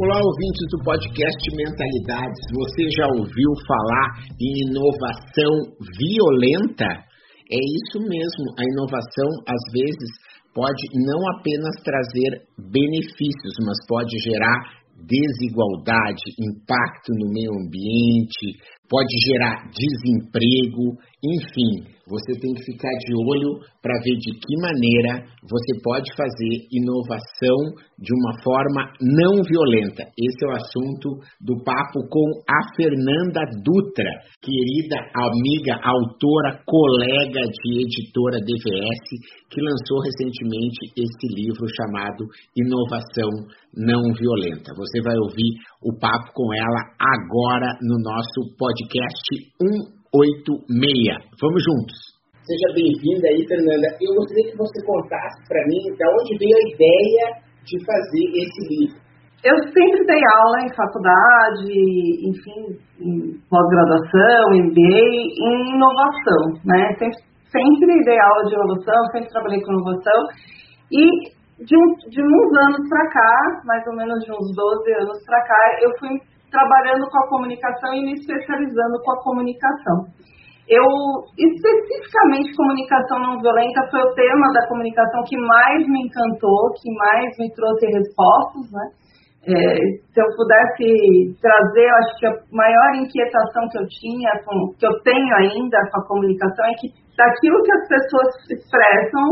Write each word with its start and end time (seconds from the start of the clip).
Olá, 0.00 0.16
ouvintes 0.16 0.64
do 0.72 0.78
podcast 0.82 1.44
Mentalidades. 1.52 2.40
Você 2.56 2.88
já 2.88 3.04
ouviu 3.20 3.52
falar 3.68 4.24
em 4.40 4.64
inovação 4.64 5.52
violenta? 5.76 6.88
É 7.52 7.60
isso 7.60 8.00
mesmo. 8.08 8.46
A 8.56 8.64
inovação, 8.64 9.28
às 9.44 9.60
vezes, 9.76 10.08
pode 10.54 10.88
não 11.04 11.20
apenas 11.36 11.76
trazer 11.84 12.48
benefícios, 12.56 13.52
mas 13.60 13.76
pode 13.86 14.16
gerar 14.24 14.80
desigualdade, 15.04 16.32
impacto 16.48 17.12
no 17.20 17.28
meio 17.28 17.52
ambiente, 17.60 18.56
pode 18.88 19.12
gerar 19.28 19.68
desemprego, 19.68 20.96
enfim, 21.20 21.92
você 22.10 22.34
tem 22.42 22.52
que 22.54 22.64
ficar 22.66 22.90
de 22.90 23.14
olho 23.14 23.62
para 23.80 23.94
ver 24.02 24.18
de 24.18 24.34
que 24.34 24.54
maneira 24.58 25.22
você 25.46 25.72
pode 25.82 26.10
fazer 26.18 26.66
inovação 26.74 27.58
de 27.94 28.10
uma 28.10 28.34
forma 28.42 28.90
não 28.98 29.38
violenta. 29.46 30.02
Esse 30.18 30.40
é 30.42 30.48
o 30.48 30.56
assunto 30.58 31.22
do 31.40 31.54
papo 31.62 32.02
com 32.10 32.26
a 32.50 32.60
Fernanda 32.74 33.46
Dutra, 33.62 34.10
querida 34.42 34.98
amiga, 35.14 35.78
autora, 35.78 36.58
colega 36.66 37.40
de 37.46 37.86
editora 37.86 38.42
DVS, 38.42 39.06
que 39.48 39.60
lançou 39.62 40.02
recentemente 40.02 40.90
esse 40.98 41.26
livro 41.30 41.64
chamado 41.78 42.26
Inovação 42.56 43.30
Não 43.76 44.02
Violenta. 44.18 44.74
Você 44.74 45.00
vai 45.02 45.16
ouvir 45.16 45.62
o 45.82 45.96
papo 45.98 46.32
com 46.34 46.52
ela 46.54 46.82
agora 46.98 47.78
no 47.82 47.96
nosso 48.02 48.56
podcast 48.58 49.99
186. 50.10 51.38
Vamos 51.38 51.62
juntos. 51.62 51.98
Seja 52.42 52.68
bem-vinda 52.74 53.30
aí, 53.30 53.46
Fernanda. 53.46 53.86
Eu 54.02 54.10
gostaria 54.18 54.50
que 54.50 54.58
você 54.58 54.78
contasse 54.82 55.38
para 55.46 55.62
mim 55.70 55.86
de 55.86 56.02
onde 56.02 56.34
veio 56.34 56.56
a 56.58 56.66
ideia 56.66 57.24
de 57.62 57.76
fazer 57.86 58.26
esse 58.42 58.60
livro. 58.74 58.98
Eu 59.46 59.56
sempre 59.70 60.04
dei 60.04 60.20
aula 60.34 60.58
em 60.66 60.74
faculdade, 60.74 61.70
enfim, 62.26 62.60
em 63.00 63.38
pós-graduação, 63.48 64.50
MBA, 64.50 65.06
em 65.46 65.78
inovação, 65.78 66.58
né? 66.66 66.90
Sempre, 66.98 67.22
sempre 67.48 68.04
dei 68.04 68.18
aula 68.18 68.42
de 68.44 68.54
inovação, 68.54 69.00
sempre 69.12 69.30
trabalhei 69.30 69.62
com 69.62 69.72
inovação. 69.72 70.20
E 70.90 71.06
de, 71.64 71.76
um, 71.78 71.86
de 72.10 72.20
uns 72.20 72.50
anos 72.66 72.82
para 72.90 73.08
cá, 73.14 73.62
mais 73.64 73.86
ou 73.86 73.94
menos 73.94 74.18
de 74.24 74.32
uns 74.32 74.48
12 74.58 74.92
anos 75.06 75.24
para 75.24 75.40
cá, 75.46 75.62
eu 75.82 75.90
fui 76.00 76.18
trabalhando 76.50 77.06
com 77.08 77.18
a 77.24 77.28
comunicação 77.28 77.94
e 77.94 78.02
me 78.02 78.12
especializando 78.14 78.98
com 79.02 79.12
a 79.12 79.22
comunicação. 79.22 80.10
Eu, 80.70 80.86
especificamente, 81.34 82.54
comunicação 82.54 83.18
não 83.18 83.40
violenta 83.42 83.90
foi 83.90 84.02
o 84.02 84.14
tema 84.14 84.46
da 84.54 84.68
comunicação 84.68 85.22
que 85.26 85.36
mais 85.36 85.82
me 85.88 86.06
encantou, 86.06 86.70
que 86.78 86.90
mais 86.94 87.26
me 87.38 87.50
trouxe 87.54 87.86
respostas, 87.86 88.70
né? 88.70 88.86
É, 89.40 89.74
se 90.12 90.20
eu 90.20 90.28
pudesse 90.36 91.34
trazer, 91.40 91.88
eu 91.88 91.96
acho 91.96 92.12
que 92.20 92.26
a 92.26 92.34
maior 92.52 92.88
inquietação 93.02 93.66
que 93.72 93.78
eu 93.78 93.86
tinha, 93.88 94.30
com, 94.44 94.52
que 94.78 94.86
eu 94.86 94.94
tenho 95.02 95.34
ainda 95.42 95.78
com 95.90 95.96
a 95.98 96.06
comunicação, 96.06 96.64
é 96.66 96.74
que 96.78 96.92
daquilo 97.16 97.62
que 97.64 97.72
as 97.72 97.88
pessoas 97.88 98.28
expressam 98.52 99.26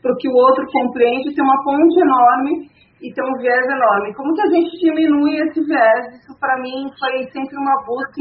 para 0.00 0.12
o 0.12 0.16
que 0.16 0.28
o 0.30 0.36
outro 0.40 0.64
compreende, 0.72 1.34
tem 1.34 1.44
uma 1.44 1.58
ponte 1.64 2.00
enorme 2.00 2.77
e 3.02 3.12
tem 3.12 3.24
um 3.24 3.38
viés 3.38 3.64
enorme. 3.64 4.14
Como 4.14 4.34
que 4.34 4.42
a 4.42 4.50
gente 4.50 4.78
diminui 4.78 5.40
esse 5.40 5.60
viés? 5.64 6.06
Isso 6.18 6.38
para 6.40 6.60
mim 6.60 6.90
foi 6.98 7.22
sempre 7.30 7.56
uma 7.56 7.84
busca 7.86 8.20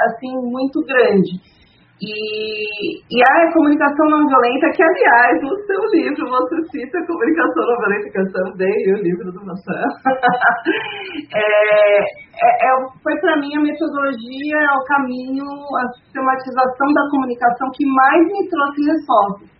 assim 0.00 0.32
muito 0.50 0.80
grande. 0.86 1.58
E, 2.00 3.02
e 3.10 3.18
a 3.26 3.52
comunicação 3.52 4.06
não 4.06 4.28
violenta, 4.28 4.70
que 4.70 4.82
aliás, 4.82 5.42
no 5.42 5.56
seu 5.66 5.82
livro 5.90 6.30
você 6.30 6.62
cita 6.70 7.04
comunicação 7.04 7.66
não 7.66 7.76
violenta, 7.76 8.10
que 8.10 8.18
eu 8.18 8.32
também 8.32 8.94
o 8.94 9.02
livro 9.02 9.32
do 9.32 9.44
Marcelo. 9.44 9.98
é, 11.34 11.98
é, 11.98 12.70
é, 12.70 12.70
foi 13.02 13.18
para 13.20 13.36
mim 13.38 13.50
a 13.56 13.60
metodologia, 13.60 14.60
o 14.78 14.84
caminho, 14.86 15.42
a 15.42 15.88
sistematização 15.98 16.92
da 16.94 17.02
comunicação 17.10 17.68
que 17.74 17.84
mais 17.84 18.22
me 18.30 18.48
trouxe 18.48 18.86
respostas. 18.86 19.57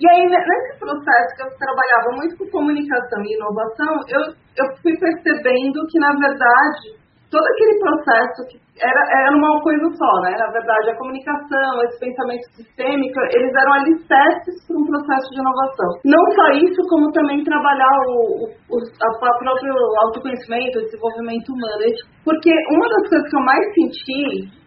E 0.00 0.08
aí, 0.08 0.24
nesse 0.24 0.80
processo 0.80 1.36
que 1.36 1.42
eu 1.44 1.52
trabalhava 1.60 2.16
muito 2.16 2.32
com 2.38 2.48
comunicação 2.48 3.20
e 3.20 3.36
inovação, 3.36 4.00
eu, 4.08 4.32
eu 4.32 4.66
fui 4.80 4.96
percebendo 4.96 5.76
que, 5.92 6.00
na 6.00 6.16
verdade, 6.16 6.96
todo 7.30 7.44
aquele 7.44 7.78
processo 7.78 8.48
que 8.48 8.56
era, 8.80 8.96
era 8.96 9.36
uma 9.36 9.60
coisa 9.60 9.84
só, 9.92 10.12
né? 10.24 10.32
Na 10.40 10.48
verdade, 10.56 10.88
a 10.88 10.96
comunicação, 10.96 11.84
esse 11.84 12.00
pensamento 12.00 12.48
sistêmico, 12.56 13.20
eles 13.36 13.52
eram 13.52 13.72
alicerces 13.74 14.56
para 14.66 14.76
um 14.80 14.86
processo 14.88 15.28
de 15.30 15.40
inovação. 15.40 15.90
Não 16.08 16.24
só 16.32 16.48
isso, 16.64 16.80
como 16.88 17.12
também 17.12 17.44
trabalhar 17.44 17.92
o, 18.08 18.48
o, 18.48 18.76
a 18.80 19.18
próprio 19.20 19.76
autoconhecimento, 20.00 20.78
o 20.78 20.84
desenvolvimento 20.88 21.52
humano. 21.52 21.84
Porque 22.24 22.50
uma 22.72 22.88
das 22.88 23.08
coisas 23.08 23.28
que 23.28 23.36
eu 23.36 23.44
mais 23.44 23.64
senti 23.74 24.59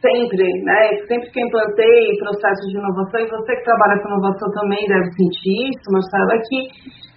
sempre, 0.00 0.44
né? 0.64 0.80
Sempre 1.06 1.30
que 1.30 1.40
eu 1.40 1.46
implantei 1.46 2.18
processos 2.18 2.66
de 2.72 2.78
inovação, 2.78 3.20
e 3.20 3.30
você 3.30 3.56
que 3.56 3.64
trabalha 3.64 4.00
com 4.00 4.08
inovação 4.08 4.48
também 4.52 4.82
deve 4.88 5.08
sentir 5.12 5.70
isso, 5.70 5.86
Marcelo, 5.92 6.32
é 6.32 6.40
que 6.40 6.58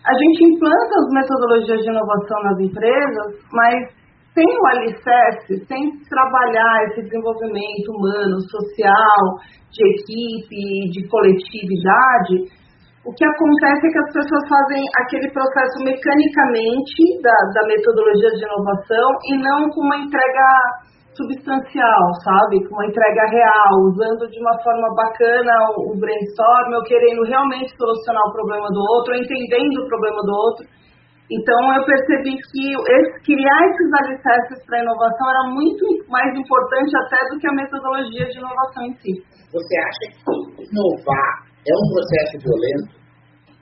a 0.04 0.14
gente 0.14 0.40
implanta 0.52 0.94
as 1.00 1.08
metodologias 1.16 1.80
de 1.80 1.90
inovação 1.90 2.38
nas 2.44 2.60
empresas, 2.60 3.28
mas 3.52 4.04
sem 4.36 4.46
o 4.46 4.68
alicerce, 4.76 5.66
sem 5.66 5.82
trabalhar 6.10 6.90
esse 6.90 7.04
desenvolvimento 7.04 7.88
humano, 7.94 8.42
social, 8.50 9.22
de 9.72 9.82
equipe, 9.94 10.92
de 10.92 11.08
coletividade, 11.08 12.64
o 13.06 13.12
que 13.12 13.26
acontece 13.26 13.84
é 13.84 13.92
que 13.92 14.00
as 14.00 14.14
pessoas 14.16 14.44
fazem 14.48 14.82
aquele 15.04 15.30
processo 15.32 15.76
mecanicamente 15.84 17.22
da, 17.22 17.36
da 17.54 17.68
metodologia 17.68 18.32
de 18.32 18.44
inovação 18.48 19.08
e 19.28 19.38
não 19.44 19.70
com 19.70 19.82
uma 19.84 19.98
entrega 19.98 20.48
substancial, 21.16 22.04
sabe? 22.24 22.64
Com 22.68 22.76
uma 22.76 22.86
entrega 22.86 23.24
real, 23.30 23.74
usando 23.90 24.30
de 24.30 24.40
uma 24.40 24.56
forma 24.64 24.88
bacana 24.96 25.54
o 25.88 25.98
brainstorm, 25.98 26.74
ou 26.76 26.84
querendo 26.84 27.24
realmente 27.24 27.76
solucionar 27.78 28.24
o 28.28 28.34
problema 28.34 28.68
do 28.70 28.82
outro, 28.98 29.16
entendendo 29.16 29.84
o 29.84 29.88
problema 29.88 30.22
do 30.22 30.34
outro 30.34 30.66
então, 31.32 31.60
eu 31.74 31.86
percebi 31.86 32.36
que 32.36 32.64
esse, 32.78 33.14
criar 33.26 33.60
esses 33.72 33.90
alicerces 34.06 34.60
para 34.68 34.78
a 34.78 34.84
inovação 34.84 35.26
era 35.30 35.50
muito 35.50 35.84
mais 36.10 36.30
importante 36.38 36.92
até 36.94 37.18
do 37.30 37.40
que 37.40 37.48
a 37.48 37.54
metodologia 37.54 38.26
de 38.28 38.38
inovação 38.38 38.84
em 38.84 38.94
si. 39.02 39.14
Você 39.50 39.76
acha 39.82 40.06
que 40.14 40.68
inovar 40.68 41.34
é 41.64 41.74
um 41.74 41.88
processo 41.90 42.38
violento? 42.44 43.02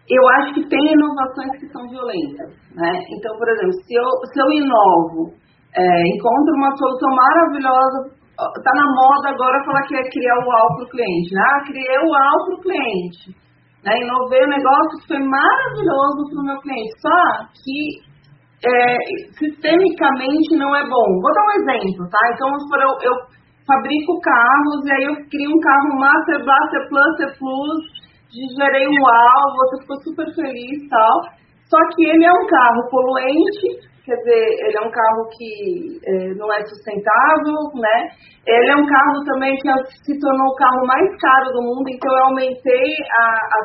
Eu 0.10 0.24
acho 0.42 0.54
que 0.56 0.68
tem 0.68 0.84
inovações 0.92 1.52
que 1.60 1.68
são 1.72 1.88
violentas. 1.88 2.52
Né? 2.76 2.92
Então, 3.08 3.38
por 3.38 3.48
exemplo, 3.48 3.74
se 3.86 3.94
eu, 3.96 4.08
se 4.26 4.40
eu 4.42 4.50
inovo, 4.52 5.32
é, 5.76 6.08
encontro 6.16 6.52
uma 6.56 6.76
solução 6.76 7.10
maravilhosa, 7.16 7.98
está 8.58 8.72
na 8.76 8.88
moda 8.90 9.30
agora 9.30 9.64
falar 9.66 9.84
que 9.88 9.96
é 9.96 10.04
criar 10.10 10.38
o 10.40 10.48
UAU 10.48 10.76
para 10.76 10.86
o 10.86 10.90
cliente. 10.90 11.34
Né? 11.34 11.42
Ah, 11.42 11.64
criei 11.66 11.98
o 12.00 12.10
UAU 12.10 12.46
para 12.46 12.56
o 12.56 12.62
cliente 12.62 13.42
né? 13.84 13.98
Inovei 13.98 14.46
um 14.46 14.56
negócio 14.56 15.00
que 15.02 15.08
foi 15.08 15.20
maravilhoso 15.20 16.20
para 16.30 16.42
o 16.42 16.46
meu 16.46 16.60
cliente, 16.62 16.94
só 17.02 17.18
que 17.50 17.78
é, 18.62 18.98
sistemicamente 19.38 20.56
não 20.58 20.76
é 20.76 20.84
bom. 20.86 21.08
Vou 21.18 21.34
dar 21.34 21.46
um 21.46 21.56
exemplo, 21.62 22.06
tá? 22.10 22.22
Então, 22.34 22.48
eu, 22.50 22.94
eu 23.10 23.16
fabrico 23.66 24.20
carros 24.22 24.86
e 24.86 24.92
aí 24.94 25.04
eu 25.10 25.16
crio 25.30 25.50
um 25.50 25.60
carro 25.60 26.00
Master 26.00 26.46
Blaster 26.46 26.90
Plus, 26.90 27.18
C 27.18 27.40
Plus, 27.40 27.82
gerei 28.58 28.88
um 28.88 29.02
uau, 29.02 29.44
você 29.58 29.82
ficou 29.82 29.98
super 30.04 30.28
feliz 30.36 30.78
e 30.78 30.90
tal. 30.90 31.41
Só 31.72 31.80
que 31.96 32.04
ele 32.04 32.26
é 32.26 32.34
um 32.36 32.48
carro 32.52 32.84
poluente, 32.92 33.80
quer 34.04 34.16
dizer, 34.20 34.44
ele 34.68 34.76
é 34.76 34.82
um 34.84 34.92
carro 34.92 35.24
que 35.32 36.04
é, 36.04 36.36
não 36.36 36.52
é 36.52 36.60
sustentável, 36.68 37.72
né? 37.80 38.12
Ele 38.46 38.72
é 38.72 38.76
um 38.76 38.86
carro 38.86 39.24
também 39.24 39.56
que 39.56 39.72
se 40.04 40.20
tornou 40.20 40.52
o 40.52 40.56
carro 40.60 40.84
mais 40.86 41.08
caro 41.16 41.48
do 41.56 41.64
mundo, 41.64 41.88
então 41.88 42.12
eu 42.12 42.24
aumentei 42.26 42.92
a, 43.08 43.24
a, 43.24 43.60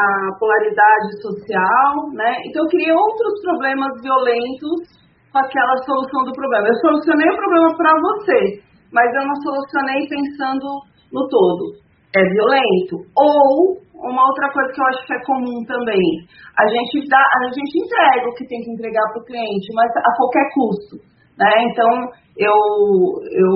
a 0.00 0.38
polaridade 0.40 1.20
social, 1.20 2.08
né? 2.16 2.40
Então 2.48 2.64
eu 2.64 2.70
criei 2.72 2.92
outros 2.92 3.36
problemas 3.44 3.92
violentos 4.00 4.96
com 5.28 5.38
aquela 5.38 5.76
solução 5.84 6.24
do 6.24 6.32
problema. 6.32 6.68
Eu 6.68 6.80
solucionei 6.80 7.28
o 7.28 7.36
problema 7.36 7.76
para 7.76 7.92
você, 8.00 8.64
mas 8.90 9.12
eu 9.12 9.28
não 9.28 9.36
solucionei 9.44 10.08
pensando 10.08 10.64
no 11.12 11.28
todo. 11.28 11.84
É 12.16 12.22
violento. 12.32 13.04
Ou 13.12 13.76
uma 14.00 14.22
outra 14.24 14.48
coisa 14.52 14.72
que 14.72 14.80
eu 14.80 14.86
acho 14.86 15.06
que 15.06 15.14
é 15.14 15.24
comum 15.24 15.60
também, 15.66 16.04
a 16.56 16.64
gente 16.68 17.08
dá, 17.08 17.20
a 17.20 17.48
gente 17.52 17.74
entrega 17.80 18.28
o 18.28 18.34
que 18.34 18.46
tem 18.46 18.60
que 18.60 18.70
entregar 18.72 19.04
para 19.12 19.22
o 19.22 19.24
cliente, 19.24 19.68
mas 19.74 19.90
a 19.96 20.12
qualquer 20.16 20.46
custo. 20.52 20.96
né? 21.38 21.50
Então 21.68 21.90
eu, 22.36 22.56
eu 23.32 23.50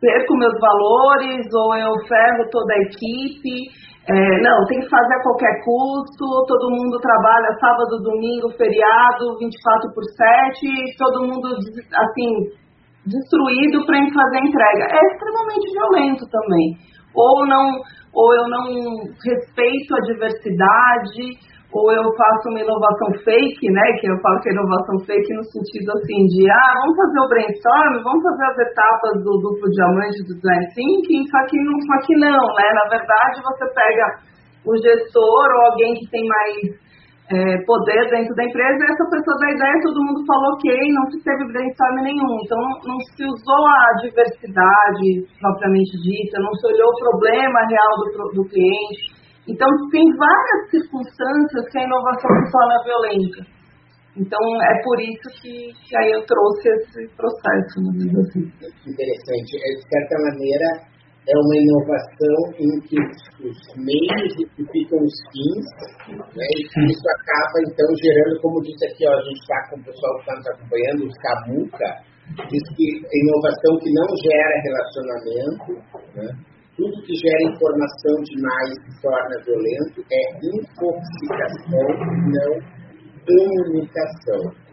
perco 0.00 0.36
meus 0.36 0.54
valores 0.60 1.46
ou 1.54 1.74
eu 1.76 1.94
ferro 2.06 2.50
toda 2.50 2.72
a 2.74 2.82
equipe. 2.82 3.86
É, 4.06 4.14
não, 4.40 4.64
tem 4.70 4.78
que 4.78 4.88
fazer 4.88 5.14
a 5.14 5.22
qualquer 5.22 5.64
custo, 5.66 6.46
todo 6.46 6.70
mundo 6.70 6.96
trabalha 7.02 7.58
sábado, 7.58 7.98
domingo, 8.06 8.54
feriado, 8.54 9.34
24 9.38 9.90
por 9.92 10.04
7, 10.62 10.70
todo 10.96 11.26
mundo, 11.26 11.50
assim, 11.50 12.30
destruído 13.02 13.84
para 13.84 13.98
fazer 14.14 14.38
entrega. 14.46 14.84
É 14.94 15.00
extremamente 15.10 15.66
violento 15.74 16.22
também. 16.30 16.78
Ou, 17.16 17.46
não, 17.46 17.80
ou 18.12 18.34
eu 18.34 18.46
não 18.48 18.64
respeito 19.24 19.96
a 19.96 20.04
diversidade, 20.04 21.40
ou 21.72 21.92
eu 21.92 22.04
faço 22.16 22.48
uma 22.48 22.60
inovação 22.60 23.10
fake, 23.24 23.72
né? 23.72 23.84
Que 24.00 24.08
eu 24.08 24.16
falo 24.20 24.40
que 24.40 24.48
é 24.48 24.52
inovação 24.52 24.96
fake 25.04 25.34
no 25.34 25.44
sentido 25.44 25.90
assim 25.92 26.24
de 26.32 26.48
ah, 26.48 26.72
vamos 26.80 26.96
fazer 26.96 27.20
o 27.20 27.28
brainstorm, 27.28 27.92
vamos 28.04 28.22
fazer 28.22 28.46
as 28.52 28.58
etapas 28.70 29.14
do 29.24 29.32
duplo 29.40 29.68
diamante 29.72 30.20
do 30.28 30.36
design 30.36 30.64
thinking, 30.72 31.24
só 31.28 31.40
que 31.48 31.56
não, 31.60 31.76
só 31.84 31.96
que 32.06 32.14
não, 32.16 32.44
né? 32.54 32.68
Na 32.72 32.86
verdade, 32.88 33.42
você 33.42 33.64
pega 33.74 34.04
o 34.64 34.72
gestor 34.76 35.46
ou 35.56 35.60
alguém 35.72 35.94
que 35.94 36.10
tem 36.10 36.24
mais 36.26 36.85
é, 37.26 37.58
poder 37.66 38.02
dentro 38.10 38.34
da 38.34 38.44
empresa, 38.44 38.78
e 38.78 38.90
essa 38.90 39.06
pessoa 39.10 39.36
da 39.42 39.50
ideia, 39.50 39.82
todo 39.82 40.04
mundo 40.06 40.22
falou 40.26 40.54
ok, 40.54 40.70
não 40.94 41.10
se 41.10 41.18
teve 41.24 41.42
brainstorm 41.50 41.96
nenhum. 42.02 42.32
Então, 42.44 42.60
não 42.86 42.98
se 43.02 43.22
usou 43.26 43.62
a 43.66 43.98
diversidade 44.02 45.26
propriamente 45.40 45.90
dita, 46.06 46.38
não 46.38 46.54
se 46.54 46.66
olhou 46.70 46.86
o 46.86 47.00
problema 47.02 47.58
real 47.66 47.92
do, 47.98 48.42
do 48.42 48.48
cliente. 48.48 49.16
Então, 49.48 49.66
tem 49.90 50.02
várias 50.16 50.70
circunstâncias 50.70 51.70
que 51.70 51.78
a 51.78 51.84
inovação 51.84 52.30
se 52.30 52.52
torna 52.52 52.84
violenta. 52.84 53.56
Então, 54.16 54.40
é 54.62 54.82
por 54.82 54.98
isso 55.00 55.28
que, 55.42 55.74
que 55.86 55.96
aí 55.98 56.10
eu 56.10 56.24
trouxe 56.24 56.68
esse 56.68 57.06
processo, 57.14 57.74
assim. 57.90 58.48
Interessante. 58.86 59.50
É, 59.60 59.68
de 59.76 59.84
certa 59.86 60.16
maneira, 60.30 60.68
é 61.26 61.34
uma 61.34 61.56
inovação 61.58 62.38
em 62.54 62.80
que 62.86 62.98
os 63.42 63.58
meios 63.74 64.30
justificam 64.38 64.98
os 65.02 65.16
fins, 65.34 65.66
né, 66.14 66.46
e 66.54 66.62
isso 66.62 67.06
acaba, 67.18 67.56
então, 67.66 67.88
gerando, 67.98 68.40
como 68.40 68.62
disse 68.62 68.86
aqui, 68.86 69.06
ó, 69.08 69.12
a 69.12 69.22
gente 69.22 69.40
está 69.40 69.58
com 69.70 69.76
o 69.80 69.84
pessoal 69.84 70.14
que 70.14 70.20
está 70.20 70.34
nos 70.36 70.46
acompanhando, 70.46 71.06
os 71.06 71.18
Camuca, 71.18 71.90
diz 72.46 72.64
que 72.76 72.86
inovação 73.10 73.72
que 73.82 73.90
não 73.90 74.08
gera 74.22 74.62
relacionamento, 74.62 75.68
né, 76.14 76.30
tudo 76.76 77.02
que 77.02 77.14
gera 77.16 77.42
informação 77.50 78.14
demais 78.22 78.70
e 78.86 79.02
torna 79.02 79.42
violento 79.42 80.04
é 80.12 80.22
intoxicação, 80.44 81.88
não 82.30 82.76
comunicação. 83.26 84.65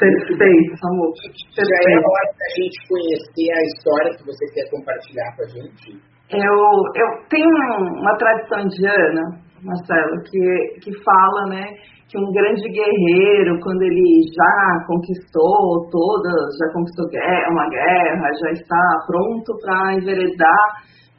Perfeito, 0.00 0.72
amor. 0.88 1.12
Já 1.52 1.60
é 1.60 1.96
hora 2.00 2.30
da 2.32 2.48
gente 2.56 2.88
conhecer 2.88 3.52
a 3.52 3.62
história 3.68 4.16
que 4.16 4.24
você 4.24 4.44
quer 4.56 4.64
compartilhar 4.72 5.28
com 5.36 5.42
a 5.44 5.48
gente? 5.52 6.00
Eu, 6.32 6.56
eu 6.96 7.08
tenho 7.28 7.52
uma 8.00 8.16
tradição 8.16 8.60
indiana, 8.64 9.20
Marcelo, 9.62 10.16
que, 10.24 10.80
que 10.80 11.04
fala, 11.04 11.50
né, 11.50 11.76
que 12.08 12.16
um 12.16 12.32
grande 12.32 12.64
guerreiro, 12.64 13.60
quando 13.60 13.82
ele 13.82 14.24
já 14.32 14.86
conquistou 14.86 15.84
todas, 15.92 16.48
já 16.56 16.72
conquistou 16.72 17.04
uma 17.52 17.68
guerra, 17.68 18.30
já 18.40 18.50
está 18.52 18.82
pronto 19.06 19.52
para 19.60 19.94
enveredar 20.00 20.64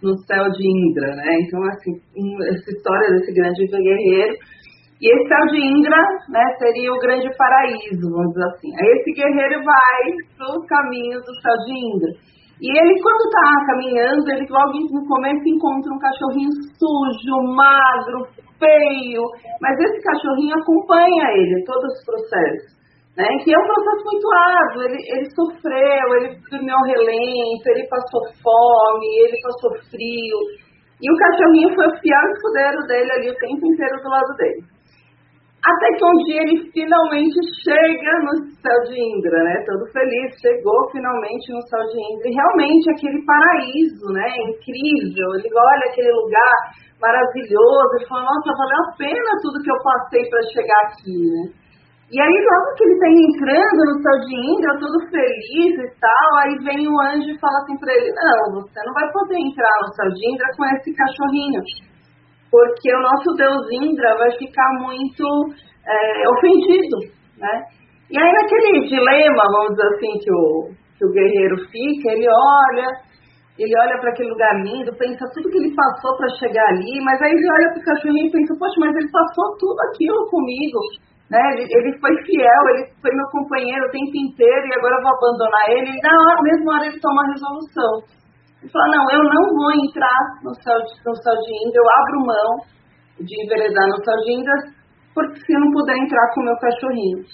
no 0.01 0.17
céu 0.25 0.49
de 0.49 0.65
Indra, 0.65 1.15
né? 1.15 1.29
Então, 1.45 1.61
assim, 1.69 1.93
essa 2.49 2.71
história 2.71 3.11
desse 3.11 3.31
grande 3.33 3.63
guerreiro. 3.67 4.35
E 5.01 5.05
esse 5.09 5.27
céu 5.27 5.45
de 5.49 5.57
Indra, 5.57 5.97
né, 6.29 6.45
seria 6.59 6.93
o 6.93 6.99
grande 6.99 7.27
paraíso, 7.35 8.05
vamos 8.05 8.33
dizer 8.33 8.45
assim. 8.53 8.69
Aí 8.77 8.87
esse 9.01 9.11
guerreiro 9.17 9.63
vai 9.65 10.03
para 10.37 10.47
os 10.53 10.65
caminhos 10.67 11.25
do 11.25 11.33
céu 11.41 11.57
de 11.65 11.73
Indra. 11.73 12.11
E 12.61 12.69
ele, 12.69 13.01
quando 13.01 13.25
está 13.25 13.65
caminhando, 13.65 14.29
ele 14.29 14.45
logo 14.45 14.77
no 14.93 15.07
começo 15.07 15.41
encontra 15.49 15.89
um 15.89 15.97
cachorrinho 15.97 16.53
sujo, 16.77 17.37
magro, 17.57 18.29
feio. 18.61 19.23
Mas 19.59 19.73
esse 19.79 19.97
cachorrinho 20.05 20.53
acompanha 20.61 21.25
ele, 21.33 21.65
todos 21.65 21.89
os 21.89 22.05
processos 22.05 22.81
né? 23.17 23.27
Que 23.43 23.53
é 23.53 23.57
um 23.57 23.67
processo 23.67 24.03
muito 24.05 24.27
árduo. 24.31 24.83
Ele, 24.83 24.99
ele 25.13 25.27
sofreu, 25.35 26.07
ele 26.17 26.29
dormiu 26.49 26.77
relento, 26.85 27.65
ele 27.67 27.87
passou 27.87 28.21
fome, 28.41 29.07
ele 29.25 29.37
passou 29.41 29.71
frio. 29.89 30.37
E 31.01 31.11
o 31.11 31.17
cachorrinho 31.17 31.75
foi 31.75 31.87
o 31.87 31.97
fiel 31.99 32.25
escudeiro 32.33 32.79
dele 32.87 33.11
ali 33.11 33.29
o 33.31 33.39
tempo 33.41 33.65
inteiro 33.65 33.97
do 34.03 34.09
lado 34.09 34.33
dele. 34.37 34.61
Até 35.61 35.87
que 35.93 36.05
um 36.05 36.17
dia 36.25 36.41
ele 36.41 36.71
finalmente 36.73 37.37
chega 37.61 38.11
no 38.25 38.33
céu 38.65 38.79
de 38.89 38.97
Indra, 38.97 39.43
né? 39.45 39.61
Todo 39.61 39.85
feliz, 39.93 40.33
chegou 40.41 40.89
finalmente 40.89 41.53
no 41.53 41.61
céu 41.69 41.85
de 41.85 42.01
Indra. 42.01 42.25
E 42.25 42.33
realmente 42.33 42.89
aquele 42.89 43.21
paraíso, 43.21 44.05
né? 44.09 44.25
Incrível. 44.49 45.37
Ele 45.37 45.49
olha 45.53 45.85
aquele 45.85 46.11
lugar 46.17 46.57
maravilhoso 46.97 47.93
e 48.01 48.07
fala, 48.09 48.25
nossa, 48.25 48.57
valeu 48.57 48.81
a 48.89 48.97
pena 48.97 49.41
tudo 49.41 49.61
que 49.61 49.69
eu 49.69 49.83
passei 49.85 50.25
para 50.29 50.49
chegar 50.49 50.81
aqui, 50.89 51.17
né? 51.29 51.61
E 52.11 52.19
aí, 52.19 52.37
logo 52.43 52.75
que 52.75 52.83
ele 52.83 52.97
está 52.97 53.07
entrando 53.07 53.81
no 53.87 53.95
céu 54.03 54.17
de 54.19 54.33
Indra, 54.35 54.79
todo 54.81 55.07
feliz 55.13 55.73
e 55.79 55.89
tal, 55.95 56.29
aí 56.43 56.57
vem 56.65 56.83
o 56.89 56.99
anjo 57.07 57.29
e 57.29 57.39
fala 57.39 57.55
assim 57.63 57.77
para 57.79 57.93
ele: 57.95 58.11
Não, 58.11 58.59
você 58.59 58.83
não 58.83 58.91
vai 58.91 59.07
poder 59.13 59.39
entrar 59.39 59.77
no 59.79 59.93
céu 59.95 60.09
de 60.11 60.19
Indra 60.27 60.45
com 60.57 60.65
esse 60.75 60.91
cachorrinho, 60.91 61.63
porque 62.51 62.93
o 62.93 63.01
nosso 63.01 63.31
Deus 63.37 63.63
Indra 63.81 64.17
vai 64.17 64.31
ficar 64.37 64.69
muito 64.81 65.23
é, 65.87 66.29
ofendido, 66.29 66.97
né? 67.39 67.63
E 68.11 68.19
aí, 68.19 68.31
naquele 68.33 68.85
dilema, 68.87 69.43
vamos 69.55 69.71
dizer 69.71 69.87
assim, 69.87 70.19
que 70.19 70.31
o, 70.31 70.69
que 70.99 71.05
o 71.05 71.11
guerreiro 71.13 71.55
fica, 71.71 72.11
ele 72.11 72.27
olha, 72.27 72.87
ele 73.57 73.71
olha 73.79 73.97
para 74.01 74.11
aquele 74.11 74.29
lugar 74.29 74.53
lindo, 74.61 74.91
pensa 74.99 75.23
tudo 75.33 75.49
que 75.49 75.57
ele 75.57 75.73
passou 75.73 76.17
para 76.17 76.27
chegar 76.35 76.67
ali, 76.67 76.99
mas 77.05 77.21
aí 77.21 77.31
ele 77.31 77.51
olha 77.51 77.71
para 77.71 77.79
o 77.79 77.85
cachorrinho 77.85 78.27
e 78.27 78.31
pensa: 78.31 78.53
Poxa, 78.59 78.75
mas 78.79 78.95
ele 78.97 79.09
passou 79.09 79.55
tudo 79.57 79.79
aquilo 79.87 80.27
comigo 80.29 80.79
né? 81.31 81.39
Ele, 81.55 81.63
ele, 81.63 81.97
foi 81.97 82.11
fiel, 82.27 82.63
ele 82.75 82.91
foi 83.01 83.11
meu 83.15 83.25
companheiro 83.31 83.87
o 83.87 83.91
tempo 83.91 84.11
inteiro 84.19 84.67
e 84.67 84.75
agora 84.75 84.99
eu 84.99 85.01
vou 85.01 85.15
abandonar 85.15 85.65
ele. 85.69 85.89
E 85.95 86.01
na 86.03 86.11
hora, 86.11 86.43
mesma 86.43 86.75
hora 86.75 86.85
ele 86.87 86.99
toma 86.99 87.23
a 87.23 87.31
resolução. 87.31 87.91
Ele 88.61 88.69
fala, 88.69 88.93
não, 88.93 89.05
eu 89.09 89.23
não 89.25 89.43
vou 89.57 89.71
entrar 89.73 90.21
no 90.45 90.53
céu, 90.61 90.77
no 90.77 91.15
céu 91.17 91.35
de 91.41 91.51
Índia, 91.65 91.81
eu 91.81 91.89
abro 91.97 92.29
mão 92.29 92.49
de 93.17 93.33
enveredar 93.41 93.87
no 93.89 93.97
céu 94.05 94.17
de 94.21 94.31
Índia, 94.37 94.55
porque 95.13 95.41
se 95.41 95.53
eu 95.53 95.59
não 95.59 95.71
puder 95.73 95.97
entrar 95.97 96.25
com 96.33 96.41
o 96.41 96.45
meu 96.45 96.57
cachorrinho. 96.61 97.25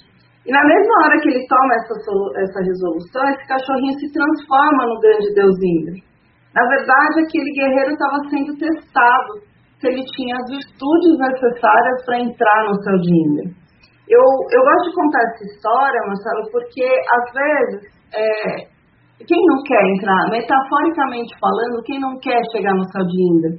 E 0.47 0.51
na 0.51 0.63
mesma 0.63 0.93
hora 1.03 1.19
que 1.19 1.27
ele 1.27 1.43
toma 1.47 1.73
essa, 1.75 1.95
essa 2.39 2.59
resolução, 2.63 3.23
esse 3.27 3.47
cachorrinho 3.47 3.99
se 3.99 4.07
transforma 4.15 4.87
no 4.87 4.99
grande 5.03 5.35
Deus 5.35 5.55
Indra. 5.59 5.99
Na 6.55 6.63
verdade, 6.63 7.19
aquele 7.19 7.51
guerreiro 7.51 7.91
estava 7.91 8.17
sendo 8.31 8.55
testado 8.55 9.43
se 9.77 9.87
ele 9.91 10.03
tinha 10.15 10.35
as 10.39 10.47
virtudes 10.49 11.13
necessárias 11.19 12.05
para 12.05 12.19
entrar 12.23 12.59
no 12.71 12.81
céu 12.81 12.97
de 13.03 13.11
Indra. 13.11 13.45
Eu, 14.07 14.23
eu 14.23 14.61
gosto 14.63 14.89
de 14.89 14.95
contar 14.95 15.21
essa 15.27 15.43
história, 15.43 16.07
Marcelo, 16.07 16.49
porque 16.49 16.87
às 16.87 17.25
vezes 17.35 17.97
é, 18.15 18.76
quem 19.25 19.41
não 19.47 19.63
quer 19.63 19.81
entrar, 19.95 20.29
metaforicamente 20.29 21.33
falando, 21.39 21.83
quem 21.85 21.99
não 21.99 22.19
quer 22.19 22.37
chegar 22.51 22.73
no 22.73 22.85
céu 22.91 23.05
de 23.05 23.17
Indra? 23.17 23.51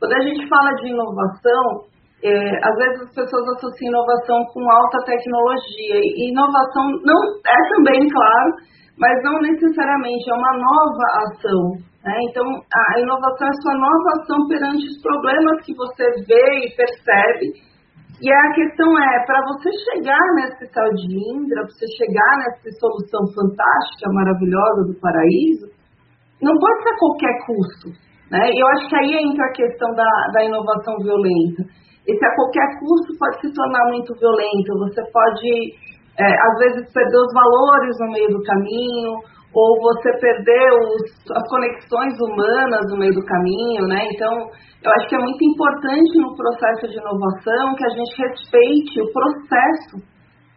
Quando 0.00 0.12
a 0.14 0.22
gente 0.22 0.48
fala 0.48 0.70
de 0.80 0.88
inovação, 0.88 1.92
é, 2.24 2.32
às 2.32 2.76
vezes 2.76 3.02
as 3.02 3.14
pessoas 3.14 3.44
associam 3.56 3.92
inovação 3.92 4.44
com 4.52 4.64
alta 4.70 4.98
tecnologia. 5.04 6.00
E 6.00 6.32
inovação 6.32 6.88
não 7.04 7.20
é 7.36 7.58
também, 7.76 8.08
claro, 8.08 8.50
mas 8.96 9.12
não 9.24 9.40
necessariamente, 9.40 10.30
é 10.30 10.34
uma 10.34 10.56
nova 10.56 11.06
ação. 11.28 11.62
Né? 12.04 12.16
Então, 12.30 12.44
a 12.48 13.00
inovação 13.00 13.48
é 13.48 13.60
sua 13.60 13.76
nova 13.76 14.08
ação 14.20 14.40
perante 14.48 14.86
os 14.88 15.02
problemas 15.02 15.60
que 15.64 15.74
você 15.76 16.04
vê 16.24 16.64
e 16.64 16.76
percebe 16.76 17.73
e 18.22 18.30
a 18.30 18.54
questão 18.54 18.86
é, 18.98 19.26
para 19.26 19.40
você 19.42 19.70
chegar 19.90 20.22
nesse 20.36 20.70
tal 20.72 20.88
de 20.94 21.10
Indra, 21.34 21.66
para 21.66 21.74
você 21.74 21.86
chegar 21.98 22.32
nessa 22.38 22.70
solução 22.78 23.26
fantástica, 23.34 24.12
maravilhosa 24.12 24.86
do 24.86 25.00
paraíso, 25.00 25.66
não 26.40 26.54
pode 26.58 26.82
ser 26.82 26.90
a 26.90 26.98
qualquer 26.98 27.34
custo. 27.46 27.88
Né? 28.30 28.50
Eu 28.54 28.66
acho 28.68 28.88
que 28.88 28.96
aí 28.96 29.12
entra 29.18 29.44
a 29.46 29.52
questão 29.52 29.90
da, 29.94 30.10
da 30.32 30.44
inovação 30.44 30.94
violenta. 31.02 31.62
Esse 32.06 32.24
a 32.24 32.34
qualquer 32.36 32.78
custo 32.78 33.18
pode 33.18 33.40
se 33.40 33.52
tornar 33.52 33.90
muito 33.90 34.14
violento. 34.14 34.78
Você 34.78 35.02
pode, 35.10 35.50
é, 36.18 36.26
às 36.26 36.58
vezes, 36.58 36.92
perder 36.92 37.18
os 37.18 37.32
valores 37.34 37.96
no 37.98 38.12
meio 38.12 38.28
do 38.28 38.42
caminho, 38.42 39.12
ou 39.54 39.80
você 39.80 40.10
perder 40.18 40.66
os, 40.74 41.02
as 41.30 41.48
conexões 41.48 42.18
humanas 42.18 42.90
no 42.90 42.98
meio 42.98 43.14
do 43.14 43.24
caminho, 43.24 43.86
né? 43.86 44.02
Então, 44.12 44.50
eu 44.82 44.90
acho 44.98 45.08
que 45.08 45.14
é 45.14 45.18
muito 45.18 45.42
importante 45.44 46.12
no 46.18 46.34
processo 46.34 46.88
de 46.90 46.98
inovação 46.98 47.74
que 47.78 47.86
a 47.86 47.94
gente 47.94 48.12
respeite 48.18 49.00
o 49.00 49.12
processo 49.14 49.96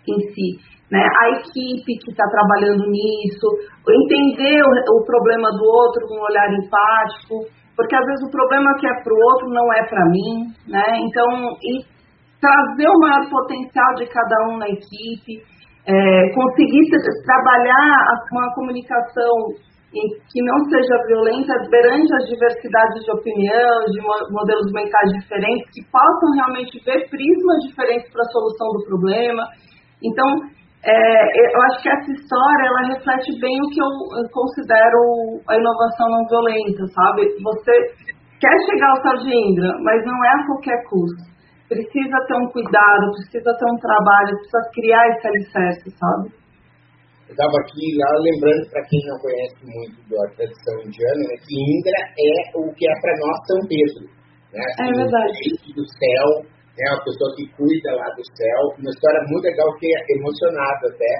em 0.10 0.20
si, 0.34 0.58
né? 0.92 1.06
A 1.06 1.30
equipe 1.38 1.94
que 2.02 2.12
está 2.12 2.26
trabalhando 2.26 2.90
nisso, 2.90 3.48
entender 3.86 4.62
o, 4.66 5.00
o, 5.00 5.06
problema 5.06 5.48
do 5.52 5.64
outro 5.64 6.08
com 6.08 6.16
um 6.18 6.26
olhar 6.26 6.50
empático, 6.58 7.46
porque 7.76 7.96
às 7.96 8.06
vezes 8.06 8.28
o 8.28 8.32
problema 8.32 8.74
que 8.80 8.88
é 8.88 9.04
para 9.04 9.14
o 9.14 9.24
outro 9.32 9.50
não 9.50 9.72
é 9.74 9.86
para 9.88 10.04
mim, 10.10 10.50
né? 10.68 11.06
Então, 11.06 11.54
e 11.62 11.86
trazer 12.42 12.90
o 12.90 13.00
maior 13.00 13.30
potencial 13.30 13.94
de 13.96 14.08
cada 14.08 14.50
um 14.50 14.58
na 14.58 14.68
equipe, 14.68 15.46
é, 15.88 16.34
conseguir 16.36 16.84
trabalhar 17.24 17.96
uma 18.32 18.54
comunicação 18.54 19.32
que 19.88 20.44
não 20.44 20.60
seja 20.70 20.96
violenta 21.08 21.54
perante 21.72 22.14
as 22.14 22.28
diversidades 22.28 23.04
de 23.04 23.12
opinião, 23.12 23.72
de 23.88 24.00
modelos 24.36 24.70
mentais 24.74 25.10
diferentes, 25.16 25.66
que 25.72 25.82
possam 25.90 26.36
realmente 26.36 26.78
ver 26.84 27.08
prismas 27.10 27.60
diferentes 27.72 28.12
para 28.12 28.22
a 28.22 28.32
solução 28.32 28.68
do 28.76 28.86
problema. 28.86 29.44
Então, 30.04 30.28
é, 30.84 30.92
eu 31.56 31.62
acho 31.72 31.82
que 31.82 31.90
essa 31.90 32.12
história 32.12 32.68
ela 32.68 32.94
reflete 32.94 33.32
bem 33.40 33.56
o 33.56 33.70
que 33.72 33.80
eu 33.80 33.90
considero 34.30 35.00
a 35.50 35.56
inovação 35.56 36.08
não 36.12 36.24
violenta, 36.28 36.84
sabe? 36.94 37.24
Você 37.42 37.74
quer 38.40 38.56
chegar 38.70 38.92
ao 38.92 39.02
tal 39.02 39.18
de 39.24 39.32
Indra, 39.32 39.72
mas 39.82 40.06
não 40.06 40.20
é 40.26 40.30
a 40.30 40.46
qualquer 40.46 40.84
custo. 40.90 41.37
Precisa 41.68 42.18
ter 42.28 42.38
um 42.40 42.48
cuidado, 42.48 43.12
precisa 43.12 43.52
ter 43.52 43.68
um 43.68 43.80
trabalho, 43.84 44.40
precisa 44.40 44.62
criar 44.72 45.04
esse 45.12 45.28
alicerce, 45.28 45.92
sabe? 46.00 46.32
Eu 47.28 47.36
estava 47.36 47.60
aqui 47.60 47.84
lá 48.00 48.08
lembrando 48.24 48.64
para 48.72 48.88
quem 48.88 49.04
não 49.04 49.20
conhece 49.20 49.60
muito 49.68 50.00
da 50.08 50.24
tradição 50.32 50.80
indiana, 50.80 51.24
né, 51.28 51.36
que 51.44 51.60
Indra 51.60 52.00
é 52.16 52.32
o 52.56 52.72
que 52.72 52.88
é 52.88 52.96
para 53.04 53.12
nós 53.20 53.36
São 53.44 53.60
Pedro. 53.68 54.08
Né, 54.56 54.64
assim, 54.64 54.88
é 54.88 54.96
verdade. 54.96 55.76
do 55.76 55.84
céu, 55.84 56.28
é 56.40 56.80
né, 56.80 56.86
uma 56.96 57.04
pessoa 57.04 57.36
que 57.36 57.44
cuida 57.52 57.92
lá 58.00 58.08
do 58.16 58.24
céu. 58.32 58.60
Uma 58.80 58.92
história 58.96 59.22
muito 59.28 59.44
legal 59.44 59.68
que 59.76 59.88
é 59.92 60.00
emocionada 60.16 60.88
até, 60.88 61.14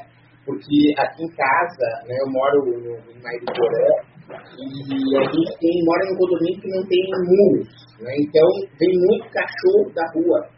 porque 0.48 0.96
aqui 0.96 1.28
em 1.28 1.32
casa, 1.36 1.88
né, 2.08 2.16
eu 2.24 2.32
moro 2.32 2.58
no, 2.72 2.96
na 3.20 3.30
Ibiporã, 3.36 4.16
e 4.32 5.18
a 5.18 5.24
gente 5.28 5.52
tem, 5.60 5.76
mora 5.84 6.08
num 6.08 6.16
condomínio 6.16 6.62
que 6.64 6.72
não 6.72 6.84
tem 6.88 7.04
muros. 7.36 7.87
Né, 8.00 8.14
então, 8.20 8.48
vem 8.80 8.94
muito 9.08 9.30
cachorro 9.32 9.92
da 9.94 10.06
rua 10.14 10.58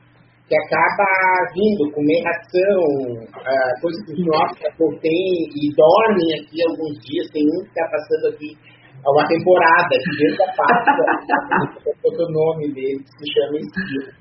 que 0.49 0.57
acaba 0.57 1.05
vindo 1.53 1.93
comer 1.93 2.25
ração, 2.25 2.81
uh, 3.21 3.73
coisas 3.81 4.01
que 4.03 4.13
os 4.17 4.25
nossos 4.25 4.57
cachorros 4.57 4.99
têm 4.99 5.45
e 5.53 5.69
dormem 5.77 6.29
aqui 6.41 6.57
alguns 6.65 6.97
dias. 7.05 7.29
Tem 7.29 7.45
um 7.45 7.61
que 7.61 7.69
está 7.69 7.85
passando 7.85 8.33
aqui 8.33 8.49
uma 9.05 9.25
temporada, 9.29 9.93
aqui 9.93 10.11
desde 10.17 10.41
a 10.41 10.49
Páscoa, 10.57 11.05
o 12.03 12.31
nome 12.33 12.73
dele, 12.73 12.97
que 12.97 13.13
se 13.13 13.25
chama 13.29 13.61
Espírito. 13.61 14.19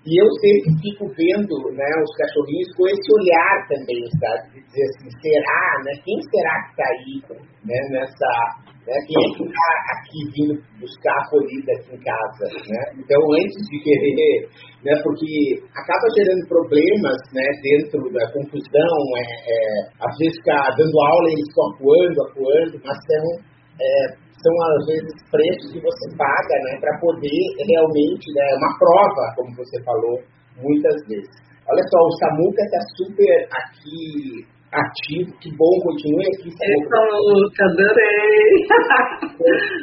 E 0.00 0.16
eu 0.16 0.26
sempre 0.40 0.72
fico 0.80 1.04
vendo 1.12 1.54
né, 1.76 1.90
os 2.02 2.12
cachorrinhos 2.16 2.72
com 2.74 2.88
esse 2.88 3.08
olhar 3.14 3.54
também, 3.68 4.00
sabe? 4.18 4.56
De 4.56 4.60
dizer 4.64 4.84
assim, 4.90 5.08
será, 5.20 5.64
né? 5.84 5.92
Quem 6.02 6.18
será 6.24 6.54
que 6.64 6.70
está 6.72 6.86
aí 6.88 7.14
né, 7.64 7.78
nessa. 7.92 8.30
Né, 8.80 8.96
quem 9.06 9.12
é 9.12 9.28
que 9.36 9.44
está 9.44 9.70
aqui 9.92 10.20
vindo 10.32 10.54
buscar 10.80 11.12
a 11.12 11.22
acolhida 11.28 11.70
aqui 11.76 11.92
em 11.92 12.00
casa? 12.00 12.44
Né? 12.48 12.80
Então, 12.96 13.20
antes 13.36 13.60
de 13.68 13.76
querer, 13.76 14.48
né, 14.82 14.96
porque 15.04 15.60
acaba 15.76 16.06
gerando 16.16 16.48
problemas 16.48 17.18
né, 17.36 17.44
dentro 17.60 18.00
da 18.08 18.24
confusão, 18.32 18.94
é, 19.20 19.24
é, 19.44 19.58
às 20.00 20.14
vezes 20.16 20.40
ficar 20.40 20.64
dando 20.80 20.96
aula 20.96 21.28
eles 21.28 21.44
estão 21.44 21.68
acuando, 21.76 22.16
acuando, 22.24 22.74
mas 22.84 22.96
são. 23.04 23.24
É, 23.80 24.30
são 24.40 24.54
às 24.72 24.86
vezes 24.88 25.12
preços 25.28 25.68
que 25.72 25.80
você 25.80 26.16
paga, 26.16 26.56
né, 26.64 26.80
para 26.80 26.96
poder 27.00 27.44
realmente, 27.60 28.24
né, 28.32 28.46
uma 28.56 28.72
prova, 28.80 29.34
como 29.36 29.56
você 29.56 29.76
falou 29.84 30.16
muitas 30.56 30.96
vezes. 31.06 31.28
Olha 31.68 31.84
só, 31.92 31.98
o 32.00 32.16
Samuca 32.16 32.62
está 32.64 32.80
super 32.96 33.36
aqui 33.52 34.48
ativo, 34.72 35.32
que 35.40 35.50
bom, 35.56 35.74
continue 35.82 36.26
aqui. 36.34 36.50
Samuca, 36.50 37.64
adorei! 37.66 38.66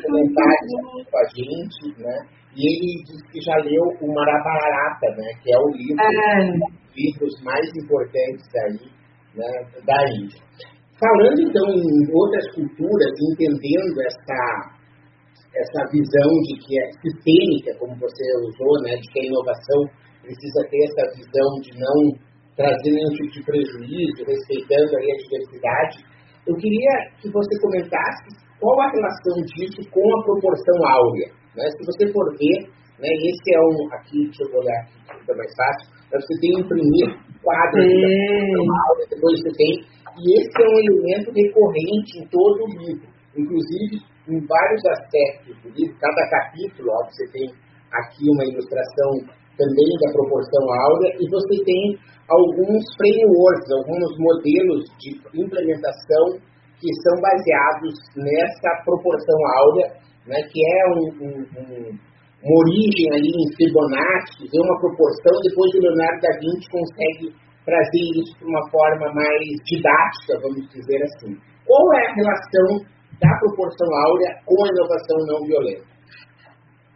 Comentários 0.04 0.72
com 1.12 1.18
a 1.18 1.26
gente, 1.36 2.02
né, 2.02 2.16
e 2.56 2.60
ele 2.64 3.04
disse 3.04 3.26
que 3.32 3.42
já 3.42 3.56
leu 3.58 3.84
o 4.02 4.14
Marabarata, 4.14 5.08
né, 5.18 5.30
que 5.44 5.52
é 5.52 5.58
o 5.58 5.70
livro, 5.76 6.02
é. 6.02 6.06
um 6.42 6.60
dos 6.60 6.96
livros 6.96 7.34
mais 7.44 7.68
importantes 7.76 8.48
aí, 8.66 8.90
né, 9.36 9.52
da 9.86 10.00
Índia. 10.16 10.42
Falando 10.98 11.40
então 11.42 11.68
em 11.70 12.12
outras 12.12 12.50
culturas, 12.56 13.12
entendendo 13.32 14.02
essa, 14.02 14.72
essa 15.54 15.82
visão 15.92 16.30
de 16.48 16.58
que 16.58 16.80
é 16.80 16.86
sistêmica, 17.04 17.78
como 17.78 17.94
você 18.00 18.24
usou, 18.42 18.82
né, 18.84 18.96
de 18.96 19.08
que 19.12 19.20
a 19.20 19.26
inovação 19.26 19.82
precisa 20.24 20.64
ter 20.72 20.84
essa 20.84 21.04
visão 21.16 21.50
de 21.62 21.72
não 21.78 22.28
trazer 22.58 22.90
nenhum 22.90 23.14
tipo 23.14 23.32
de 23.32 23.44
prejuízo, 23.46 24.26
respeitando 24.26 24.98
aí 24.98 25.08
a 25.14 25.22
diversidade, 25.22 25.96
eu 26.48 26.56
queria 26.58 26.92
que 27.22 27.30
você 27.30 27.54
comentasse 27.62 28.34
qual 28.60 28.82
a 28.82 28.90
relação 28.90 29.38
disso 29.46 29.86
com 29.94 30.02
a 30.02 30.24
proporção 30.26 30.78
áurea. 30.82 31.30
Né? 31.54 31.64
Se 31.78 31.86
você 31.86 32.12
for 32.12 32.26
ver, 32.34 32.58
né, 32.98 33.10
esse 33.14 33.48
é 33.54 33.60
um, 33.62 33.94
aqui, 33.94 34.26
deixa 34.26 34.42
eu 34.42 34.58
olhar 34.58 34.82
aqui, 34.82 35.22
fica 35.22 35.34
mais 35.38 35.54
fácil, 35.54 35.86
você 36.10 36.34
tem 36.42 36.52
imprimir 36.58 37.08
quadros 37.46 37.86
da 37.86 38.10
proporção 38.10 38.68
áurea, 38.90 39.06
depois 39.08 39.40
você 39.40 39.52
tem 39.54 39.98
e 40.18 40.34
esse 40.34 40.50
é 40.50 40.66
um 40.66 40.80
elemento 40.82 41.30
recorrente 41.30 42.18
em 42.18 42.26
todo 42.26 42.58
o 42.66 42.70
livro, 42.82 43.08
inclusive 43.38 44.02
em 44.28 44.40
vários 44.48 44.82
aspectos 44.98 45.62
do 45.62 45.70
livro. 45.78 45.96
Cada 46.02 46.30
capítulo, 46.30 46.90
ó, 46.90 47.06
você 47.06 47.24
tem 47.32 47.54
aqui 47.94 48.26
uma 48.34 48.44
ilustração 48.46 49.30
também 49.58 49.92
da 50.06 50.14
proporção 50.14 50.64
áurea 50.70 51.12
e 51.20 51.26
você 51.30 51.56
tem 51.66 51.84
alguns 52.30 52.84
frameworks, 52.96 53.68
alguns 53.74 54.12
modelos 54.22 54.82
de 55.02 55.18
implementação 55.34 56.38
que 56.78 56.90
são 57.02 57.16
baseados 57.20 57.94
nessa 58.16 58.70
proporção 58.86 59.40
áurea, 59.66 59.88
né, 60.30 60.38
que 60.46 60.60
é 60.62 60.82
um, 60.94 61.06
um, 61.26 61.36
um, 61.58 61.90
uma 61.90 62.56
origem 62.62 63.08
ali 63.18 63.32
em 63.34 63.48
Fibonacci, 63.58 64.46
é 64.46 64.60
uma 64.62 64.78
proporção, 64.78 65.34
depois 65.42 65.74
o 65.74 65.82
Leonardo 65.82 66.22
da 66.22 66.34
Vinci 66.38 66.70
consegue 66.70 67.34
trazer 67.66 68.06
isso 68.22 68.38
de 68.40 68.46
uma 68.46 68.64
forma 68.70 69.12
mais 69.12 69.44
didática, 69.66 70.40
vamos 70.40 70.70
dizer 70.70 71.02
assim. 71.04 71.34
Qual 71.66 71.84
é 71.96 72.08
a 72.08 72.16
relação 72.16 72.70
da 73.20 73.32
proporção 73.40 73.90
áurea 74.08 74.32
com 74.46 74.56
a 74.64 74.70
inovação 74.70 75.18
não 75.28 75.42
violenta? 75.44 75.97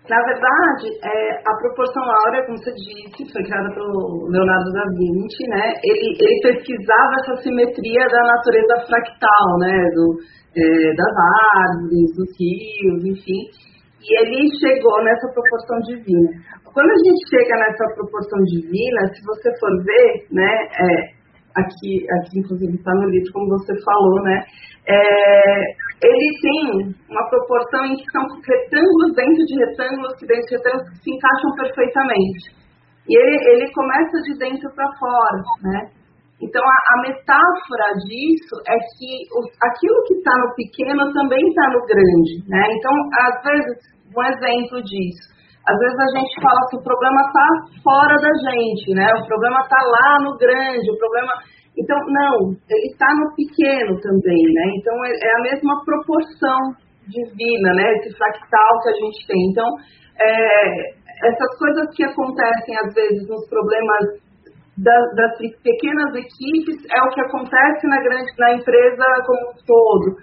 Na 0.09 0.17
verdade, 0.25 0.89
é, 1.05 1.41
a 1.45 1.53
proporção 1.61 2.03
áurea, 2.25 2.45
como 2.45 2.57
você 2.57 2.73
disse, 2.73 3.31
foi 3.31 3.43
criada 3.43 3.69
pelo 3.73 4.27
Leonardo 4.29 4.71
da 4.73 4.83
Vinci, 4.97 5.45
né? 5.47 5.73
Ele, 5.83 6.17
ele 6.19 6.41
pesquisava 6.41 7.13
essa 7.21 7.35
simetria 7.43 8.07
da 8.09 8.21
natureza 8.25 8.87
fractal, 8.89 9.47
né? 9.59 9.77
Do, 9.93 10.17
é, 10.57 10.95
das 10.97 11.13
árvores, 11.53 12.09
dos 12.17 12.29
rios, 12.33 13.05
enfim. 13.05 13.45
E 14.01 14.09
ele 14.25 14.49
chegou 14.57 15.03
nessa 15.03 15.29
proporção 15.31 15.77
divina. 15.85 16.29
Quando 16.73 16.89
a 16.89 16.99
gente 17.05 17.21
chega 17.29 17.55
nessa 17.61 17.85
proporção 17.93 18.39
divina, 18.49 19.05
se 19.13 19.21
você 19.23 19.51
for 19.59 19.71
ver, 19.83 20.25
né, 20.31 20.51
é, 20.81 21.20
aqui, 21.55 22.05
aqui 22.19 22.39
inclusive 22.39 22.73
está 22.75 22.93
no 22.93 23.09
livro, 23.09 23.33
como 23.33 23.49
você 23.49 23.73
falou, 23.83 24.23
né, 24.23 24.43
é, 24.87 25.61
ele 26.01 26.29
tem 26.41 26.95
uma 27.09 27.29
proporção 27.29 27.85
em 27.85 27.95
que 27.95 28.11
são 28.11 28.23
retângulos 28.25 29.13
dentro 29.15 29.45
de 29.45 29.55
retângulos, 29.65 30.15
que 30.17 30.25
dentro 30.25 30.45
de 30.47 30.55
retângulos 30.57 30.89
que 30.89 31.03
se 31.03 31.11
encaixam 31.11 31.51
perfeitamente. 31.55 32.61
E 33.07 33.17
ele, 33.17 33.37
ele 33.53 33.73
começa 33.73 34.17
de 34.25 34.37
dentro 34.37 34.69
para 34.73 34.89
fora, 34.97 35.41
né? 35.63 35.91
Então, 36.41 36.63
a, 36.63 36.77
a, 36.93 37.01
metáfora 37.03 37.93
disso 38.01 38.55
é 38.65 38.73
que 38.73 39.09
o, 39.29 39.39
aquilo 39.61 40.03
que 40.07 40.15
está 40.15 40.33
no 40.41 40.55
pequeno 40.55 41.13
também 41.13 41.41
está 41.47 41.69
no 41.69 41.85
grande, 41.85 42.41
né? 42.49 42.65
Então, 42.73 42.91
às 43.21 43.43
vezes, 43.43 43.77
um 44.09 44.23
exemplo 44.23 44.81
disso. 44.81 45.29
Às 45.61 45.77
vezes 45.77 45.99
a 45.99 46.11
gente 46.17 46.33
fala 46.41 46.61
que 46.69 46.77
o 46.77 46.83
problema 46.83 47.21
está 47.21 47.47
fora 47.83 48.15
da 48.17 48.33
gente, 48.49 48.93
né? 48.97 49.05
O 49.13 49.27
problema 49.27 49.59
está 49.61 49.77
lá 49.77 50.17
no 50.25 50.37
grande, 50.37 50.89
o 50.89 50.97
problema. 50.97 51.31
Então, 51.77 51.97
não, 52.07 52.51
ele 52.69 52.87
está 52.89 53.07
no 53.13 53.29
pequeno 53.37 53.93
também, 54.01 54.41
né? 54.41 54.65
Então, 54.75 54.95
é, 55.05 55.11
é 55.13 55.31
a 55.37 55.43
mesma 55.45 55.85
proporção 55.85 56.57
divina, 57.05 57.73
né? 57.77 57.93
Esse 57.93 58.17
fractal 58.17 58.71
que 58.81 58.89
a 58.89 58.97
gente 59.05 59.27
tem. 59.27 59.41
Então, 59.51 59.69
é, 60.19 61.01
essas 61.29 61.51
coisas 61.57 61.85
que 61.95 62.03
acontecem 62.03 62.75
às 62.81 62.93
vezes 62.93 63.27
nos 63.29 63.47
problemas 63.47 64.17
das, 64.77 65.03
das, 65.15 65.37
pequenas 65.61 66.09
equipes 66.15 66.81
é 66.89 66.99
o 67.05 67.09
que 67.13 67.21
acontece 67.21 67.85
na 67.85 68.01
grande 68.01 68.31
na 68.39 68.53
empresa 68.53 69.05
como 69.25 69.51
um 69.51 69.55
todo. 69.61 70.17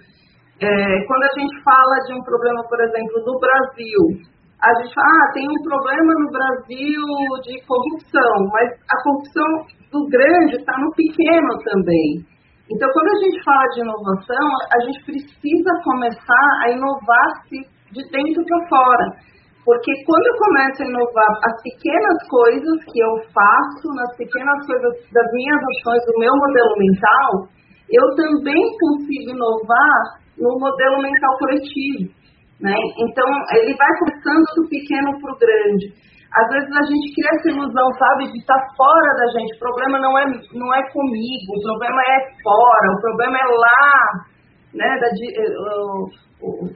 É, 0.59 0.67
quando 1.07 1.23
a 1.23 1.39
gente 1.39 1.63
fala 1.63 1.95
de 2.07 2.13
um 2.13 2.23
problema, 2.23 2.61
por 2.67 2.81
exemplo, 2.81 3.23
do 3.23 3.39
Brasil, 3.39 4.27
a 4.59 4.69
gente 4.75 4.93
fala, 4.93 5.07
ah, 5.07 5.31
tem 5.33 5.47
um 5.47 5.63
problema 5.63 6.11
no 6.19 6.29
Brasil 6.35 7.03
de 7.47 7.63
corrupção, 7.63 8.33
mas 8.51 8.67
a 8.75 8.97
corrupção 9.03 9.49
do 9.91 10.05
grande 10.11 10.59
está 10.59 10.75
no 10.79 10.91
pequeno 10.91 11.51
também. 11.63 12.27
Então, 12.69 12.87
quando 12.91 13.07
a 13.07 13.19
gente 13.23 13.43
fala 13.43 13.65
de 13.73 13.81
inovação, 13.81 14.47
a 14.75 14.79
gente 14.85 14.99
precisa 15.05 15.71
começar 15.83 16.49
a 16.63 16.71
inovar-se 16.71 17.57
de 17.91 18.03
dentro 18.11 18.43
para 18.45 18.67
fora. 18.69 19.05
Porque 19.65 19.91
quando 20.05 20.25
eu 20.27 20.37
começo 20.37 20.83
a 20.83 20.87
inovar 20.87 21.31
as 21.45 21.55
pequenas 21.63 22.17
coisas 22.29 22.77
que 22.91 22.99
eu 22.99 23.13
faço, 23.33 23.85
nas 23.95 24.11
pequenas 24.17 24.59
coisas 24.67 24.93
das 25.13 25.27
minhas 25.33 25.61
ações, 25.71 26.03
do 26.05 26.19
meu 26.19 26.33
modelo 26.35 26.73
mental, 26.77 27.29
eu 27.89 28.05
também 28.15 28.63
consigo 28.77 29.31
inovar 29.31 30.19
no 30.37 30.59
modelo 30.59 31.01
mental 31.01 31.37
coletivo. 31.39 32.18
Né? 32.59 32.75
Então, 32.75 33.27
ele 33.55 33.73
vai 33.77 33.87
começando 33.99 34.43
do 34.57 34.67
pequeno 34.67 35.15
para 35.21 35.31
o 35.31 35.39
grande. 35.39 35.95
às 36.27 36.47
vezes 36.51 36.69
a 36.75 36.83
gente 36.83 37.15
cria 37.15 37.31
essa 37.39 37.49
ilusão, 37.55 37.87
sabe, 37.97 38.31
de 38.31 38.37
estar 38.37 38.59
fora 38.75 39.11
da 39.15 39.27
gente. 39.31 39.55
O 39.55 39.59
problema 39.59 39.97
não 39.97 40.17
é, 40.19 40.25
não 40.53 40.73
é 40.75 40.81
comigo, 40.91 41.55
o 41.55 41.63
problema 41.63 42.01
é 42.03 42.19
fora, 42.43 42.87
o 42.91 43.01
problema 43.01 43.37
é 43.37 43.47
lá, 43.47 43.89
né, 44.75 44.89
da, 44.99 45.07
uh, 45.07 46.69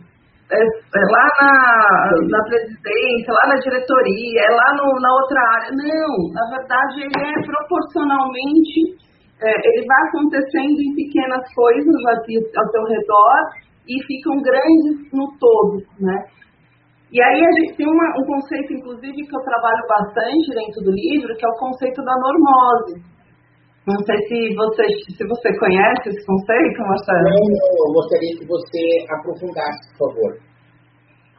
é, 0.52 0.60
é 0.60 1.04
lá 1.12 1.26
na, 1.42 1.52
na 2.32 2.42
presidência, 2.48 3.34
lá 3.34 3.54
na 3.54 3.60
diretoria, 3.60 4.40
é 4.40 4.52
lá 4.56 4.70
no, 4.78 4.88
na 5.02 5.12
outra 5.20 5.40
área. 5.60 5.70
Não, 5.76 6.12
na 6.32 6.46
verdade 6.50 7.04
ele 7.04 7.20
é 7.20 7.44
proporcionalmente, 7.44 9.04
é, 9.42 9.52
ele 9.52 9.86
vai 9.86 10.02
acontecendo 10.08 10.80
em 10.80 10.96
pequenas 10.96 11.44
coisas 11.54 12.00
aqui 12.16 12.40
ao 12.56 12.72
seu 12.72 12.84
redor 12.88 13.63
e 13.88 13.94
ficam 14.08 14.42
grandes 14.42 15.12
no 15.12 15.28
todo, 15.40 15.84
né? 16.00 16.18
E 17.12 17.22
aí 17.22 17.40
a 17.46 17.52
gente 17.62 17.78
tem 17.78 17.86
uma, 17.86 18.08
um 18.18 18.26
conceito, 18.26 18.74
inclusive, 18.74 19.14
que 19.14 19.36
eu 19.36 19.44
trabalho 19.46 19.84
bastante 19.88 20.50
dentro 20.50 20.82
do 20.82 20.92
livro, 20.92 21.36
que 21.38 21.46
é 21.46 21.50
o 21.50 21.60
conceito 21.62 22.02
da 22.02 22.16
normose. 22.18 23.14
Não 23.86 24.00
sei 24.02 24.18
se 24.26 24.56
você, 24.56 24.84
se 25.12 25.24
você 25.28 25.50
conhece 25.60 26.10
esse 26.10 26.26
conceito, 26.26 26.82
Marcelo. 26.82 27.30
Não, 27.30 27.44
não, 27.54 27.72
eu 27.86 27.94
gostaria 27.94 28.34
que 28.40 28.46
você 28.48 28.82
aprofundasse, 29.14 29.94
por 29.98 30.10
favor. 30.10 30.53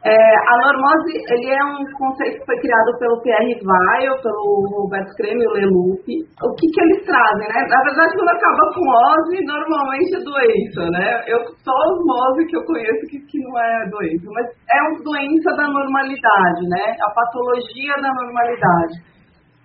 É, 0.05 0.13
a 0.13 0.53
normose, 0.61 1.17
ele 1.33 1.49
é 1.49 1.63
um 1.65 1.81
conceito 1.97 2.37
que 2.37 2.45
foi 2.45 2.61
criado 2.61 2.93
pelo 3.01 3.21
Pierre 3.25 3.57
Weil, 3.57 4.13
pelo 4.21 4.85
Roberto 4.85 5.09
Creme 5.17 5.41
e 5.41 5.47
o 5.49 5.57
Leloup. 5.57 6.05
O 6.05 6.53
que 6.53 6.65
que 6.69 6.81
eles 6.85 7.01
trazem, 7.09 7.49
né? 7.49 7.65
Na 7.65 7.81
verdade, 7.81 8.13
quando 8.13 8.29
acaba 8.29 8.63
com 8.69 8.85
ose, 8.85 9.41
normalmente 9.49 10.13
é 10.13 10.21
doença, 10.21 10.81
né? 10.93 11.09
Eu, 11.25 11.41
só 11.57 11.73
osmose 11.73 12.45
que 12.45 12.53
eu 12.53 12.63
conheço 12.69 13.01
que, 13.09 13.17
que 13.17 13.37
não 13.49 13.57
é 13.57 13.89
doença, 13.89 14.29
mas 14.29 14.45
é 14.45 14.79
uma 14.85 15.01
doença 15.01 15.49
da 15.57 15.65
normalidade, 15.73 16.61
né? 16.69 16.85
A 17.01 17.09
patologia 17.09 17.97
da 17.97 18.13
normalidade. 18.13 19.01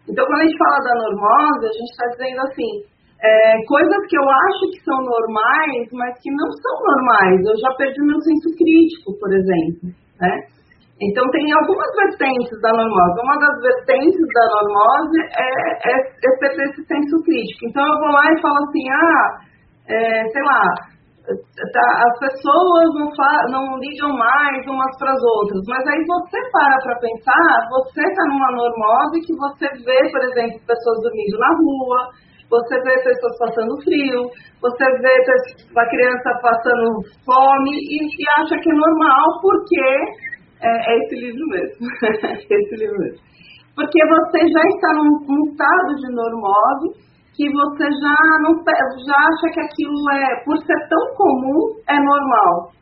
Então, 0.08 0.24
quando 0.24 0.40
a 0.40 0.44
gente 0.48 0.56
fala 0.56 0.80
da 0.88 0.94
normose, 1.04 1.68
a 1.68 1.76
gente 1.76 1.92
está 1.92 2.06
dizendo 2.16 2.40
assim, 2.48 2.72
é, 3.20 3.60
coisas 3.68 4.00
que 4.08 4.16
eu 4.16 4.24
acho 4.24 4.72
que 4.72 4.80
são 4.88 4.96
normais, 5.04 5.84
mas 5.92 6.16
que 6.16 6.32
não 6.32 6.48
são 6.48 6.76
normais. 6.80 7.44
Eu 7.44 7.56
já 7.60 7.76
perdi 7.76 8.00
meu 8.08 8.16
senso 8.24 8.48
crítico, 8.56 9.12
por 9.20 9.28
exemplo. 9.36 10.00
Né? 10.20 10.32
Então, 11.00 11.24
tem 11.30 11.48
algumas 11.52 11.88
vertentes 11.96 12.60
da 12.60 12.70
normose. 12.72 13.20
Uma 13.24 13.38
das 13.40 13.56
vertentes 13.62 14.26
da 14.36 14.44
normose 14.52 15.18
é, 15.32 15.50
é, 15.88 15.94
é 15.96 16.38
perder 16.38 16.64
esse 16.68 16.84
senso 16.84 17.16
crítico. 17.24 17.66
Então, 17.68 17.82
eu 17.82 17.98
vou 18.00 18.12
lá 18.12 18.24
e 18.28 18.40
falo 18.42 18.56
assim, 18.68 18.84
ah, 18.90 19.50
é, 19.88 20.28
sei 20.28 20.42
lá, 20.44 20.62
tá, 21.72 21.86
as 22.04 22.18
pessoas 22.18 22.88
não, 23.00 23.08
não 23.48 23.78
ligam 23.78 24.12
mais 24.12 24.66
umas 24.66 24.92
para 24.98 25.12
as 25.12 25.22
outras. 25.40 25.62
Mas 25.68 25.86
aí 25.88 26.04
você 26.04 26.38
para 26.52 26.76
para 26.84 27.00
pensar, 27.00 27.68
você 27.70 28.02
está 28.02 28.24
numa 28.28 28.52
normose 28.52 29.24
que 29.24 29.34
você 29.36 29.68
vê, 29.84 30.10
por 30.10 30.20
exemplo, 30.20 30.60
pessoas 30.66 30.98
dormindo 31.02 31.38
na 31.38 31.50
rua, 31.56 31.98
você 32.50 32.74
vê 32.82 32.94
pessoas 33.04 33.38
passando 33.38 33.80
frio, 33.84 34.26
você 34.60 34.84
vê 34.98 35.14
a 35.78 35.86
criança 35.88 36.30
passando 36.42 36.98
fome 37.24 37.70
e, 37.70 37.98
e 38.02 38.42
acha 38.42 38.58
que 38.58 38.70
é 38.70 38.74
normal 38.74 39.26
porque 39.40 39.80
é, 40.60 40.68
é 40.68 40.98
esse 40.98 41.14
livro 41.14 41.46
mesmo. 41.46 41.86
esse 42.50 42.76
livro 42.76 42.98
mesmo. 42.98 43.22
Porque 43.76 44.00
você 44.04 44.38
já 44.50 44.62
está 44.66 44.92
num, 44.94 45.14
num 45.30 45.44
estado 45.46 45.94
de 45.94 46.12
normose 46.12 47.10
que 47.36 47.46
você 47.48 47.84
já 47.86 48.18
não 48.42 48.52
já 49.06 49.16
acha 49.16 49.46
que 49.54 49.60
aquilo 49.60 50.10
é, 50.12 50.44
por 50.44 50.58
ser 50.58 50.88
tão 50.90 51.14
comum, 51.14 51.78
é 51.88 51.94
normal. 51.94 52.72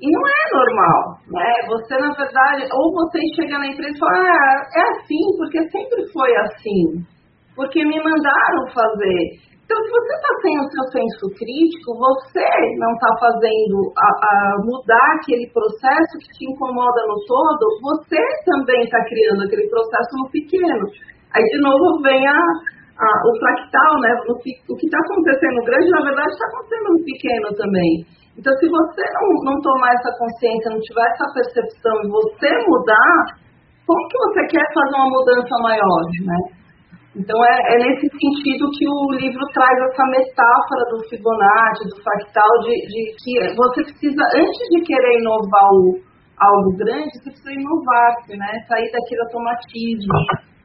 E 0.00 0.10
não 0.10 0.22
é 0.26 0.42
normal, 0.56 1.18
né? 1.28 1.52
Você, 1.68 1.94
na 1.98 2.10
verdade, 2.10 2.66
ou 2.72 2.92
você 2.94 3.20
chega 3.36 3.58
na 3.58 3.68
empresa 3.68 3.94
e 3.94 3.98
fala, 3.98 4.18
ah, 4.18 4.62
é 4.74 4.82
assim, 4.96 5.22
porque 5.38 5.62
sempre 5.70 6.10
foi 6.12 6.34
assim 6.36 7.13
porque 7.56 7.84
me 7.84 7.98
mandaram 8.02 8.66
fazer. 8.72 9.54
Então, 9.64 9.80
se 9.80 9.90
você 9.90 10.12
está 10.12 10.32
sem 10.44 10.54
o 10.60 10.68
seu 10.68 10.84
senso 10.92 11.24
crítico, 11.40 11.96
você 11.96 12.48
não 12.76 12.92
está 12.92 13.10
fazendo 13.16 13.76
a, 13.96 14.08
a, 14.12 14.34
mudar 14.60 15.08
aquele 15.16 15.48
processo 15.56 16.20
que 16.20 16.28
te 16.36 16.44
incomoda 16.52 17.00
no 17.08 17.16
todo, 17.24 17.64
você 17.80 18.20
também 18.44 18.84
está 18.84 19.00
criando 19.08 19.40
aquele 19.40 19.64
processo 19.72 20.12
no 20.20 20.28
pequeno. 20.28 20.84
Aí, 21.32 21.40
de 21.40 21.60
novo, 21.64 21.96
vem 22.04 22.20
a, 22.28 22.36
a, 22.36 23.08
o 23.24 23.30
fractal, 23.40 23.92
né? 24.04 24.12
O, 24.28 24.36
o 24.36 24.76
que 24.76 24.84
está 24.84 25.00
acontecendo 25.00 25.56
no 25.56 25.64
grande, 25.64 25.88
na 25.96 26.02
verdade, 26.12 26.28
está 26.28 26.46
acontecendo 26.52 26.88
no 26.92 27.04
pequeno 27.08 27.48
também. 27.56 27.90
Então, 28.36 28.52
se 28.60 28.68
você 28.68 29.04
não, 29.16 29.26
não 29.48 29.56
tomar 29.64 29.96
essa 29.96 30.12
consciência, 30.20 30.76
não 30.76 30.82
tiver 30.84 31.08
essa 31.08 31.26
percepção 31.32 31.94
e 32.04 32.10
você 32.12 32.50
mudar, 32.68 33.16
como 33.86 34.08
que 34.12 34.18
você 34.28 34.40
quer 34.52 34.66
fazer 34.76 34.92
uma 34.92 35.08
mudança 35.08 35.54
maior, 35.64 36.04
né? 36.20 36.63
Então 37.14 37.38
é, 37.46 37.54
é, 37.70 37.78
nesse 37.78 38.10
sentido 38.10 38.66
que 38.74 38.86
o 38.90 39.14
livro 39.14 39.42
traz 39.54 39.78
essa 39.86 40.04
metáfora 40.10 40.82
do 40.90 40.98
Fibonacci, 41.08 41.86
do 41.86 42.02
fractal, 42.02 42.52
de, 42.66 42.74
de 42.90 43.02
que 43.22 43.32
você 43.54 43.86
precisa, 43.86 44.22
antes 44.34 44.62
de 44.74 44.82
querer 44.82 45.22
inovar 45.22 45.70
o, 45.78 46.02
algo 46.42 46.74
grande, 46.76 47.14
você 47.14 47.30
precisa 47.30 47.54
inovar-se, 47.54 48.36
né? 48.36 48.50
Sair 48.66 48.90
daquele 48.90 49.22
automatismo, 49.30 50.18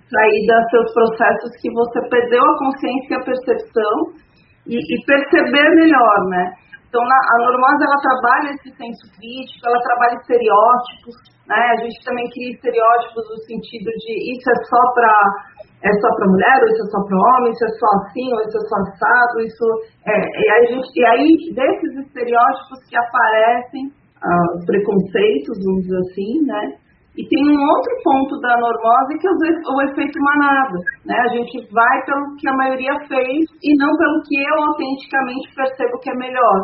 sair 0.10 0.42
dos 0.50 0.66
seus 0.74 0.90
processos 0.94 1.52
que 1.62 1.70
você 1.70 2.00
perdeu 2.10 2.42
a 2.42 2.58
consciência 2.58 3.14
e 3.14 3.22
a 3.22 3.26
percepção 3.26 3.96
e, 4.66 4.74
e 4.74 4.96
perceber 5.06 5.70
melhor, 5.78 6.20
né? 6.34 6.46
Então, 6.90 7.06
na, 7.06 7.14
a 7.14 7.36
Normose, 7.46 7.86
ela 7.86 8.02
trabalha 8.02 8.50
esse 8.58 8.74
senso 8.74 9.06
crítico, 9.14 9.62
ela 9.70 9.78
trabalha 9.86 10.18
estereótipos, 10.18 11.14
né? 11.46 11.62
A 11.74 11.78
gente 11.86 12.02
também 12.02 12.26
cria 12.34 12.50
estereótipos 12.58 13.24
no 13.30 13.38
sentido 13.46 13.90
de 13.94 14.14
isso 14.34 14.50
é 14.50 14.58
só 14.66 14.82
para 14.98 15.14
é 15.84 15.92
só 16.02 16.10
para 16.16 16.28
mulher, 16.28 16.58
ou 16.60 16.70
isso 16.70 16.84
é 16.84 16.90
só 16.92 17.00
para 17.08 17.18
homem, 17.18 17.52
isso 17.52 17.66
é 17.66 17.74
só 17.80 17.90
assim, 18.04 18.28
ou 18.36 18.40
isso 18.44 18.58
é 18.58 18.64
só 18.68 18.76
assado, 18.84 19.36
isso 19.42 19.66
é, 20.06 20.16
e, 20.16 20.46
aí, 20.52 20.64
gente, 20.76 20.90
e 20.96 21.06
aí 21.06 21.28
desses 21.56 21.94
estereótipos 22.06 22.80
que 22.90 22.98
aparecem, 22.98 23.84
ah, 24.20 24.48
os 24.56 24.66
preconceitos, 24.66 25.56
vamos 25.64 25.84
dizer 25.84 26.00
assim, 26.12 26.46
né? 26.46 26.64
E 27.18 27.28
tem 27.28 27.42
um 27.42 27.60
outro 27.68 27.94
ponto 28.04 28.40
da 28.40 28.56
normose 28.56 29.18
que 29.20 29.28
é 29.28 29.32
o 29.32 29.82
efeito 29.92 30.20
manada, 30.24 30.78
né? 31.04 31.16
A 31.20 31.28
gente 31.36 31.68
vai 31.68 32.06
pelo 32.06 32.36
que 32.40 32.48
a 32.48 32.56
maioria 32.56 32.96
fez 33.08 33.44
e 33.60 33.76
não 33.76 33.92
pelo 33.98 34.24
que 34.24 34.40
eu 34.40 34.56
autenticamente 34.64 35.56
percebo 35.56 36.00
que 36.00 36.12
é 36.12 36.16
melhor. 36.16 36.58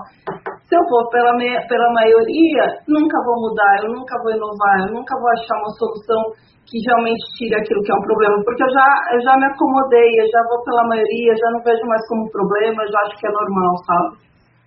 Se 0.63 0.77
eu 0.77 0.83
for 0.87 1.09
pela, 1.09 1.35
pela 1.35 1.93
maioria, 1.93 2.63
nunca 2.87 3.17
vou 3.25 3.35
mudar, 3.49 3.83
eu 3.83 3.91
nunca 3.99 4.15
vou 4.23 4.31
inovar, 4.31 4.87
eu 4.87 4.93
nunca 4.93 5.19
vou 5.19 5.29
achar 5.35 5.59
uma 5.59 5.75
solução 5.75 6.21
que 6.65 6.77
realmente 6.89 7.23
tire 7.37 7.55
aquilo 7.55 7.81
que 7.85 7.91
é 7.93 7.95
um 7.95 8.05
problema, 8.09 8.35
porque 8.43 8.63
eu 8.63 8.71
já, 8.73 8.87
eu 9.13 9.21
já 9.21 9.33
me 9.37 9.45
acomodei, 9.45 10.09
eu 10.17 10.27
já 10.27 10.41
vou 10.49 10.59
pela 10.65 10.89
maioria, 10.89 11.37
já 11.37 11.49
não 11.53 11.61
vejo 11.61 11.85
mais 11.85 12.01
como 12.09 12.31
problema, 12.33 12.81
eu 12.81 12.91
já 12.91 12.99
acho 13.05 13.15
que 13.21 13.27
é 13.27 13.31
normal, 13.31 13.73
sabe? 13.85 14.25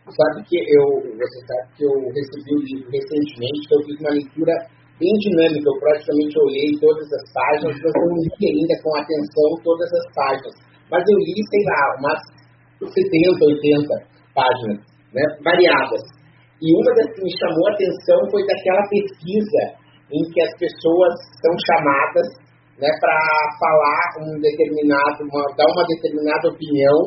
Sabe 0.08 0.40
que 0.48 0.56
eu, 0.56 0.86
você 1.20 1.38
sabe 1.44 1.64
que 1.76 1.84
eu 1.84 1.92
recebi 2.14 2.50
o 2.54 2.64
livro 2.64 2.88
recentemente, 2.88 3.66
que 3.68 3.74
eu 3.76 3.82
fiz 3.84 3.96
uma 4.00 4.14
leitura 4.16 4.54
bem 4.96 5.14
dinâmica, 5.20 5.66
eu 5.68 5.78
praticamente 5.84 6.34
olhei 6.38 6.68
todas 6.80 7.06
as 7.12 7.24
páginas, 7.34 7.76
mas 7.76 7.92
eu 7.92 8.06
não 8.08 8.16
li 8.16 8.44
ainda 8.46 8.74
com 8.80 8.90
atenção 8.96 9.48
todas 9.62 9.90
as 9.92 10.06
páginas. 10.14 10.54
Mas 10.88 11.02
eu 11.04 11.18
li, 11.20 11.36
sei 11.36 11.62
lá, 11.68 11.80
umas 12.00 12.20
70, 12.88 13.36
80 13.36 14.18
páginas, 14.32 14.78
né, 15.12 15.24
variadas. 15.44 16.02
E 16.58 16.66
uma 16.72 16.90
das 16.94 17.12
que 17.14 17.22
me 17.22 17.32
chamou 17.38 17.68
a 17.68 17.72
atenção 17.76 18.18
foi 18.32 18.42
daquela 18.48 18.82
pesquisa 18.88 19.62
em 20.12 20.22
que 20.32 20.40
as 20.42 20.52
pessoas 20.58 21.12
são 21.40 21.54
chamadas 21.68 22.26
né, 22.78 22.88
para 23.00 23.18
falar 23.58 24.02
um 24.22 24.40
determinado, 24.40 25.18
uma, 25.26 25.44
dar 25.56 25.66
uma 25.66 25.84
determinada 25.86 26.48
opinião 26.48 26.98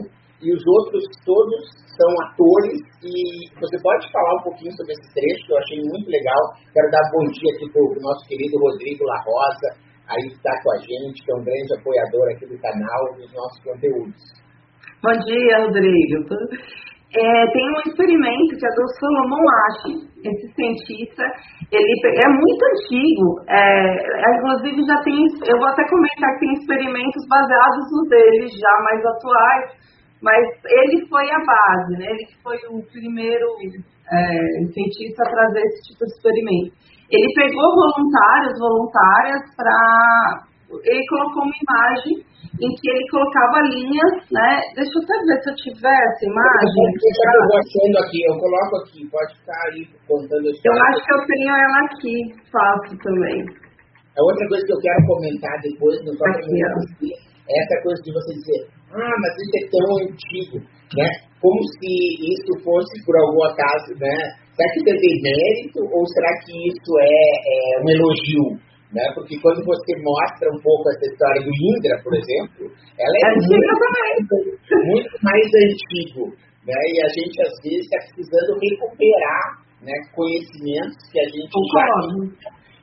e 0.41 0.53
os 0.53 0.61
outros 0.65 1.03
todos 1.25 1.61
são 1.95 2.09
atores 2.25 2.81
e 3.03 3.13
você 3.59 3.77
pode 3.81 4.11
falar 4.11 4.41
um 4.41 4.43
pouquinho 4.43 4.73
sobre 4.73 4.93
esse 4.93 5.13
trecho 5.13 5.45
que 5.45 5.53
eu 5.53 5.57
achei 5.57 5.79
muito 5.85 6.09
legal. 6.09 6.41
Quero 6.73 6.89
dar 6.89 7.05
bom 7.13 7.25
dia 7.29 7.51
aqui 7.55 7.65
para 7.71 7.81
o 7.81 8.01
nosso 8.01 8.27
querido 8.27 8.57
Rodrigo 8.57 9.05
La 9.05 9.21
Rosa, 9.21 9.69
aí 10.09 10.21
que 10.27 10.35
está 10.35 10.51
com 10.63 10.71
a 10.73 10.77
gente, 10.77 11.23
que 11.23 11.31
é 11.31 11.35
um 11.35 11.43
grande 11.43 11.71
apoiador 11.77 12.25
aqui 12.33 12.45
do 12.47 12.57
canal 12.59 13.01
dos 13.15 13.31
nossos 13.33 13.59
conteúdos. 13.63 14.21
Bom 15.03 15.13
dia, 15.25 15.65
Rodrigo. 15.65 16.90
É, 17.11 17.45
tem 17.51 17.69
um 17.69 17.81
experimento 17.91 18.55
que 18.55 18.65
é 18.65 18.69
do 18.69 18.87
Solomon 18.99 19.43
Ash, 19.43 19.83
esse 20.23 20.47
cientista, 20.55 21.23
ele 21.69 21.93
é 22.07 22.29
muito 22.29 22.61
antigo, 22.71 23.27
é, 23.49 24.37
inclusive 24.37 24.79
já 24.87 24.95
tem, 25.03 25.19
eu 25.45 25.57
vou 25.59 25.67
até 25.67 25.83
comentar 25.89 26.33
que 26.33 26.39
tem 26.39 26.53
experimentos 26.53 27.27
baseados 27.27 27.85
no 27.91 28.09
dele, 28.09 28.47
já 28.47 28.83
mais 28.83 29.05
atuais, 29.05 29.81
mas 30.21 30.39
ele 30.63 31.05
foi 31.09 31.29
a 31.31 31.39
base, 31.43 31.97
né? 31.97 32.05
ele 32.11 32.27
foi 32.41 32.57
o 32.69 32.81
primeiro 32.93 33.47
é, 33.59 34.71
cientista 34.71 35.23
a 35.25 35.31
trazer 35.31 35.61
esse 35.67 35.91
tipo 35.91 36.05
de 36.05 36.13
experimento. 36.13 36.71
Ele 37.11 37.33
pegou 37.35 37.75
voluntários, 37.75 38.57
voluntárias, 38.57 39.41
para. 39.57 40.50
Ele 40.79 41.03
colocou 41.07 41.43
uma 41.43 41.57
imagem 41.59 42.23
em 42.61 42.71
que 42.77 42.87
ele 42.91 43.05
colocava 43.09 43.59
linhas, 43.73 44.13
né? 44.31 44.49
Deixa 44.75 44.91
eu 44.93 45.03
até 45.03 45.15
ver 45.25 45.37
se 45.41 45.49
eu 45.49 45.55
tiver 45.65 45.99
essa 46.07 46.23
imagem. 46.23 46.85
Eu 46.91 47.51
achando 47.57 47.97
aqui, 48.05 48.19
eu 48.27 48.35
coloco 48.37 48.73
aqui, 48.83 48.99
pode 49.09 49.31
ficar 49.39 49.59
aí 49.67 49.81
contando 50.07 50.45
a 50.45 50.51
Eu 50.51 50.75
acho 50.87 50.99
que 51.01 51.13
eu 51.13 51.21
tenho 51.25 51.51
ela 51.51 51.79
aqui, 51.89 52.15
fácil 52.51 52.95
também. 53.01 53.39
A 54.15 54.21
outra 54.21 54.47
coisa 54.47 54.65
que 54.65 54.73
eu 54.73 54.81
quero 54.83 55.07
comentar 55.07 55.55
depois, 55.63 55.95
no 56.03 56.13
próximo 56.17 56.55
é 57.49 57.55
essa 57.63 57.77
coisa 57.83 57.99
de 58.03 58.11
você 58.13 58.31
dizer, 58.35 58.61
ah, 58.93 59.15
mas 59.23 59.31
isso 59.39 59.55
é 59.55 59.63
tão 59.71 59.87
antigo, 60.03 60.57
né? 60.95 61.09
Como 61.41 61.59
se 61.79 61.89
isso 62.21 62.51
fosse, 62.63 62.93
por 63.05 63.15
algum 63.17 63.43
acaso, 63.49 63.91
né? 63.97 64.15
Será 64.55 64.67
que 64.73 64.83
tem 64.83 65.15
mérito 65.23 65.79
ou 65.79 66.05
será 66.13 66.29
que 66.43 66.53
isso 66.53 66.91
é, 66.99 67.17
é 67.47 67.81
um 67.81 67.89
elogio? 67.89 68.70
Né? 68.91 69.03
Porque 69.15 69.39
quando 69.39 69.63
você 69.63 69.91
mostra 70.03 70.51
um 70.51 70.59
pouco 70.59 70.89
essa 70.91 71.05
história 71.07 71.41
do 71.41 71.51
Indra, 71.51 71.95
por 72.03 72.13
exemplo, 72.13 72.67
ela 72.99 73.15
é, 73.15 73.27
é 73.27 73.33
muito, 73.39 74.35
muito 74.83 75.15
mais 75.23 75.47
antigo. 75.47 76.27
Né? 76.67 76.75
E 76.75 76.95
a 76.99 77.09
gente, 77.15 77.35
às 77.41 77.55
vezes, 77.63 77.87
está 77.87 77.97
precisando 78.11 78.59
recuperar 78.59 79.63
né, 79.81 79.95
conhecimentos 80.13 80.99
que 81.11 81.19
a 81.19 81.27
gente 81.31 81.55
já 81.73 81.85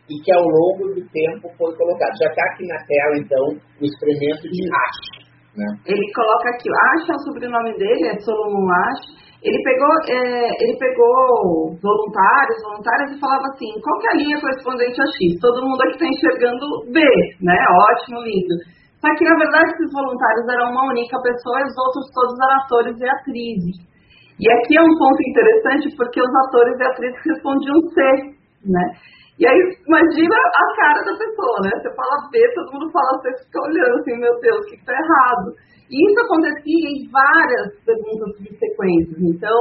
e 0.08 0.14
que 0.24 0.32
ao 0.32 0.42
longo 0.42 0.88
do 0.96 1.04
tempo 1.12 1.52
foi 1.56 1.76
colocado. 1.76 2.16
Já 2.16 2.28
está 2.32 2.42
aqui 2.52 2.66
na 2.66 2.80
tela, 2.88 3.14
então, 3.20 3.44
o 3.80 3.84
experimento 3.84 4.48
de 4.48 4.64
Ash. 4.64 5.28
Né? 5.54 5.66
Ele 5.84 6.12
coloca 6.14 6.48
aqui, 6.50 6.68
Ash 6.68 7.08
é 7.08 7.12
o 7.12 7.24
sobrenome 7.28 7.76
dele, 7.76 8.08
é 8.08 8.18
Solomon 8.20 8.72
Ash. 8.88 9.27
Ele 9.38 9.62
pegou, 9.62 9.92
é, 10.10 10.50
ele 10.50 10.74
pegou 10.82 11.70
voluntários, 11.78 12.58
voluntárias 12.58 13.14
e 13.14 13.20
falava 13.22 13.46
assim, 13.54 13.70
qual 13.78 13.94
que 14.00 14.06
é 14.08 14.10
a 14.10 14.18
linha 14.18 14.40
correspondente 14.40 14.98
a 14.98 15.06
X? 15.06 15.38
Todo 15.38 15.62
mundo 15.62 15.78
aqui 15.82 15.94
está 15.94 16.06
enxergando 16.10 16.66
B, 16.90 16.98
né? 17.38 17.54
Ótimo, 17.94 18.18
lindo. 18.26 18.54
Só 18.98 19.06
que, 19.14 19.22
na 19.22 19.38
verdade, 19.38 19.70
esses 19.70 19.94
voluntários 19.94 20.42
eram 20.50 20.74
uma 20.74 20.90
única 20.90 21.14
pessoa 21.22 21.62
e 21.62 21.70
os 21.70 21.78
outros 21.78 22.10
todos 22.10 22.34
eram 22.34 22.56
atores 22.66 22.96
e 22.98 23.06
atrizes. 23.06 23.78
E 24.42 24.44
aqui 24.50 24.74
é 24.74 24.82
um 24.82 24.98
ponto 24.98 25.20
interessante 25.22 25.86
porque 25.94 26.18
os 26.18 26.34
atores 26.46 26.74
e 26.74 26.82
atrizes 26.82 27.22
respondiam 27.22 27.78
C, 27.94 27.98
né? 28.66 28.86
E 29.38 29.46
aí, 29.46 29.58
imagina 29.86 30.34
a 30.34 30.66
cara 30.74 30.98
da 31.06 31.14
pessoa, 31.14 31.58
né? 31.62 31.70
Você 31.78 31.94
fala 31.94 32.26
B, 32.26 32.42
todo 32.58 32.72
mundo 32.74 32.90
fala 32.90 33.22
C, 33.22 33.30
fica 33.46 33.62
olhando 33.62 34.02
assim, 34.02 34.18
meu 34.18 34.34
Deus, 34.42 34.58
o 34.58 34.66
que 34.66 34.74
está 34.82 34.92
errado? 34.92 35.54
E 35.88 35.96
isso 35.96 36.18
acontecia 36.20 36.86
em 36.92 37.08
várias 37.08 37.72
perguntas 37.84 38.28
subsequentes. 38.36 39.16
Então, 39.24 39.58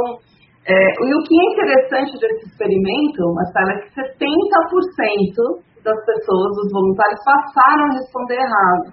é, 0.67 0.75
e 0.75 1.09
o 1.15 1.23
que 1.23 1.31
é 1.31 1.45
interessante 1.55 2.19
desse 2.19 2.51
experimento, 2.51 3.23
Marcela, 3.31 3.71
é 3.71 3.79
que 3.79 3.95
70% 3.95 5.63
das 5.79 5.99
pessoas, 6.03 6.49
dos 6.59 6.69
voluntários, 6.75 7.23
passaram 7.23 7.87
a 7.87 7.95
responder 7.95 8.35
errado. 8.35 8.91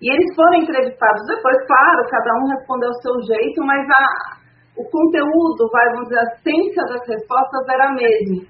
E 0.00 0.06
eles 0.06 0.30
foram 0.34 0.62
entrevistados 0.62 1.26
depois, 1.26 1.58
claro, 1.66 2.06
cada 2.08 2.30
um 2.38 2.46
respondeu 2.54 2.88
o 2.88 3.02
seu 3.02 3.14
jeito, 3.34 3.60
mas 3.66 3.82
a, 3.90 4.38
o 4.78 4.84
conteúdo, 4.86 5.68
vai, 5.72 5.84
vamos 5.90 6.08
dizer, 6.08 6.22
a 6.22 6.30
essência 6.38 6.82
das 6.86 7.02
respostas 7.06 7.68
era 7.68 7.90
a 7.90 7.92
mesma. 7.92 8.46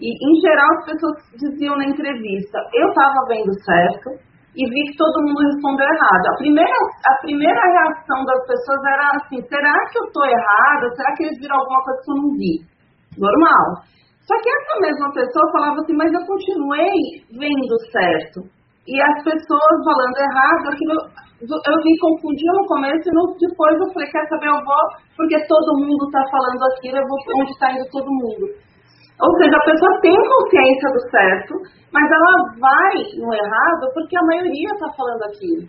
E, 0.00 0.08
em 0.10 0.34
geral, 0.40 0.68
as 0.80 0.84
pessoas 0.90 1.16
diziam 1.38 1.76
na 1.76 1.86
entrevista: 1.86 2.58
eu 2.74 2.88
estava 2.88 3.28
vendo 3.28 3.52
certo 3.62 4.29
e 4.56 4.62
vi 4.66 4.82
que 4.90 4.96
todo 4.98 5.22
mundo 5.22 5.46
respondeu 5.46 5.86
errado. 5.86 6.24
A 6.26 6.36
primeira, 6.38 6.78
a 7.06 7.14
primeira 7.22 7.60
reação 7.60 8.24
das 8.24 8.42
pessoas 8.46 8.80
era 8.82 9.04
assim: 9.14 9.38
será 9.46 9.74
que 9.90 9.98
eu 9.98 10.04
estou 10.04 10.26
errada? 10.26 10.90
Será 10.96 11.14
que 11.14 11.22
eles 11.24 11.38
viram 11.38 11.56
alguma 11.56 11.82
coisa 11.84 12.00
que 12.02 12.10
eu 12.10 12.16
não 12.16 12.30
vi? 12.34 12.54
Normal. 13.18 13.66
Só 14.26 14.34
que 14.42 14.50
essa 14.50 14.74
mesma 14.82 15.08
pessoa 15.14 15.52
falava 15.52 15.76
assim: 15.78 15.94
mas 15.94 16.12
eu 16.12 16.26
continuei 16.26 17.22
vendo 17.30 17.74
certo. 17.94 18.42
E 18.90 18.98
as 18.98 19.22
pessoas 19.22 19.74
falando 19.86 20.18
errado, 20.18 20.66
aquilo, 20.66 20.98
eu 21.46 21.76
me 21.84 21.94
confundia 22.00 22.52
no 22.58 22.66
começo 22.66 23.06
e 23.06 23.14
no, 23.14 23.22
depois 23.38 23.78
eu 23.78 23.92
falei: 23.94 24.10
quer 24.10 24.26
saber, 24.26 24.50
eu 24.50 24.58
vou, 24.66 24.84
porque 25.14 25.38
todo 25.46 25.78
mundo 25.78 26.10
está 26.10 26.22
falando 26.26 26.62
aquilo, 26.74 26.98
eu 26.98 27.06
vou 27.06 27.18
onde 27.38 27.52
está 27.52 27.70
indo 27.70 27.86
todo 27.92 28.10
mundo. 28.10 28.50
Ou 29.20 29.30
seja, 29.36 29.56
a 29.56 29.68
pessoa 29.68 30.00
tem 30.00 30.16
consciência 30.16 30.88
do 30.92 31.00
certo, 31.10 31.54
mas 31.92 32.08
ela 32.08 32.32
vai 32.56 32.94
no 33.20 33.34
errado 33.34 33.84
porque 33.92 34.16
a 34.16 34.24
maioria 34.24 34.72
está 34.72 34.88
falando 34.96 35.22
aquilo. 35.24 35.68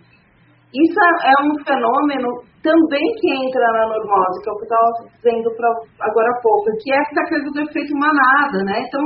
Isso 0.72 0.96
é, 0.96 1.12
é 1.28 1.34
um 1.44 1.52
fenômeno 1.60 2.28
também 2.64 3.04
que 3.20 3.28
entra 3.28 3.60
na 3.76 3.92
normose, 3.92 4.40
que 4.40 4.48
é 4.48 4.52
o 4.52 4.56
que 4.56 4.64
eu 4.64 4.70
estava 4.72 4.88
dizendo 5.04 5.56
pra, 5.56 5.68
agora 6.00 6.30
há 6.32 6.40
pouco, 6.40 6.72
que 6.80 6.94
é 6.94 6.96
essa 6.96 7.28
coisa 7.28 7.44
do 7.52 7.60
efeito 7.60 7.92
manada, 7.92 8.64
né? 8.64 8.80
Então, 8.88 9.02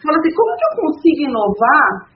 fala 0.00 0.16
assim, 0.16 0.32
como 0.32 0.56
que 0.56 0.64
eu 0.64 0.74
consigo 0.80 1.20
inovar? 1.28 2.08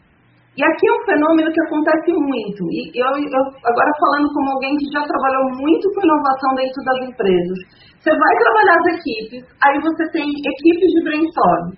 E 0.54 0.62
aqui 0.62 0.86
é 0.86 0.92
um 0.94 1.04
fenômeno 1.04 1.50
que 1.50 1.62
acontece 1.66 2.12
muito. 2.14 2.62
E 2.70 2.94
eu, 2.94 3.10
eu 3.10 3.42
agora 3.66 3.90
falando 3.98 4.30
como 4.30 4.54
alguém 4.54 4.76
que 4.78 4.86
já 4.94 5.02
trabalhou 5.02 5.50
muito 5.58 5.84
com 5.90 6.06
inovação 6.06 6.50
dentro 6.54 6.80
das 6.86 6.98
empresas, 7.10 7.58
você 7.98 8.10
vai 8.14 8.34
trabalhar 8.38 8.76
as 8.78 8.86
equipes, 8.94 9.42
aí 9.64 9.76
você 9.82 10.04
tem 10.12 10.22
equipes 10.22 10.90
de 10.94 11.00
brainstorm. 11.02 11.74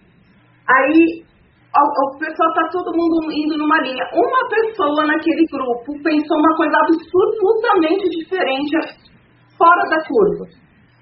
Aí 0.69 1.25
o, 1.73 1.85
o 1.89 2.19
pessoal 2.19 2.51
está 2.53 2.69
todo 2.69 2.97
mundo 2.97 3.33
indo 3.33 3.57
numa 3.57 3.81
linha. 3.81 4.05
Uma 4.13 4.43
pessoa 4.49 5.07
naquele 5.09 5.45
grupo 5.49 5.97
pensou 6.05 6.37
uma 6.37 6.55
coisa 6.57 6.77
absolutamente 6.77 8.05
diferente, 8.13 8.77
fora 9.57 9.85
da 9.89 10.05
curva. 10.05 10.45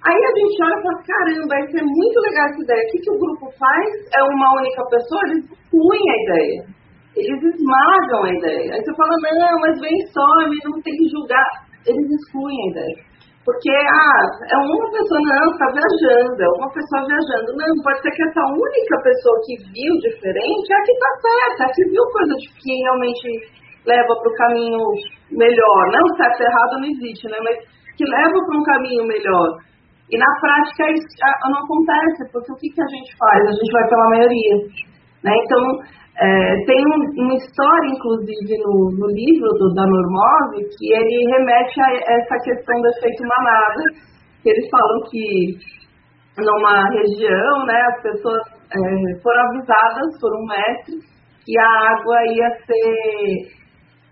Aí 0.05 0.21
a 0.21 0.33
gente 0.39 0.63
olha 0.63 0.79
e 0.79 0.83
fala, 0.83 1.03
caramba, 1.03 1.55
isso 1.65 1.75
é 1.75 1.83
muito 1.83 2.19
legal 2.23 2.45
essa 2.45 2.63
ideia. 2.63 2.83
O 2.85 2.91
que, 2.93 2.99
que 3.03 3.11
o 3.11 3.19
grupo 3.19 3.45
faz? 3.59 3.89
É 4.15 4.23
uma 4.23 4.49
única 4.61 4.83
pessoa, 4.91 5.21
eles 5.27 5.43
excluem 5.49 6.05
a 6.07 6.23
ideia. 6.23 6.84
Eles 7.17 7.43
esmagam 7.43 8.25
a 8.25 8.31
ideia. 8.35 8.75
Aí 8.75 8.81
você 8.83 8.93
fala, 8.95 9.15
não, 9.15 9.55
mas 9.63 9.79
brainstorm, 9.79 10.51
não 10.65 10.83
tem 10.83 10.95
que 10.99 11.09
julgar. 11.15 11.49
Eles 11.87 12.07
excluem 12.11 12.59
a 12.59 12.71
ideia. 12.71 13.15
Porque, 13.45 13.71
ah, 13.71 14.23
é 14.51 14.57
uma 14.57 14.89
pessoa, 14.89 15.21
não, 15.21 15.45
está 15.53 15.69
viajando, 15.69 16.41
é 16.41 16.51
uma 16.57 16.71
pessoa 16.73 17.05
viajando. 17.05 17.53
Não, 17.53 17.83
pode 17.85 18.01
ser 18.01 18.11
que 18.17 18.25
essa 18.25 18.41
única 18.41 18.97
pessoa 19.05 19.37
que 19.45 19.55
viu 19.69 19.93
diferente 20.01 20.67
é 20.73 20.77
a 20.81 20.85
que 20.85 20.95
está 20.97 21.11
certa, 21.21 21.61
é 21.61 21.67
a 21.69 21.73
que 21.77 21.85
viu 21.93 22.05
coisa 22.09 22.35
que 22.41 22.73
realmente 22.89 23.29
leva 23.85 24.13
para 24.17 24.33
o 24.33 24.39
caminho 24.41 24.81
melhor. 25.29 25.81
Não, 25.93 26.17
certo 26.17 26.41
errado 26.41 26.81
não 26.81 26.89
existe, 26.89 27.29
né? 27.29 27.37
Mas 27.45 27.57
que 28.01 28.05
leva 28.09 28.33
para 28.33 28.57
um 28.57 28.65
caminho 28.65 29.05
melhor. 29.07 29.49
E 30.09 30.17
na 30.17 30.31
prática 30.41 30.89
isso 30.93 31.09
não 31.45 31.61
acontece, 31.61 32.33
porque 32.33 32.53
o 32.53 32.57
que, 32.57 32.69
que 32.73 32.81
a 32.81 32.89
gente 32.89 33.13
faz? 33.17 33.41
A 33.45 33.53
gente 33.53 33.73
vai 33.73 33.89
pela 33.89 34.09
maioria. 34.09 34.57
Né? 35.25 35.33
Então, 35.37 35.63
é, 36.17 36.65
tem 36.65 36.79
um, 36.79 37.25
uma 37.27 37.35
história, 37.35 37.91
inclusive, 37.91 38.55
no, 38.63 38.91
no 38.99 39.07
livro 39.11 39.49
do, 39.59 39.75
da 39.75 39.83
Normose, 39.83 40.63
que 40.79 40.95
ele 40.95 41.33
remete 41.33 41.81
a 41.81 41.91
essa 41.91 42.37
questão 42.45 42.81
do 42.81 42.89
efeito 42.89 43.23
manada, 43.27 43.83
que 44.43 44.51
eles 44.51 44.71
falam 44.71 45.01
que 45.11 45.75
numa 46.39 46.89
região, 46.91 47.67
né, 47.67 47.81
as 47.95 48.03
pessoas 48.03 48.43
é, 48.47 49.23
foram 49.23 49.43
avisadas 49.49 50.21
por 50.21 50.31
um 50.35 50.47
mestre 50.47 50.99
que 51.45 51.59
a 51.59 51.71
água 51.95 52.17
ia 52.31 52.51
ser, 52.63 53.51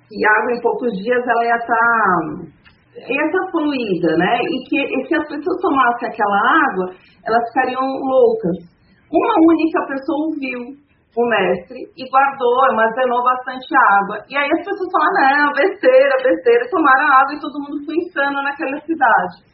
que 0.08 0.26
a 0.26 0.30
água 0.42 0.52
em 0.56 0.60
poucos 0.60 0.92
dias 1.02 1.22
ela 1.24 1.44
ia 1.44 1.56
estar 1.56 1.66
tá, 1.66 3.12
ia 3.14 3.26
estar 3.26 3.44
tá 3.46 3.50
poluída, 3.52 4.16
né, 4.18 4.38
e 4.42 4.68
que 4.68 4.78
e 4.78 5.06
se 5.06 5.14
as 5.14 5.28
pessoas 5.28 5.60
tomassem 5.62 6.08
aquela 6.08 6.66
água, 6.66 6.94
elas 7.26 7.42
ficariam 7.48 7.80
loucas. 7.80 8.72
Uma 9.12 9.34
única 9.52 9.86
pessoa 9.86 10.26
ouviu 10.26 10.81
o 11.12 11.28
mestre 11.28 11.76
e 11.92 12.02
guardou, 12.08 12.64
armazenou 12.72 13.22
bastante 13.22 13.68
água. 13.76 14.24
E 14.28 14.36
aí 14.36 14.48
as 14.48 14.64
pessoas 14.64 14.88
falaram, 14.88 15.44
não, 15.44 15.52
besteira, 15.52 16.16
besteira, 16.24 16.70
tomaram 16.70 17.08
água 17.12 17.34
e 17.36 17.40
todo 17.40 17.60
mundo 17.60 17.84
foi 17.84 17.96
insano 18.00 18.40
naquela 18.40 18.80
cidade. 18.80 19.44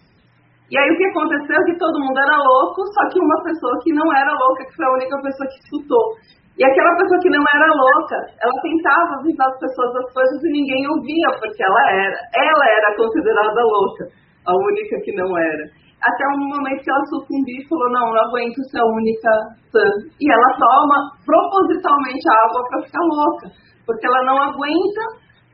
E 0.70 0.78
aí 0.78 0.86
o 0.86 0.96
que 0.96 1.06
aconteceu 1.10 1.56
é 1.56 1.64
que 1.64 1.78
todo 1.78 1.98
mundo 1.98 2.18
era 2.18 2.36
louco, 2.36 2.86
só 2.94 3.02
que 3.10 3.18
uma 3.18 3.42
pessoa 3.42 3.74
que 3.82 3.92
não 3.92 4.06
era 4.14 4.30
louca, 4.30 4.66
que 4.66 4.76
foi 4.76 4.86
a 4.86 4.92
única 4.92 5.16
pessoa 5.22 5.48
que 5.48 5.58
escutou. 5.64 6.14
E 6.58 6.62
aquela 6.62 6.94
pessoa 6.94 7.18
que 7.22 7.30
não 7.30 7.42
era 7.42 7.70
louca, 7.74 8.16
ela 8.38 8.62
tentava 8.62 9.18
avisar 9.18 9.48
as 9.48 9.58
pessoas 9.58 9.94
das 9.94 10.12
coisas 10.12 10.38
e 10.44 10.50
ninguém 10.52 10.86
ouvia, 10.86 11.28
porque 11.40 11.62
ela 11.62 11.82
era, 11.90 12.18
ela 12.34 12.66
era 12.70 12.96
considerada 12.96 13.62
louca, 13.62 14.04
a 14.46 14.52
única 14.54 15.00
que 15.02 15.12
não 15.16 15.38
era 15.38 15.64
até 15.98 16.24
um 16.34 16.46
momento 16.46 16.82
que 16.82 16.90
ela 16.90 17.06
sucumbiu 17.11 17.58
e 17.58 17.68
falou, 17.68 17.90
não, 17.90 18.06
não 18.14 18.22
aguento 18.30 18.58
ser 18.70 18.78
a 18.78 18.87
única 18.87 19.30
sã. 19.72 19.87
E 20.20 20.26
ela 20.30 20.50
toma 20.54 20.96
propositalmente 21.26 22.24
a 22.30 22.37
água 22.46 22.62
para 22.70 22.82
ficar 22.87 23.02
louca, 23.02 23.46
porque 23.87 24.06
ela 24.06 24.22
não 24.24 24.38
aguenta, 24.38 25.02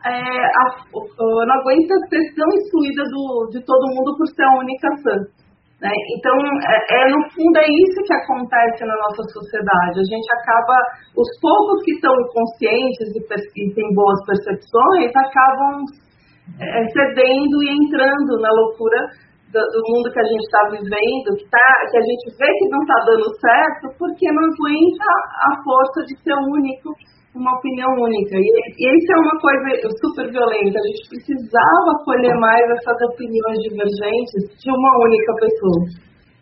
é, 0.04 0.12
a, 0.12 0.64
não 0.92 1.54
aguenta 1.61 1.94
ser 2.12 2.22
tão 2.37 2.48
excluída 2.52 3.02
do, 3.09 3.48
de 3.57 3.64
todo 3.64 3.94
mundo 3.96 4.16
por 4.16 4.26
ser 4.28 4.44
a 4.44 4.59
única 4.61 4.88
sã. 5.00 5.16
Né? 5.80 5.92
Então, 6.16 6.37
é, 6.37 6.76
é, 6.92 7.09
no 7.09 7.20
fundo, 7.33 7.57
é 7.57 7.68
isso 7.68 8.00
que 8.04 8.14
acontece 8.14 8.85
na 8.85 8.96
nossa 9.00 9.24
sociedade. 9.33 10.00
A 10.00 10.09
gente 10.09 10.28
acaba, 10.40 10.76
os 11.16 11.28
poucos 11.40 11.85
que 11.85 11.92
estão 11.92 12.14
conscientes 12.33 13.09
e, 13.16 13.20
e 13.20 13.74
têm 13.74 13.88
boas 13.92 14.20
percepções, 14.24 15.12
acabam 15.12 15.85
é, 16.61 16.85
cedendo 16.88 17.57
e 17.64 17.68
entrando 17.68 18.40
na 18.40 18.48
loucura 18.52 19.00
do, 19.54 19.62
do 19.70 19.80
mundo 19.94 20.10
que 20.10 20.18
a 20.18 20.26
gente 20.26 20.42
está 20.42 20.62
vivendo, 20.66 21.38
que, 21.38 21.46
tá, 21.46 21.70
que 21.86 21.96
a 21.96 22.04
gente 22.04 22.26
vê 22.34 22.50
que 22.50 22.66
não 22.74 22.82
está 22.82 22.98
dando 23.06 23.26
certo, 23.38 23.84
porque 23.94 24.26
não 24.34 24.42
aguenta 24.50 25.10
a 25.46 25.50
força 25.62 26.02
de 26.10 26.14
ser 26.18 26.34
único, 26.34 26.90
uma 27.38 27.54
opinião 27.54 27.90
única. 28.02 28.34
E, 28.34 28.50
e 28.50 28.84
isso 28.98 29.10
é 29.14 29.18
uma 29.22 29.36
coisa 29.38 29.62
super 30.02 30.26
violenta. 30.26 30.74
A 30.74 30.86
gente 30.90 31.06
precisava 31.06 31.88
acolher 32.02 32.34
mais 32.42 32.62
essas 32.82 32.98
opiniões 33.14 33.58
divergentes 33.62 34.42
de 34.58 34.70
uma 34.74 34.92
única 35.06 35.30
pessoa. 35.38 35.82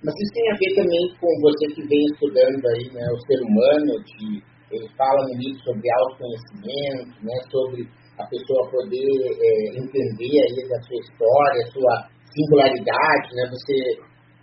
Mas 0.03 0.17
isso 0.17 0.33
tem 0.35 0.47
a 0.51 0.57
ver 0.57 0.73
também 0.83 1.05
com 1.21 1.31
você 1.45 1.65
que 1.77 1.83
vem 1.87 2.03
estudando 2.17 2.65
aí, 2.75 2.85
né, 2.91 3.05
o 3.13 3.21
ser 3.29 3.39
humano, 3.45 3.93
de 4.03 4.43
ele 4.73 4.89
fala 4.97 5.21
no 5.29 5.37
livro 5.37 5.61
sobre 5.69 5.85
autoconhecimento, 6.01 7.13
né, 7.23 7.37
sobre 7.53 7.85
a 8.19 8.25
pessoa 8.25 8.71
poder 8.73 9.05
é, 9.05 9.79
entender 9.79 10.37
aí 10.43 10.59
a 10.65 10.81
sua 10.81 10.97
história, 10.97 11.71
sua 11.71 12.09
singularidade, 12.33 13.29
né, 13.37 13.43
você 13.53 13.77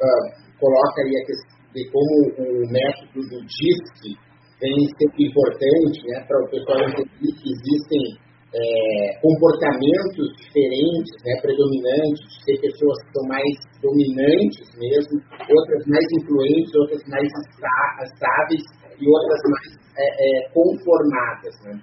uh, 0.01 0.25
coloca 0.59 1.01
aí 1.01 1.13
a 1.17 1.25
questão 1.25 1.59
de 1.73 1.85
como 1.91 2.13
o 2.37 2.71
método 2.71 3.21
do 3.29 3.37
DISC 3.45 4.17
vem 4.59 4.77
ser 4.97 5.09
importante 5.17 6.01
né, 6.07 6.25
para 6.27 6.41
o 6.43 6.49
pessoal 6.49 6.79
entender 6.81 7.31
que 7.37 7.47
existem 7.53 8.17
é, 8.49 9.21
comportamentos 9.21 10.25
diferentes, 10.41 11.13
né, 11.23 11.37
predominantes, 11.41 12.25
ter 12.45 12.57
pessoas 12.59 12.97
que 13.05 13.11
são 13.13 13.25
mais 13.29 13.53
dominantes 13.81 14.65
mesmo, 14.75 15.21
outras 15.45 15.85
mais 15.85 16.05
influentes, 16.17 16.73
outras 16.75 17.03
mais 17.07 17.29
estáveis 17.29 18.63
e 18.97 19.05
outras 19.05 19.41
mais 19.45 19.79
é, 19.95 20.07
é, 20.09 20.49
conformadas. 20.49 21.53
Né? 21.63 21.77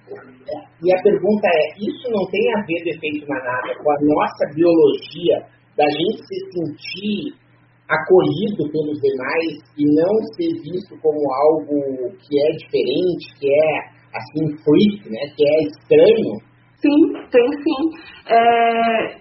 E 0.83 0.93
a 0.93 1.03
pergunta 1.03 1.47
é, 1.47 1.65
isso 1.79 2.11
não 2.11 2.27
tem 2.29 2.45
a 2.55 2.61
ver, 2.67 2.83
defeito 2.83 3.29
manada, 3.29 3.71
com 3.79 3.91
a 3.91 3.99
nossa 4.03 4.45
biologia 4.53 5.56
da 5.77 5.85
gente 5.85 6.23
se 6.25 6.39
sentir 6.53 7.47
acolhido 7.89 8.71
pelos 8.73 8.99
demais 9.01 9.63
e 9.79 9.85
não 9.95 10.15
ser 10.35 10.53
visto 10.63 10.99
como 11.01 11.21
algo 11.33 12.11
que 12.19 12.35
é 12.35 12.51
diferente, 12.57 13.39
que 13.39 13.49
é 13.49 13.97
assim 14.17 14.57
freak, 14.65 15.11
né, 15.11 15.21
que 15.37 15.45
é 15.45 15.63
estranho, 15.69 16.47
Sim, 16.81 17.13
tem 17.33 17.47
sim. 17.65 17.83
É, 18.29 19.17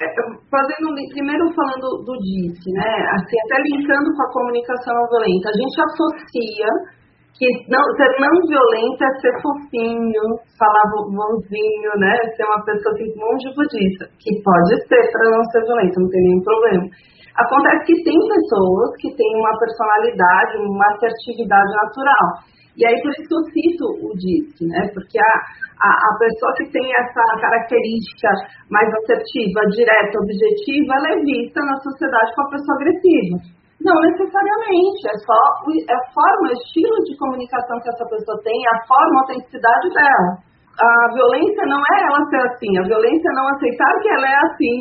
é, 0.00 0.06
fazendo, 0.50 0.90
primeiro 1.12 1.44
falando 1.54 2.02
do 2.04 2.14
DISC, 2.18 2.60
né? 2.74 2.90
Assim, 3.14 3.36
até 3.46 3.62
linkando 3.62 4.10
com 4.16 4.22
a 4.22 4.32
comunicação 4.32 4.94
não 4.94 5.08
violenta, 5.08 5.50
a 5.50 5.56
gente 5.56 5.76
associa 5.80 6.68
que 7.40 7.48
não, 7.72 7.80
ser 7.96 8.12
não 8.20 8.36
violenta 8.44 9.00
é 9.00 9.12
ser 9.16 9.32
fofinho, 9.40 10.24
falar 10.60 10.84
bonzinho, 10.92 11.92
né? 11.96 12.12
Ser 12.36 12.44
uma 12.44 12.60
pessoa 12.68 12.92
assim, 12.92 13.08
monge 13.16 13.48
budista, 13.56 14.04
que 14.20 14.36
pode 14.44 14.76
ser 14.84 15.00
para 15.08 15.24
não 15.32 15.40
ser 15.48 15.64
violenta, 15.64 16.04
não 16.04 16.10
tem 16.12 16.20
nenhum 16.20 16.44
problema. 16.44 16.84
Acontece 17.40 17.80
que 17.88 18.04
tem 18.04 18.18
pessoas 18.20 18.88
que 19.00 19.08
têm 19.16 19.32
uma 19.40 19.56
personalidade, 19.56 20.60
uma 20.60 20.84
assertividade 20.92 21.70
natural. 21.80 22.26
E 22.76 22.84
aí, 22.84 22.96
por 23.00 23.08
isso 23.08 23.24
que 23.24 23.32
eu 23.32 23.44
cito 23.56 23.84
o 24.04 24.08
DISC, 24.20 24.60
né? 24.68 24.84
Porque 24.92 25.16
a, 25.16 25.32
a, 25.80 25.90
a, 25.96 26.10
pessoa 26.20 26.52
que 26.60 26.68
tem 26.68 26.84
essa 26.92 27.24
característica 27.40 28.28
mais 28.68 28.88
assertiva, 29.00 29.64
direta, 29.72 30.20
objetiva, 30.20 30.92
ela 30.92 31.08
é 31.08 31.24
vista 31.24 31.60
na 31.64 31.76
sociedade 31.80 32.36
como 32.36 32.48
uma 32.48 32.52
pessoa 32.52 32.76
agressiva. 32.76 33.59
Não 33.80 33.96
necessariamente, 34.04 35.00
é 35.08 35.16
só 35.24 35.40
é 35.72 35.94
a 35.96 36.04
forma, 36.12 36.48
o 36.48 36.52
estilo 36.52 36.96
de 37.04 37.16
comunicação 37.16 37.80
que 37.80 37.88
essa 37.88 38.04
pessoa 38.04 38.36
tem, 38.44 38.58
a 38.68 38.76
forma, 38.84 39.16
a 39.16 39.20
autenticidade 39.24 39.88
dela. 39.96 40.30
A 40.80 41.14
violência 41.14 41.64
não 41.66 41.80
é 41.80 41.96
ela 42.04 42.28
ser 42.28 42.42
assim, 42.48 42.72
a 42.78 42.84
violência 42.84 43.28
é 43.28 43.36
não 43.36 43.48
aceitar 43.48 43.92
que 44.00 44.08
ela 44.08 44.28
é 44.28 44.38
assim 44.52 44.78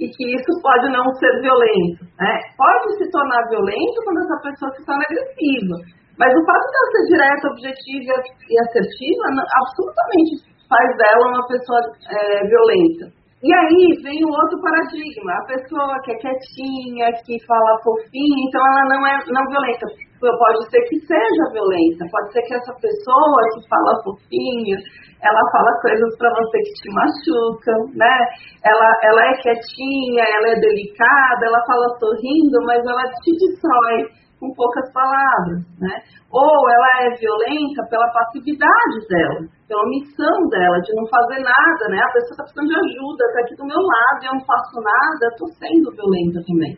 e 0.00 0.04
que 0.08 0.24
isso 0.36 0.52
pode 0.60 0.92
não 0.92 1.08
ser 1.16 1.32
violento. 1.40 2.04
Né? 2.20 2.32
Pode 2.56 2.96
se 2.96 3.10
tornar 3.10 3.48
violento 3.48 3.96
quando 4.04 4.20
essa 4.24 4.38
pessoa 4.42 4.70
se 4.76 4.84
torna 4.84 5.04
agressiva 5.08 6.04
mas 6.18 6.30
o 6.30 6.44
fato 6.46 6.64
de 6.70 6.76
ela 6.78 6.90
ser 6.94 7.04
direta, 7.10 7.50
objetiva 7.50 8.14
e 8.22 8.54
assertiva, 8.62 9.22
absolutamente 9.34 10.30
faz 10.68 10.96
dela 10.96 11.26
uma 11.26 11.46
pessoa 11.46 11.80
é, 12.06 12.46
violenta. 12.46 13.23
E 13.44 13.52
aí 13.52 14.00
vem 14.00 14.24
o 14.24 14.32
outro 14.32 14.56
paradigma, 14.56 15.36
a 15.36 15.44
pessoa 15.44 16.00
que 16.00 16.12
é 16.12 16.16
quietinha, 16.16 17.12
que 17.28 17.36
fala 17.44 17.76
fofinha, 17.84 18.40
então 18.48 18.62
ela 18.64 18.84
não 18.88 19.06
é 19.06 19.20
não 19.20 19.44
violenta. 19.52 19.84
Pode 20.16 20.70
ser 20.70 20.80
que 20.88 20.96
seja 21.04 21.52
violenta, 21.52 22.08
pode 22.08 22.32
ser 22.32 22.40
que 22.40 22.54
essa 22.54 22.72
pessoa 22.80 23.40
que 23.52 23.68
fala 23.68 24.00
fofinha, 24.00 24.80
ela 25.20 25.42
fala 25.52 25.76
coisas 25.82 26.16
para 26.16 26.32
você 26.32 26.56
que 26.56 26.72
te 26.72 26.88
machucam, 26.88 27.80
né? 27.92 28.16
Ela, 28.64 28.88
ela 29.12 29.22
é 29.28 29.32
quietinha, 29.36 30.24
ela 30.24 30.48
é 30.48 30.60
delicada, 30.64 31.44
ela 31.44 31.60
fala 31.68 32.00
sorrindo, 32.00 32.64
mas 32.64 32.80
ela 32.80 33.04
te 33.20 33.30
destrói 33.44 34.08
com 34.40 34.54
poucas 34.56 34.90
palavras, 34.92 35.60
né? 35.84 36.00
Ou 36.32 36.70
ela 36.72 37.12
é 37.12 37.20
violenta 37.20 37.84
pela 37.92 38.08
passividade 38.08 39.04
dela, 39.08 39.52
pela 39.74 39.82
omissão 39.90 40.38
dela, 40.54 40.78
de 40.78 40.94
não 40.94 41.06
fazer 41.10 41.42
nada, 41.42 41.82
né? 41.90 41.98
A 41.98 42.14
pessoa 42.14 42.38
está 42.38 42.44
precisando 42.46 42.70
de 42.70 42.78
ajuda, 42.78 43.22
está 43.26 43.40
aqui 43.42 43.54
do 43.58 43.66
meu 43.66 43.82
lado 43.82 44.18
e 44.22 44.26
eu 44.30 44.34
não 44.38 44.44
faço 44.46 44.78
nada, 44.78 45.22
estou 45.26 45.50
sendo 45.58 45.90
violenta 45.90 46.38
também. 46.46 46.74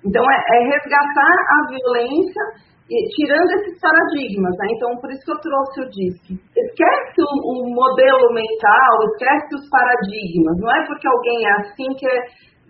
Então, 0.00 0.24
é, 0.24 0.36
é 0.40 0.58
resgatar 0.72 1.36
a 1.36 1.58
violência 1.68 2.42
e, 2.88 2.96
tirando 3.16 3.50
esses 3.60 3.76
paradigmas, 3.80 4.52
né? 4.56 4.66
Então, 4.72 4.96
por 5.00 5.12
isso 5.12 5.24
que 5.24 5.32
eu 5.32 5.40
trouxe 5.40 5.76
o 5.84 5.88
DISC. 5.92 6.24
Esquece 6.32 7.18
o, 7.20 7.28
o, 7.28 7.54
modelo 7.68 8.32
mental, 8.32 8.92
esquece 9.12 9.60
os 9.60 9.68
paradigmas. 9.68 10.56
Não 10.60 10.68
é 10.72 10.80
porque 10.88 11.08
alguém 11.08 11.38
é 11.44 11.52
assim 11.60 11.88
que 11.96 12.08
é, 12.08 12.16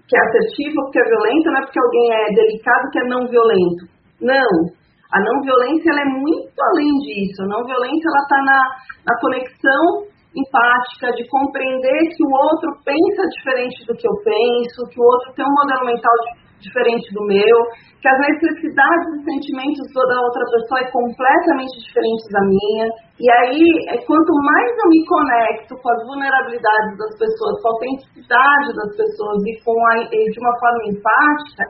que 0.07 0.15
é 0.15 0.21
assertivo, 0.21 0.91
que 0.91 0.99
é 0.99 1.07
violento, 1.07 1.51
não 1.51 1.59
é 1.59 1.65
porque 1.67 1.83
alguém 1.83 2.07
é 2.11 2.25
delicado 2.35 2.91
que 2.91 2.99
é 2.99 3.07
não 3.07 3.23
violento. 3.27 3.83
Não. 4.19 4.84
A 5.13 5.21
não 5.21 5.41
violência 5.43 5.91
ela 5.91 6.01
é 6.01 6.11
muito 6.21 6.57
além 6.73 6.93
disso. 7.05 7.43
A 7.43 7.49
não 7.49 7.65
violência 7.65 8.09
ela 8.09 8.23
está 8.23 8.39
na, 8.45 8.61
na 9.05 9.15
conexão 9.21 10.15
empática, 10.35 11.15
de 11.15 11.23
compreender 11.31 12.01
que 12.11 12.23
o 12.27 12.31
outro 12.31 12.69
pensa 12.83 13.23
diferente 13.39 13.87
do 13.87 13.95
que 13.95 14.07
eu 14.07 14.15
penso, 14.27 14.83
que 14.91 14.99
o 14.99 15.07
outro 15.07 15.33
tem 15.35 15.47
um 15.47 15.55
modelo 15.55 15.87
mental 15.87 16.15
diferente 16.59 17.13
do 17.13 17.23
meu, 17.29 17.57
que 18.01 18.09
as 18.09 18.19
necessidades 18.19 19.09
e 19.15 19.25
sentimentos 19.25 19.85
da 19.95 20.19
outra 20.21 20.45
pessoa 20.49 20.81
é 20.81 20.91
completamente 20.91 21.77
diferente 21.87 22.25
da 22.33 22.41
minha. 22.41 22.87
E 23.21 23.27
aí, 23.31 23.63
é, 23.93 23.97
quanto 24.03 24.33
mais 24.43 24.71
eu 24.73 24.89
me 24.91 25.01
conecto 25.07 25.77
com 25.77 25.89
as 25.93 26.01
vulnerabilidades 26.09 26.99
das 26.99 27.13
pessoas, 27.21 27.61
com 27.61 27.69
a 27.69 27.73
autenticidade 27.73 28.69
das 28.75 28.91
pessoas 28.97 29.39
e, 29.45 29.53
com 29.63 29.77
a, 29.87 29.93
de 30.09 30.39
uma 30.41 30.55
forma 30.59 30.83
empática, 30.89 31.65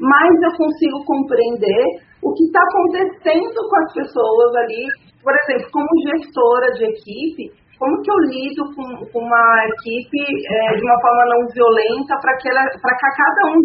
mais 0.00 0.34
eu 0.42 0.52
consigo 0.56 1.04
compreender 1.04 1.84
o 2.24 2.32
que 2.32 2.44
está 2.44 2.60
acontecendo 2.60 3.58
com 3.68 3.76
as 3.84 3.92
pessoas 3.92 4.50
ali. 4.64 4.84
Por 5.20 5.32
exemplo, 5.36 5.68
como 5.72 5.88
gestora 6.08 6.72
de 6.72 6.84
equipe, 6.88 7.52
como 7.76 8.00
que 8.00 8.10
eu 8.10 8.20
lido 8.32 8.64
com, 8.72 8.84
com 9.12 9.20
uma 9.20 9.48
equipe 9.68 10.20
é, 10.24 10.76
de 10.76 10.82
uma 10.84 11.00
forma 11.00 11.24
não 11.32 11.40
violenta 11.52 12.16
para 12.20 12.36
que, 12.36 12.48
que 12.48 13.08
cada 13.16 13.42
um 13.52 13.60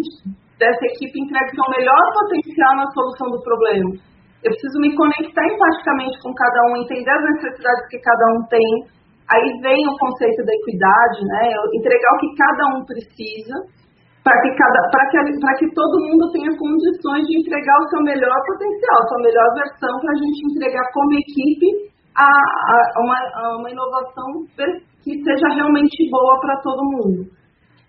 dessa 0.60 0.84
equipe 0.92 1.20
entregue 1.20 1.56
seu 1.56 1.68
melhor 1.76 2.04
potencial 2.12 2.76
na 2.76 2.88
solução 2.92 3.28
do 3.32 3.40
problema? 3.40 3.92
Eu 4.44 4.52
preciso 4.52 4.76
me 4.80 4.94
conectar 4.94 5.44
empaticamente 5.48 6.20
com 6.20 6.32
cada 6.32 6.60
um, 6.68 6.76
entender 6.76 7.10
as 7.10 7.24
necessidades 7.32 7.88
que 7.88 7.98
cada 7.98 8.24
um 8.36 8.40
tem. 8.48 8.70
Aí 9.32 9.46
vem 9.60 9.88
o 9.88 9.98
conceito 9.98 10.44
da 10.44 10.54
equidade, 10.54 11.18
né? 11.24 11.50
entregar 11.74 12.12
o 12.14 12.20
que 12.20 12.30
cada 12.36 12.64
um 12.76 12.84
precisa 12.84 13.56
para 14.26 14.42
que, 14.42 14.50
cada, 14.58 14.80
que, 15.06 15.22
que 15.62 15.68
todo 15.70 16.02
mundo 16.02 16.26
tenha 16.34 16.50
condições 16.58 17.22
de 17.30 17.38
entregar 17.38 17.78
o 17.78 17.88
seu 17.94 18.02
melhor 18.02 18.34
potencial, 18.42 18.98
a 18.98 19.06
sua 19.06 19.22
melhor 19.22 19.48
versão, 19.54 19.94
para 20.02 20.10
a 20.10 20.18
gente 20.18 20.40
entregar 20.50 20.82
como 20.90 21.14
equipe 21.14 21.94
a, 22.18 22.26
a, 22.26 22.76
uma, 23.06 23.18
a 23.22 23.56
uma 23.62 23.70
inovação 23.70 24.26
que 25.06 25.14
seja 25.22 25.46
realmente 25.54 26.10
boa 26.10 26.40
para 26.42 26.58
todo 26.58 26.90
mundo. 26.90 27.22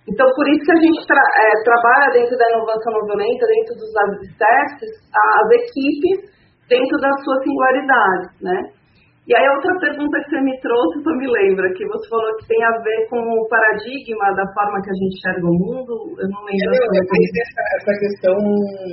Então, 0.05 0.29
por 0.37 0.45
isso 0.53 0.61
que 0.61 0.77
a 0.77 0.81
gente 0.85 1.01
tra, 1.09 1.17
é, 1.17 1.49
trabalha 1.65 2.13
dentro 2.13 2.37
da 2.37 2.45
inovação 2.53 2.93
não 2.93 3.05
violenta, 3.09 3.43
dentro 3.49 3.73
dos 3.81 3.91
alicerces, 3.97 4.93
as 5.09 5.47
equipes 5.57 6.37
dentro 6.69 6.97
das 7.01 7.17
suas 7.25 7.41
singularidades, 7.43 8.29
né? 8.45 8.76
E 9.27 9.35
aí, 9.35 9.43
outra 9.59 9.75
pergunta 9.83 10.23
que 10.23 10.29
você 10.31 10.39
me 10.39 10.55
trouxe, 10.63 11.03
você 11.03 11.11
me 11.19 11.27
lembra, 11.27 11.67
que 11.75 11.83
você 11.83 12.07
falou 12.07 12.31
que 12.39 12.47
tem 12.47 12.63
a 12.63 12.79
ver 12.79 13.09
com 13.11 13.19
o 13.19 13.47
paradigma 13.51 14.31
da 14.39 14.47
forma 14.55 14.79
que 14.79 14.87
a 14.87 14.95
gente 14.95 15.19
enxerga 15.19 15.43
o 15.43 15.59
mundo. 15.67 16.15
Eu 16.15 16.27
não 16.31 16.47
lembro. 16.47 16.71
É, 16.71 16.95
é 16.95 17.19
essa, 17.43 17.63
essa 17.75 17.93
questão 17.99 18.39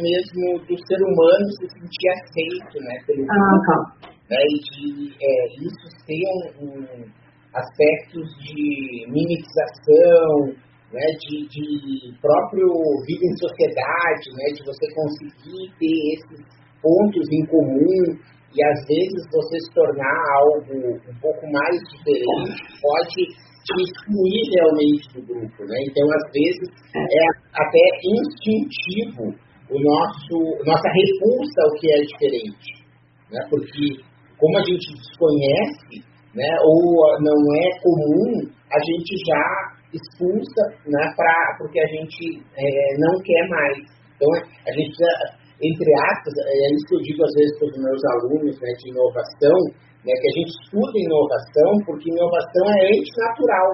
mesmo 0.03 0.59
do 0.67 0.75
ser 0.75 0.99
humano 1.07 1.47
se 1.55 1.71
sentir 1.71 2.09
aceito, 2.19 2.75
né? 2.83 2.99
Pelo 3.07 3.23
ah, 3.23 3.39
mundo, 3.39 3.63
tá. 3.63 4.11
né, 4.35 4.43
e 4.43 4.59
de 4.59 5.15
é, 5.23 5.35
isso 5.63 5.87
ter 6.03 6.27
um, 6.27 6.67
um, 6.67 7.07
aspectos 7.55 8.27
de 8.43 9.07
mimetização, 9.07 10.51
né, 10.91 11.07
de, 11.15 11.47
de 11.47 12.11
próprio 12.19 12.67
vida 13.07 13.23
em 13.23 13.37
sociedade, 13.39 14.27
né, 14.35 14.47
de 14.51 14.67
você 14.67 14.83
conseguir 14.99 15.71
ter 15.79 15.95
esses 16.19 16.43
pontos 16.83 17.23
em 17.31 17.47
comum 17.47 18.35
e 18.55 18.65
às 18.65 18.81
vezes 18.87 19.21
você 19.33 19.59
se 19.59 19.75
tornar 19.75 20.17
algo 20.39 20.95
um 20.95 21.19
pouco 21.21 21.43
mais 21.51 21.75
diferente 21.91 22.55
pode 22.81 23.21
te 23.65 23.75
excluir 23.83 24.43
realmente 24.55 25.09
do 25.15 25.27
grupo, 25.27 25.65
né? 25.65 25.77
Então, 25.89 26.07
às 26.13 26.27
vezes, 26.31 26.69
é 26.95 27.25
até 27.55 27.85
instintivo 28.05 29.35
o 29.71 29.81
nosso, 29.81 30.37
nossa 30.65 30.89
repulsa 30.89 31.59
ao 31.65 31.75
que 31.81 31.91
é 31.91 32.01
diferente, 32.05 32.85
né? 33.33 33.41
Porque 33.51 34.05
como 34.39 34.59
a 34.59 34.63
gente 34.63 34.93
desconhece, 35.01 36.05
né, 36.35 36.51
ou 36.63 37.21
não 37.23 37.39
é 37.55 37.69
comum, 37.81 38.51
a 38.71 38.79
gente 38.79 39.15
já 39.27 39.75
expulsa, 39.95 40.63
né, 40.87 41.15
pra, 41.17 41.57
porque 41.59 41.81
a 41.81 41.87
gente 41.87 42.43
é, 42.57 42.99
não 42.99 43.23
quer 43.23 43.49
mais. 43.49 43.79
Então, 44.17 44.29
a 44.67 44.73
gente 44.73 44.97
precisa 44.97 45.44
entre 45.63 45.91
aspas, 46.11 46.35
é 46.35 46.67
isso 46.75 46.87
que 46.89 46.97
eu 46.97 47.03
digo 47.07 47.21
às 47.23 47.35
vezes 47.39 47.55
para 47.59 47.69
os 47.71 47.79
meus 47.79 48.03
alunos 48.19 48.55
né, 48.59 48.71
de 48.75 48.91
inovação, 48.91 49.59
né, 50.03 50.13
que 50.19 50.29
a 50.29 50.35
gente 50.35 50.51
estuda 50.51 50.97
inovação, 50.99 51.71
porque 51.87 52.11
inovação 52.11 52.65
é 52.75 52.83
antinatural. 52.91 53.69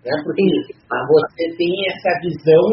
Né, 0.00 0.12
porque 0.22 0.46
você 0.86 1.44
tem 1.58 1.72
essa 1.90 2.10
visão 2.22 2.64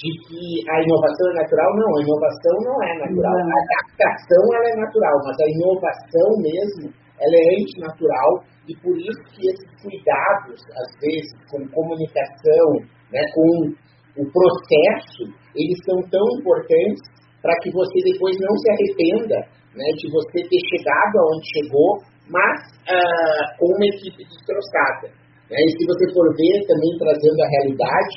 de 0.00 0.10
que 0.24 0.42
a 0.70 0.76
inovação 0.80 1.26
é 1.28 1.34
natural. 1.44 1.70
Não, 1.76 1.90
a 1.92 2.02
inovação 2.06 2.54
não 2.64 2.76
é 2.80 2.92
natural. 3.04 3.36
A 3.36 3.58
adaptação 3.68 4.42
ela 4.54 4.68
é 4.70 4.76
natural, 4.80 5.16
mas 5.26 5.36
a 5.36 5.48
inovação 5.50 6.28
mesmo 6.40 6.86
ela 7.20 7.36
é 7.36 7.46
antinatural 7.60 8.30
e 8.64 8.72
por 8.80 8.96
isso 8.96 9.20
que 9.34 9.44
esses 9.44 9.68
cuidados, 9.82 10.56
às 10.56 10.90
vezes, 11.02 11.28
com 11.50 11.60
comunicação, 11.68 12.66
né, 13.12 13.20
com 13.34 13.74
o 14.16 14.24
processo, 14.32 15.28
eles 15.54 15.78
são 15.84 16.00
tão 16.08 16.24
importantes 16.40 17.19
para 17.42 17.54
que 17.62 17.70
você 17.72 17.98
depois 18.04 18.36
não 18.38 18.54
se 18.56 18.68
arrependa 18.70 19.38
né, 19.74 19.86
de 19.96 20.06
você 20.10 20.38
ter 20.44 20.62
chegado 20.76 21.14
aonde 21.18 21.46
chegou, 21.56 21.90
mas 22.28 22.58
uh, 22.86 23.44
com 23.58 23.66
uma 23.74 23.86
equipe 23.86 24.22
destroçada. 24.24 25.08
Né? 25.50 25.58
E 25.58 25.70
se 25.74 25.82
você 25.86 26.04
for 26.12 26.26
ver, 26.36 26.56
também 26.68 26.92
trazendo 26.98 27.40
a 27.42 27.48
realidade, 27.48 28.16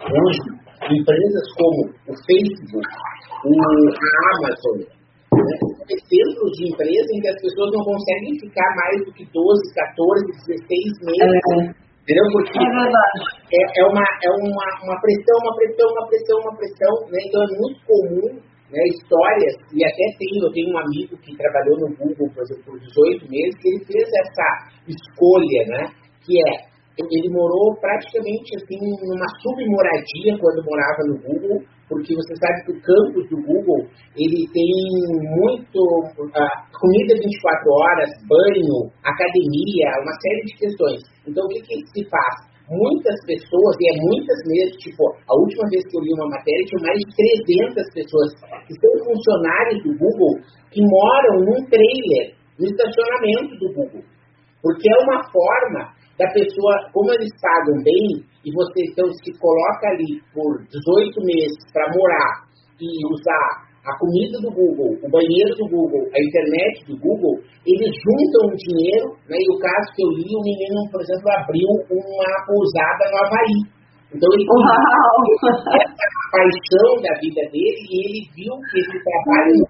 hoje, 0.00 0.40
empresas 0.88 1.46
como 1.56 1.80
o 2.08 2.14
Facebook, 2.26 2.90
o, 3.44 3.52
a 3.56 4.12
Amazon, 4.36 4.78
né, 4.80 5.54
exemplos 5.90 6.50
de 6.58 6.72
empresas 6.72 7.08
em 7.14 7.20
que 7.20 7.28
as 7.28 7.40
pessoas 7.40 7.70
não 7.72 7.84
conseguem 7.84 8.38
ficar 8.40 8.70
mais 8.76 9.04
do 9.04 9.12
que 9.12 9.24
12, 9.32 9.74
14, 9.74 10.26
16 10.46 10.66
meses. 11.06 11.89
Entendeu? 12.10 12.26
Porque 12.34 12.58
é, 12.58 13.54
é, 13.54 13.62
é, 13.70 13.84
uma, 13.86 14.02
é 14.02 14.30
uma, 14.34 14.66
uma 14.82 14.98
pressão, 14.98 15.36
uma 15.46 15.54
pressão, 15.54 15.86
uma 15.94 16.06
pressão, 16.10 16.36
uma 16.42 16.56
pressão. 16.58 16.92
Né? 17.06 17.18
Então 17.22 17.38
é 17.38 17.50
muito 17.54 17.78
comum 17.86 18.50
né, 18.74 18.82
histórias, 18.90 19.54
e 19.70 19.78
até 19.84 20.04
tenho, 20.18 20.42
eu 20.42 20.52
tenho 20.52 20.74
um 20.74 20.78
amigo 20.78 21.16
que 21.22 21.36
trabalhou 21.36 21.78
no 21.78 21.94
Google, 21.94 22.30
por 22.34 22.42
exemplo, 22.42 22.64
por 22.66 22.78
18 22.78 23.30
meses, 23.30 23.54
que 23.62 23.68
ele 23.68 23.84
fez 23.86 24.06
essa 24.10 24.48
escolha, 24.90 25.60
né? 25.70 25.82
Que 26.26 26.34
é, 26.50 26.69
ele 26.98 27.28
morou 27.30 27.76
praticamente 27.80 28.56
assim 28.56 28.80
numa 28.80 29.28
submoradia 29.40 30.32
quando 30.38 30.66
morava 30.66 31.02
no 31.06 31.16
Google, 31.22 31.62
porque 31.88 32.14
você 32.14 32.34
sabe 32.36 32.64
que 32.66 32.72
o 32.72 32.82
campus 32.82 33.24
do 33.30 33.38
Google 33.42 33.86
ele 34.16 34.46
tem 34.52 34.72
muito 35.22 35.78
uh, 35.78 36.54
comida 36.74 37.12
24 37.14 37.72
horas, 37.72 38.10
banho, 38.26 38.90
academia, 39.02 39.86
uma 40.02 40.14
série 40.18 40.42
de 40.46 40.54
questões. 40.58 41.00
Então 41.26 41.44
o 41.44 41.48
que, 41.48 41.60
que 41.62 41.78
se 41.94 42.02
faz? 42.10 42.50
muitas 42.70 43.18
pessoas, 43.26 43.74
e 43.82 43.84
é 43.90 43.94
muitas 43.98 44.38
mesmo, 44.46 44.78
tipo, 44.78 45.02
a 45.26 45.34
última 45.34 45.66
vez 45.74 45.82
que 45.90 45.96
eu 45.98 46.02
li 46.06 46.14
uma 46.14 46.30
matéria, 46.30 46.70
tinha 46.70 46.86
mais 46.86 46.98
de 47.02 47.06
300 47.74 47.82
pessoas 47.90 48.28
que 48.62 48.74
são 48.78 48.92
funcionários 49.10 49.82
do 49.82 49.90
Google 49.98 50.38
que 50.70 50.78
moram 50.78 51.50
num 51.50 51.60
trailer, 51.66 52.38
no 52.54 52.64
estacionamento 52.70 53.58
do 53.58 53.74
Google. 53.74 54.06
Porque 54.62 54.86
é 54.86 54.98
uma 55.02 55.18
forma 55.34 55.99
da 56.20 56.28
pessoa, 56.36 56.76
como 56.92 57.08
eles 57.16 57.32
pagam 57.40 57.80
bem, 57.80 58.20
e 58.44 58.52
você 58.52 58.84
então 58.92 59.08
se 59.24 59.32
coloca 59.40 59.88
ali 59.88 60.20
por 60.36 60.60
18 60.68 61.16
meses 61.24 61.56
para 61.72 61.88
morar 61.96 62.44
e 62.76 62.88
usar 63.08 63.70
a 63.80 63.96
comida 63.96 64.36
do 64.44 64.52
Google, 64.52 64.92
o 65.00 65.08
banheiro 65.08 65.56
do 65.56 65.64
Google, 65.72 66.04
a 66.12 66.20
internet 66.20 66.84
do 66.84 67.00
Google, 67.00 67.40
eles 67.64 67.88
juntam 68.04 68.52
o 68.52 68.56
dinheiro, 68.56 69.16
né, 69.24 69.36
e 69.40 69.48
o 69.48 69.58
caso 69.58 69.88
que 69.96 70.04
eu 70.04 70.10
li, 70.12 70.28
o 70.36 70.44
menino, 70.44 70.84
por 70.92 71.00
exemplo, 71.00 71.24
abriu 71.40 71.68
uma 71.88 72.30
pousada 72.44 73.08
no 73.08 73.16
Havaí. 73.24 73.79
Então 74.10 74.28
ele 74.34 74.42
essa 74.42 75.50
paixão 76.34 76.90
da 77.02 77.14
vida 77.22 77.42
dele 77.50 77.80
e 77.86 77.96
ele 78.02 78.20
viu 78.34 78.54
que 78.70 78.78
esse 78.82 78.98
trabalho 79.06 79.62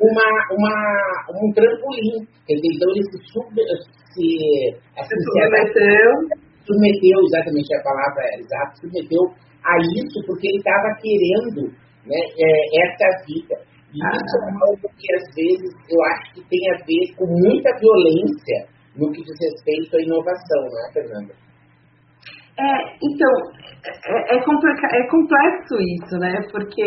uma, 0.00 0.28
uma, 0.56 0.74
um 1.36 1.52
trampolim. 1.52 2.24
então 2.48 2.88
ele 2.90 3.04
se, 3.04 3.18
sub, 3.28 3.52
se, 3.52 4.26
assim, 4.96 5.16
se 5.16 5.24
submeteu. 5.24 6.12
submeteu, 6.64 7.18
exatamente 7.28 7.76
a 7.76 7.82
palavra 7.82 8.22
é 8.24 8.40
exata, 8.40 8.72
submeteu 8.80 9.24
a 9.64 9.76
isso 10.00 10.18
porque 10.26 10.48
ele 10.48 10.58
estava 10.58 10.88
querendo 11.00 11.72
né, 12.08 12.20
é, 12.40 12.48
essa 12.88 13.08
vida. 13.26 13.56
E 13.94 14.00
ah. 14.02 14.10
isso 14.10 14.34
é 14.36 14.50
algo 14.64 14.88
que, 14.98 15.06
às 15.14 15.26
vezes, 15.36 15.70
eu 15.88 16.02
acho 16.04 16.34
que 16.34 16.42
tem 16.50 16.64
a 16.72 16.76
ver 16.84 17.04
com 17.16 17.26
muita 17.26 17.70
violência 17.78 18.66
no 18.96 19.12
que 19.12 19.22
diz 19.22 19.36
respeito 19.40 19.96
à 19.96 20.02
inovação, 20.02 20.62
não 20.66 20.88
é, 20.88 20.92
Fernanda? 20.92 21.34
É, 22.54 22.72
então, 23.02 23.32
é, 23.82 24.34
é, 24.34 24.38
é 24.38 25.08
complexo 25.10 25.74
isso, 25.74 26.18
né? 26.18 26.38
Porque 26.52 26.86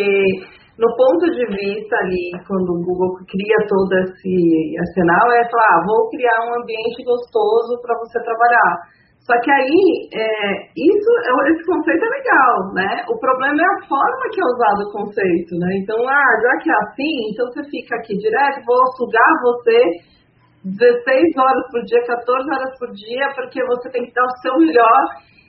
no 0.80 0.88
ponto 0.96 1.26
de 1.34 1.46
vista 1.50 1.96
ali, 1.98 2.32
quando 2.48 2.70
o 2.72 2.84
Google 2.86 3.18
cria 3.28 3.60
todo 3.68 3.92
esse 4.06 4.78
arsenal, 4.80 5.28
é 5.34 5.44
falar, 5.50 5.74
ah, 5.76 5.84
vou 5.86 6.10
criar 6.10 6.38
um 6.48 6.62
ambiente 6.62 7.04
gostoso 7.04 7.82
para 7.82 7.98
você 8.00 8.22
trabalhar. 8.24 8.96
Só 9.28 9.36
que 9.44 9.52
aí, 9.52 10.08
é, 10.16 10.72
isso, 10.72 11.10
é, 11.28 11.52
esse 11.52 11.66
conceito 11.66 12.00
é 12.00 12.10
legal, 12.16 12.56
né? 12.72 13.04
O 13.12 13.20
problema 13.20 13.60
é 13.60 13.70
a 13.76 13.88
forma 13.90 14.24
que 14.32 14.40
é 14.40 14.46
usado 14.46 14.82
o 14.88 14.92
conceito, 14.94 15.52
né? 15.60 15.68
Então, 15.84 16.00
ah, 16.08 16.34
já 16.40 16.64
que 16.64 16.70
é 16.72 16.76
assim, 16.88 17.16
então 17.34 17.46
você 17.52 17.64
fica 17.68 17.98
aqui 17.98 18.16
direto, 18.16 18.64
vou 18.64 18.80
sugar 18.96 19.34
você 19.44 20.16
16 20.64 21.38
horas 21.38 21.64
por 21.72 21.82
dia, 21.84 22.02
14 22.06 22.50
horas 22.56 22.80
por 22.80 22.92
dia, 22.92 23.28
porque 23.36 23.64
você 23.66 23.90
tem 23.90 24.06
que 24.06 24.14
dar 24.14 24.24
o 24.24 24.38
seu 24.42 24.58
melhor. 24.60 25.02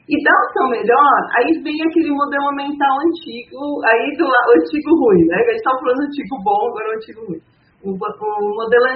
E 0.09 0.15
dar 0.25 0.33
o 0.33 0.53
seu 0.53 0.67
melhor, 0.73 1.21
aí 1.37 1.53
vem 1.61 1.77
aquele 1.85 2.11
modelo 2.11 2.51
mental 2.57 2.97
antigo, 3.05 3.61
aí 3.85 4.17
do 4.17 4.25
antigo 4.25 4.91
ruim, 4.97 5.25
né? 5.29 5.37
A 5.37 5.53
gente 5.53 5.63
tá 5.63 5.71
falando 5.79 6.01
antigo 6.01 6.35
bom, 6.43 6.61
agora 6.69 6.89
o 6.89 6.97
antigo 6.97 7.21
ruim 7.29 7.41
o, 7.83 7.95
o, 7.95 8.55
modelo, 8.59 8.87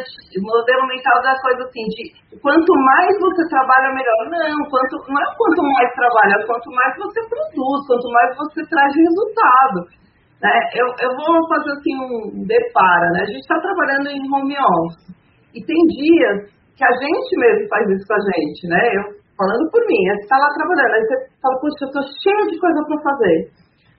modelo 0.43 0.85
mental 0.91 1.17
da 1.23 1.35
coisa 1.39 1.63
assim, 1.63 1.87
de 1.95 2.41
quanto 2.43 2.73
mais 2.75 3.15
você 3.21 3.47
trabalha, 3.49 3.95
melhor. 3.95 4.27
Não, 4.27 4.59
quanto, 4.67 4.99
não 5.07 5.23
é 5.23 5.27
quanto 5.39 5.63
mais 5.63 5.89
trabalha, 5.95 6.35
é 6.35 6.47
quanto 6.47 6.69
mais 6.75 6.93
você 6.99 7.21
produz, 7.31 7.87
quanto 7.87 8.09
mais 8.11 8.37
você 8.37 8.61
traz 8.67 8.91
resultado. 8.91 9.79
Né? 10.43 10.55
Eu, 10.75 10.87
eu 10.99 11.11
vou 11.15 11.47
fazer 11.47 11.71
assim 11.79 11.95
um 11.95 12.43
depara, 12.43 13.07
né? 13.15 13.23
A 13.23 13.31
gente 13.31 13.47
está 13.47 13.61
trabalhando 13.61 14.11
em 14.11 14.23
home 14.27 14.57
office 14.59 15.15
e 15.55 15.63
tem 15.63 15.79
dias 15.87 16.51
que 16.75 16.85
a 16.85 16.91
gente 16.91 17.31
mesmo 17.39 17.69
faz 17.69 17.87
isso 17.87 18.07
com 18.09 18.15
a 18.15 18.23
gente, 18.35 18.67
né? 18.67 18.83
Eu 18.99 19.22
falando 19.43 19.67
por 19.75 19.83
mim, 19.91 20.03
você 20.07 20.23
está 20.23 20.39
lá 20.39 20.49
trabalhando, 20.55 20.95
aí 20.95 21.03
você 21.03 21.17
fala, 21.43 21.59
puxa, 21.59 21.83
eu 21.83 21.91
estou 21.91 22.05
cheio 22.23 22.45
de 22.47 22.59
coisa 22.63 22.79
para 22.87 23.03
fazer. 23.03 23.39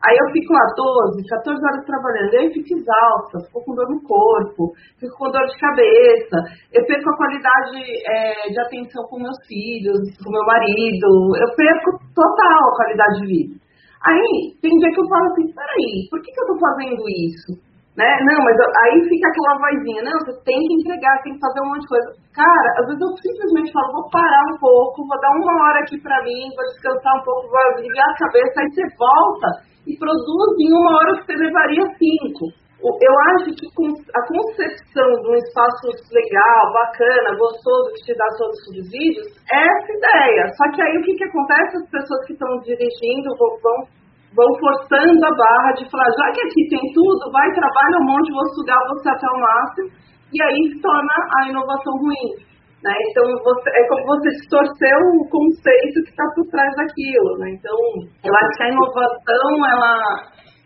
Aí 0.04 0.16
eu 0.20 0.28
fico 0.36 0.52
lá 0.52 0.68
12, 0.76 1.24
14 1.32 1.64
horas 1.64 1.86
trabalhando, 1.88 2.36
aí 2.36 2.48
eu 2.48 2.52
fico 2.52 2.76
exausta, 2.76 3.40
fico 3.48 3.64
com 3.64 3.76
dor 3.76 3.88
no 3.88 4.04
corpo, 4.04 4.76
fico 5.00 5.16
com 5.16 5.32
dor 5.32 5.48
de 5.48 5.56
cabeça, 5.60 6.38
eu 6.76 6.84
perco 6.84 7.08
a 7.08 7.18
qualidade 7.18 7.80
é, 8.08 8.52
de 8.52 8.60
atenção 8.60 9.04
com 9.08 9.24
meus 9.24 9.40
filhos, 9.48 10.00
com 10.20 10.32
meu 10.32 10.44
marido, 10.44 11.08
eu 11.40 11.50
perco 11.56 12.04
total 12.16 12.62
a 12.68 12.76
qualidade 12.76 13.16
de 13.20 13.28
vida. 13.28 13.56
Aí 14.04 14.60
tem 14.60 14.76
dia 14.76 14.92
que 14.92 15.00
eu 15.00 15.08
falo 15.08 15.28
assim, 15.32 15.48
peraí, 15.56 15.92
por 16.12 16.20
que, 16.20 16.32
que 16.32 16.42
eu 16.42 16.48
tô 16.52 16.56
fazendo 16.60 17.04
isso? 17.08 17.73
Né? 17.94 18.10
Não, 18.26 18.42
mas 18.42 18.58
aí 18.58 19.06
fica 19.06 19.30
aquela 19.30 19.54
vozinha, 19.62 20.02
não, 20.02 20.18
você 20.18 20.34
tem 20.42 20.58
que 20.58 20.74
entregar, 20.82 21.22
tem 21.22 21.38
que 21.38 21.46
fazer 21.46 21.62
um 21.62 21.70
monte 21.70 21.86
de 21.86 21.94
coisa. 21.94 22.10
Cara, 22.34 22.70
às 22.82 22.86
vezes 22.90 23.02
eu 23.06 23.14
simplesmente 23.22 23.70
falo, 23.70 24.02
vou 24.02 24.10
parar 24.10 24.44
um 24.50 24.58
pouco, 24.58 25.06
vou 25.06 25.20
dar 25.22 25.30
uma 25.30 25.54
hora 25.62 25.80
aqui 25.86 26.02
pra 26.02 26.18
mim, 26.26 26.50
vou 26.58 26.66
descansar 26.74 27.14
um 27.22 27.24
pouco, 27.24 27.54
vou 27.54 27.62
aliviar 27.78 28.10
a 28.10 28.18
cabeça, 28.18 28.66
aí 28.66 28.70
você 28.74 28.86
volta 28.98 29.50
e 29.86 29.94
produz 29.94 30.52
em 30.58 30.74
uma 30.74 30.92
hora 30.98 31.14
que 31.22 31.26
você 31.30 31.36
levaria 31.38 31.86
cinco. 32.02 32.50
Eu 32.84 33.16
acho 33.32 33.56
que 33.56 33.64
a 33.64 34.22
concepção 34.28 35.08
de 35.22 35.28
um 35.30 35.38
espaço 35.40 35.88
legal, 36.12 36.62
bacana, 36.74 37.38
gostoso, 37.38 37.94
que 37.96 38.12
te 38.12 38.18
dá 38.18 38.28
todos 38.36 38.60
os 38.74 38.90
vídeos, 38.92 39.24
é 39.54 39.56
essa 39.56 39.92
ideia. 39.94 40.44
Só 40.58 40.66
que 40.74 40.82
aí 40.82 40.98
o 40.98 41.02
que, 41.06 41.16
que 41.16 41.24
acontece? 41.24 41.78
As 41.78 41.90
pessoas 41.90 42.26
que 42.28 42.34
estão 42.34 42.52
dirigindo 42.60 43.30
vão, 43.40 43.88
vão 44.36 44.50
forçando 44.60 45.22
a 45.26 45.34
barra 45.38 45.72
de 45.78 45.86
falar, 45.90 46.10
já 46.10 46.28
que 46.34 46.42
aqui 46.42 46.62
tem 46.70 46.84
tudo, 46.94 47.32
vai, 47.32 47.48
trabalha 47.54 48.02
um 48.02 48.08
monte, 48.10 48.34
vou 48.34 48.48
sugar 48.58 48.82
você 48.90 49.10
até 49.10 49.28
o 49.30 49.40
máximo, 49.40 49.90
e 50.34 50.38
aí 50.42 50.62
torna 50.82 51.16
a 51.38 51.50
inovação 51.50 51.94
ruim. 52.02 52.54
Né? 52.84 52.92
Então, 53.10 53.24
você, 53.24 53.70
é 53.70 53.88
como 53.88 54.04
você 54.06 54.30
distorceu 54.44 55.00
o 55.16 55.30
conceito 55.30 56.04
que 56.04 56.12
está 56.12 56.26
por 56.36 56.44
trás 56.52 56.68
daquilo. 56.76 57.32
Né? 57.40 57.56
Então, 57.56 57.78
eu 58.26 58.34
acho 58.34 58.52
que 58.58 58.64
a 58.64 58.74
inovação, 58.74 59.48
ela, 59.72 59.94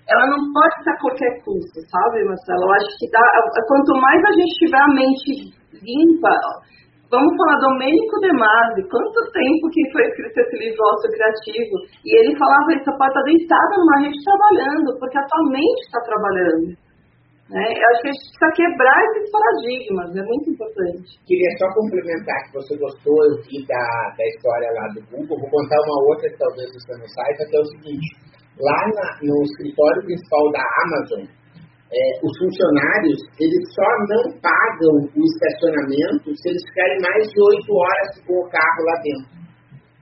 ela 0.10 0.26
não 0.26 0.42
pode 0.50 0.76
ser 0.82 0.90
a 0.90 0.98
qualquer 0.98 1.32
custo, 1.46 1.78
sabe, 1.92 2.26
Marcelo? 2.26 2.64
Eu 2.66 2.74
acho 2.74 2.90
que 2.98 3.06
dá, 3.12 3.22
quanto 3.68 3.92
mais 4.02 4.24
a 4.24 4.34
gente 4.34 4.66
tiver 4.66 4.82
a 4.82 4.94
mente 4.98 5.30
limpa, 5.78 6.34
vamos 7.10 7.32
falar 7.38 7.58
do 7.60 7.68
Domênico 7.72 8.16
De 8.20 8.32
Masi, 8.36 8.82
quanto 8.90 9.20
tempo 9.32 9.64
que 9.72 9.82
foi 9.92 10.04
escrito 10.08 10.38
esse 10.38 10.56
livro 10.58 11.08
Criativo, 11.08 11.76
e 12.04 12.10
ele 12.20 12.38
falava 12.38 12.74
isso, 12.76 12.86
você 12.86 12.98
pode 12.98 13.12
estar 13.12 13.24
deitada 13.24 13.74
numa 13.80 13.98
rede 14.04 14.20
trabalhando, 14.24 14.90
porque 15.00 15.18
a 15.18 15.28
tua 15.28 15.44
mente 15.52 15.82
está 15.88 16.00
trabalhando. 16.04 16.88
Né? 17.48 17.64
Eu 17.64 17.86
acho 17.96 18.02
que 18.04 18.08
a 18.08 18.12
gente 18.12 18.28
precisa 18.28 18.50
quebrar 18.60 19.00
esses 19.08 19.32
paradigmas, 19.32 20.08
é 20.20 20.24
muito 20.28 20.48
importante. 20.52 21.08
Queria 21.24 21.52
só 21.56 21.68
complementar 21.80 22.38
que 22.44 22.60
você 22.60 22.76
gostou, 22.76 23.16
vi 23.48 23.64
da, 23.64 23.84
da 24.20 24.26
história 24.36 24.68
lá 24.76 24.86
do 24.92 25.02
Google, 25.08 25.40
vou 25.40 25.52
contar 25.56 25.80
uma 25.88 26.00
outra 26.12 26.28
que 26.28 26.40
talvez 26.44 26.68
você 26.76 26.92
não 27.00 27.08
saiba, 27.08 27.48
que 27.48 27.56
é 27.56 27.62
o 27.64 27.72
seguinte, 27.72 28.08
lá 28.60 28.80
na, 28.92 29.08
no 29.24 29.36
escritório 29.48 30.04
principal 30.04 30.44
da 30.52 30.64
Amazon, 30.84 31.24
é, 31.88 32.00
os 32.20 32.34
funcionários 32.36 33.18
eles 33.40 33.64
só 33.72 33.90
não 34.12 34.24
pagam 34.44 34.96
o 35.08 35.22
estacionamento 35.24 36.36
se 36.36 36.50
eles 36.52 36.64
ficarem 36.68 37.00
mais 37.00 37.24
de 37.32 37.40
oito 37.40 37.72
horas 37.72 38.10
com 38.28 38.36
o 38.44 38.50
carro 38.52 38.82
lá 38.84 38.96
dentro. 39.04 39.38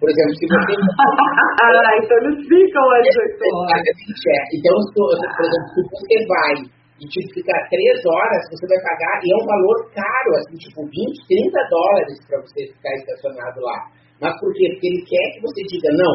Por 0.02 0.10
exemplo, 0.10 0.34
se 0.36 0.46
você. 0.50 0.74
ah, 0.82 1.94
então 2.02 2.18
eles 2.26 2.42
ficam 2.50 2.84
mais 2.90 3.06
de 3.06 3.20
oito 3.22 3.46
horas. 3.54 3.86
É. 3.86 4.40
Então, 4.58 4.76
por 4.94 5.44
exemplo, 5.46 5.68
se 5.74 5.82
você 5.94 6.16
vai 6.26 6.54
e 6.96 7.06
tipo, 7.12 7.28
ficar 7.36 7.60
três 7.68 7.98
horas, 8.08 8.42
você 8.50 8.66
vai 8.72 8.80
pagar, 8.80 9.20
e 9.20 9.28
é 9.28 9.36
um 9.36 9.46
valor 9.46 9.78
caro, 9.92 10.32
assim, 10.40 10.56
tipo 10.56 10.80
20, 10.80 11.28
30 11.28 11.70
dólares 11.70 12.16
para 12.24 12.40
você 12.40 12.72
ficar 12.72 12.94
estacionado 12.96 13.60
lá. 13.60 13.78
Mas 14.22 14.32
por 14.40 14.52
quê? 14.56 14.72
Porque 14.72 14.88
ele 14.88 15.04
quer 15.04 15.26
que 15.36 15.42
você 15.44 15.60
diga, 15.68 15.92
não, 15.92 16.14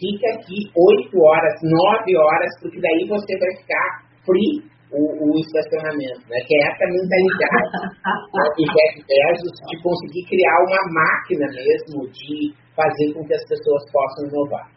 fica 0.00 0.26
aqui 0.32 0.58
oito 0.72 1.14
horas, 1.20 1.52
nove 1.60 2.16
horas, 2.16 2.52
porque 2.64 2.80
daí 2.80 3.04
você 3.06 3.32
vai 3.38 3.52
ficar 3.60 3.86
free 4.24 4.71
o, 4.92 5.00
o 5.00 5.28
estacionamento, 5.40 6.20
né? 6.28 6.38
Que 6.44 6.54
é 6.54 6.60
essa 6.68 6.84
mentalidade 6.84 7.68
do 8.56 8.64
Jeff 8.68 8.94
Bezos 9.08 9.54
de 9.68 9.76
conseguir 9.82 10.24
criar 10.28 10.58
uma 10.68 10.82
máquina 10.92 11.46
mesmo 11.48 12.04
de 12.12 12.52
fazer 12.76 13.08
com 13.14 13.24
que 13.24 13.34
as 13.34 13.44
pessoas 13.48 13.82
possam 13.90 14.28
inovar. 14.28 14.68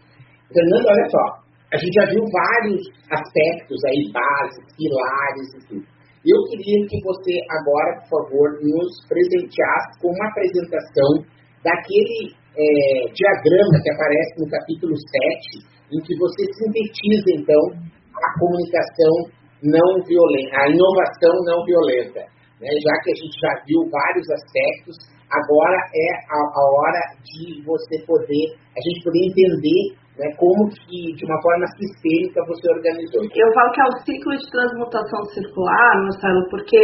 Fernando, 0.51 0.87
olha 0.87 1.07
só, 1.11 1.25
a 1.73 1.77
gente 1.77 1.93
já 1.93 2.05
viu 2.07 2.23
vários 2.31 2.81
aspectos 3.11 3.79
aí, 3.91 4.11
bases, 4.15 4.63
pilares 4.79 5.47
e 5.51 5.67
tudo. 5.67 5.85
Eu 6.25 6.39
queria 6.49 6.79
que 6.89 6.97
você 7.03 7.37
agora, 7.53 8.01
por 8.01 8.25
favor, 8.25 8.47
nos 8.63 8.89
presenteasse 9.05 9.99
com 10.01 10.09
uma 10.09 10.27
apresentação 10.31 11.21
daquele 11.61 12.33
é, 12.55 12.65
diagrama 13.13 13.77
que 13.83 13.91
aparece 13.91 14.33
no 14.39 14.49
capítulo 14.49 14.95
7, 14.95 15.75
em 15.93 15.99
que 16.01 16.17
você 16.17 16.41
sintetiza, 16.49 17.29
então, 17.35 17.61
a 18.15 18.39
comunicação 18.39 19.13
não 19.63 19.89
violenta, 20.03 20.53
a 20.59 20.69
inovação 20.69 21.33
não 21.45 21.63
violenta. 21.63 22.21
Né? 22.59 22.69
Já 22.81 22.93
que 23.03 23.11
a 23.11 23.17
gente 23.19 23.35
já 23.39 23.53
viu 23.67 23.79
vários 23.91 24.27
aspectos, 24.31 24.95
agora 25.31 25.77
é 25.91 26.09
a, 26.31 26.39
a 26.39 26.63
hora 26.79 27.01
de 27.23 27.63
você 27.63 27.95
poder, 28.05 28.45
a 28.75 28.79
gente 28.79 29.03
poder 29.03 29.21
entender 29.27 29.81
né, 30.19 30.31
como 30.39 30.69
que, 30.71 31.11
de 31.15 31.23
uma 31.25 31.39
forma 31.41 31.67
sistêmica, 31.75 32.39
você 32.47 32.65
organizou. 32.71 33.19
Eu 33.23 33.49
falo 33.53 33.71
que 33.71 33.81
é 33.81 33.87
o 33.87 33.99
ciclo 34.07 34.31
de 34.37 34.47
transmutação 34.51 35.21
circular, 35.35 36.03
Marcelo, 36.03 36.47
porque 36.49 36.79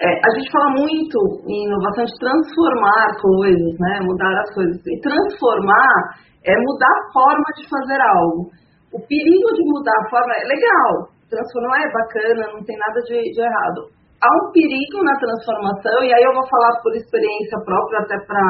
é, 0.00 0.08
a 0.08 0.30
gente 0.34 0.50
fala 0.50 0.70
muito 0.72 1.18
em 1.48 1.68
inovação 1.68 2.04
de 2.04 2.16
transformar 2.16 3.06
coisas, 3.20 3.72
né, 3.78 4.00
mudar 4.00 4.32
as 4.40 4.54
coisas. 4.54 4.76
E 4.80 5.00
transformar 5.00 6.16
é 6.44 6.54
mudar 6.56 6.94
a 6.96 7.12
forma 7.12 7.48
de 7.60 7.68
fazer 7.68 8.00
algo. 8.00 8.50
O 8.92 9.00
perigo 9.04 9.48
de 9.52 9.62
mudar 9.68 9.96
a 10.00 10.10
forma 10.10 10.32
é 10.32 10.44
legal, 10.48 11.11
transformar 11.32 11.80
é 11.80 11.92
bacana, 11.92 12.52
não 12.52 12.62
tem 12.62 12.76
nada 12.76 13.00
de, 13.08 13.16
de 13.16 13.40
errado. 13.40 13.88
Há 14.20 14.28
um 14.28 14.52
perigo 14.52 15.00
na 15.02 15.16
transformação, 15.18 16.04
e 16.04 16.12
aí 16.12 16.22
eu 16.22 16.36
vou 16.36 16.46
falar 16.46 16.78
por 16.84 16.92
experiência 16.94 17.58
própria, 17.64 18.04
até 18.04 18.16
para 18.22 18.44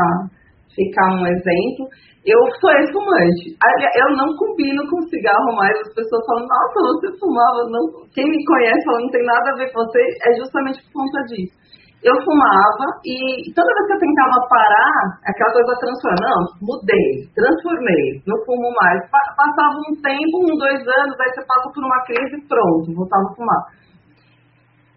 ficar 0.74 1.14
um 1.16 1.24
exemplo. 1.24 1.88
Eu 2.22 2.38
sou 2.60 2.70
ex-fumante. 2.70 3.56
Eu 3.98 4.08
não 4.14 4.30
combino 4.36 4.86
com 4.88 5.08
cigarro 5.10 5.56
mais. 5.56 5.74
As 5.80 5.94
pessoas 5.94 6.22
falam, 6.26 6.46
nossa, 6.46 6.78
você 6.94 7.18
fumava. 7.18 7.66
Não... 7.66 7.82
Quem 8.14 8.24
me 8.24 8.44
conhece 8.44 8.84
fala, 8.84 9.00
não 9.02 9.10
tem 9.10 9.24
nada 9.26 9.50
a 9.50 9.56
ver 9.56 9.72
com 9.72 9.82
você. 9.82 9.98
É 9.98 10.30
justamente 10.38 10.78
por 10.86 11.02
conta 11.02 11.18
disso. 11.34 11.61
Eu 12.02 12.18
fumava 12.26 12.86
e 13.06 13.46
toda 13.54 13.74
vez 13.78 13.86
que 13.86 13.94
eu 13.94 14.02
tentava 14.02 14.42
parar, 14.50 15.22
aquela 15.22 15.54
coisa 15.54 15.70
não, 16.18 16.40
mudei, 16.58 17.30
transformei, 17.30 18.18
não 18.26 18.34
fumo 18.42 18.74
mais. 18.74 18.98
Passava 19.06 19.78
um 19.86 19.94
tempo, 20.02 20.34
um, 20.42 20.58
dois 20.58 20.82
anos, 20.82 21.14
aí 21.14 21.30
você 21.30 21.46
passa 21.46 21.70
por 21.70 21.84
uma 21.84 22.02
crise 22.02 22.42
e 22.42 22.48
pronto, 22.50 22.90
voltava 22.90 23.22
a 23.22 23.34
fumar. 23.38 23.62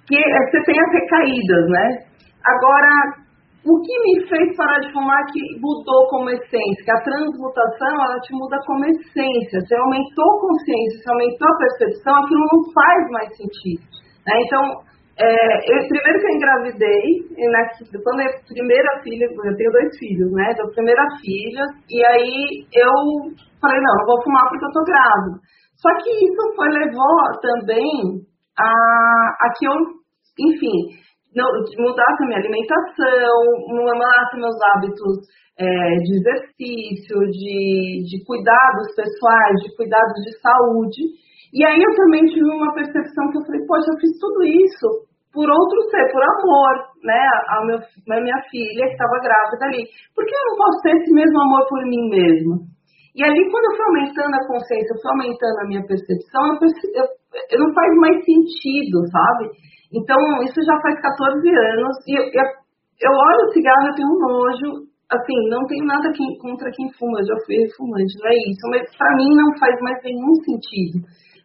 Que 0.09 0.17
é, 0.17 0.39
você 0.49 0.63
tem 0.65 0.81
as 0.81 0.91
recaídas, 0.97 1.65
né? 1.69 1.85
Agora, 2.41 2.89
o 3.65 3.81
que 3.81 3.95
me 4.01 4.27
fez 4.27 4.57
parar 4.57 4.79
de 4.79 4.91
fumar 4.93 5.25
que 5.29 5.41
mudou 5.61 6.09
como 6.09 6.29
essência, 6.29 6.85
que 6.85 6.91
a 6.91 7.05
transmutação, 7.05 7.93
ela 8.01 8.19
te 8.21 8.33
muda 8.33 8.57
como 8.65 8.85
essência. 8.85 9.61
Você 9.61 9.75
aumentou 9.77 10.25
a 10.25 10.41
consciência, 10.41 11.01
você 11.01 11.09
aumentou 11.09 11.47
a 11.49 11.57
percepção, 11.57 12.15
aquilo 12.17 12.45
não 12.49 12.61
faz 12.73 13.01
mais 13.09 13.29
sentido. 13.37 13.85
Né? 14.25 14.33
Então, 14.45 14.61
é, 15.17 15.27
eu, 15.71 15.87
primeiro 15.87 16.19
que 16.19 16.27
eu 16.27 16.35
engravidei, 16.35 17.05
na, 17.51 17.61
quando 18.03 18.19
a 18.19 18.43
primeira 18.47 19.01
filha, 19.01 19.25
eu 19.25 19.55
tenho 19.55 19.71
dois 19.71 19.97
filhos, 19.97 20.31
né? 20.33 20.53
Da 20.57 20.67
primeira 20.73 21.03
filha, 21.21 21.63
e 21.89 22.05
aí 22.05 22.67
eu 22.73 22.91
falei, 23.61 23.79
não, 23.79 23.95
não 23.95 24.05
vou 24.05 24.23
fumar 24.23 24.49
porque 24.49 24.65
eu 24.65 24.71
tô 24.71 24.83
grávida. 24.83 25.39
Só 25.79 25.89
que 26.03 26.09
isso 26.09 26.55
foi, 26.55 26.67
levou 26.67 27.15
também 27.41 28.19
a, 28.59 28.71
a 29.39 29.47
que 29.57 29.67
eu, 29.67 29.75
enfim, 30.39 30.99
mudasse 31.79 32.23
a 32.23 32.25
minha 32.25 32.39
alimentação, 32.39 33.37
mudasse 33.67 34.35
meus 34.35 34.55
hábitos 34.71 35.15
é, 35.59 35.65
de 36.03 36.19
exercício, 36.19 37.19
de, 37.31 38.03
de 38.03 38.25
cuidados 38.25 38.87
pessoais, 38.95 39.55
de 39.63 39.75
cuidados 39.75 40.19
de 40.23 40.31
saúde. 40.39 41.01
E 41.55 41.63
aí 41.63 41.79
eu 41.79 41.95
também 41.95 42.27
tive 42.27 42.51
uma 42.51 42.75
percepção 42.75 43.31
que 43.31 43.39
eu 43.39 43.45
falei, 43.47 43.63
poxa, 43.63 43.87
eu 43.87 43.99
fiz 44.03 44.11
tudo 44.19 44.43
isso 44.43 45.07
por 45.31 45.47
outro 45.47 45.77
ser, 45.87 46.03
por 46.11 46.19
amor, 46.19 46.75
né, 46.99 47.23
a, 47.47 47.63
meu, 47.63 47.79
a 47.79 48.19
minha 48.19 48.39
filha 48.51 48.87
que 48.87 48.95
estava 48.95 49.23
grávida 49.23 49.63
ali. 49.67 49.83
Por 50.11 50.23
que 50.27 50.35
eu 50.35 50.45
não 50.51 50.55
posso 50.59 50.79
ter 50.83 50.95
esse 50.99 51.11
mesmo 51.15 51.39
amor 51.39 51.63
por 51.67 51.79
mim 51.87 52.11
mesma? 52.11 52.55
E 53.15 53.23
ali, 53.23 53.39
quando 53.47 53.71
eu 53.71 53.75
fui 53.79 53.87
aumentando 53.87 54.35
a 54.35 54.47
consciência, 54.51 54.91
eu 54.91 54.99
fui 54.99 55.11
aumentando 55.15 55.57
a 55.59 55.67
minha 55.71 55.83
percepção, 55.87 56.43
eu, 56.59 56.67
eu, 56.99 57.05
eu 57.51 57.59
não 57.63 57.71
faz 57.71 57.91
mais 58.03 58.19
sentido, 58.27 58.99
sabe? 59.07 59.43
Então, 59.95 60.19
isso 60.43 60.59
já 60.59 60.75
faz 60.83 60.99
14 60.99 61.39
anos, 61.39 61.95
e 62.03 62.19
eu, 62.19 62.23
eu, 62.35 62.47
eu 62.99 63.11
olho 63.15 63.43
o 63.47 63.51
cigarro, 63.55 63.87
eu 63.87 63.95
tenho 63.95 64.11
um 64.11 64.19
nojo, 64.19 64.67
assim, 65.07 65.39
não 65.47 65.63
tenho 65.71 65.87
nada 65.87 66.11
contra 66.43 66.67
quem 66.75 66.91
fuma, 66.99 67.23
eu 67.23 67.27
já 67.31 67.37
fui 67.47 67.63
fumante, 67.79 68.19
não 68.19 68.27
é 68.27 68.35
isso, 68.51 68.63
mas 68.71 68.83
para 68.99 69.15
mim 69.15 69.31
não 69.35 69.51
faz 69.55 69.75
mais 69.79 70.03
nenhum 70.03 70.35
sentido 70.43 70.99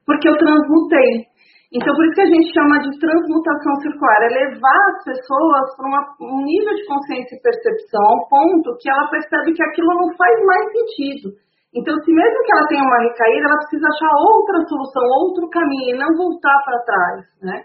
porque 0.07 0.29
eu 0.29 0.37
transmutei. 0.37 1.31
Então, 1.71 1.95
por 1.95 2.03
isso 2.03 2.19
que 2.19 2.27
a 2.27 2.33
gente 2.35 2.51
chama 2.51 2.83
de 2.83 2.91
transmutação 2.99 3.75
circular, 3.79 4.21
é 4.27 4.43
levar 4.43 4.83
as 4.91 5.05
pessoas 5.07 5.65
para 5.79 5.87
um 6.27 6.43
nível 6.43 6.75
de 6.75 6.85
consciência 6.85 7.39
e 7.39 7.43
percepção 7.47 8.03
ao 8.03 8.27
ponto 8.27 8.75
que 8.83 8.91
ela 8.91 9.07
percebe 9.07 9.55
que 9.55 9.63
aquilo 9.63 9.95
não 9.95 10.11
faz 10.19 10.35
mais 10.45 10.67
sentido. 10.67 11.31
Então, 11.71 11.95
se 12.03 12.11
mesmo 12.11 12.43
que 12.43 12.53
ela 12.59 12.67
tenha 12.67 12.83
uma 12.83 12.99
recaída, 13.07 13.47
ela 13.47 13.63
precisa 13.63 13.87
achar 13.87 14.11
outra 14.19 14.59
solução, 14.67 15.07
outro 15.23 15.47
caminho, 15.51 15.95
e 15.95 15.99
não 15.99 16.11
voltar 16.19 16.59
para 16.67 16.83
trás, 16.83 17.23
né? 17.39 17.63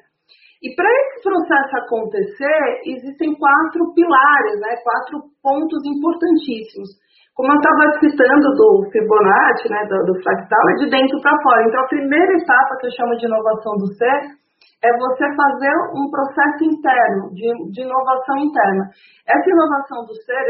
E 0.61 0.75
para 0.75 0.85
esse 0.85 1.21
processo 1.25 1.73
acontecer, 1.77 2.61
existem 2.85 3.33
quatro 3.33 3.93
pilares, 3.93 4.61
né? 4.61 4.77
Quatro 4.85 5.25
pontos 5.41 5.81
importantíssimos. 5.81 6.89
Como 7.35 7.51
eu 7.51 7.59
estava 7.59 7.83
citando 7.99 8.47
do 8.55 8.87
Fibonacci, 8.95 9.67
né, 9.67 9.83
do, 9.91 10.07
do 10.07 10.15
fractal, 10.23 10.63
é 10.71 10.75
de 10.79 10.89
dentro 10.89 11.19
para 11.19 11.35
fora. 11.43 11.67
Então, 11.67 11.83
a 11.83 11.91
primeira 11.91 12.31
etapa 12.31 12.79
que 12.79 12.87
eu 12.87 12.95
chamo 12.95 13.11
de 13.19 13.27
inovação 13.27 13.75
do 13.75 13.91
ser 13.91 14.39
é 14.79 14.89
você 14.95 15.25
fazer 15.35 15.75
um 15.99 16.07
processo 16.07 16.63
interno, 16.63 17.35
de, 17.35 17.49
de 17.75 17.81
inovação 17.83 18.37
interna. 18.39 18.87
Essa 19.27 19.49
inovação 19.51 20.05
do 20.07 20.15
ser, 20.23 20.43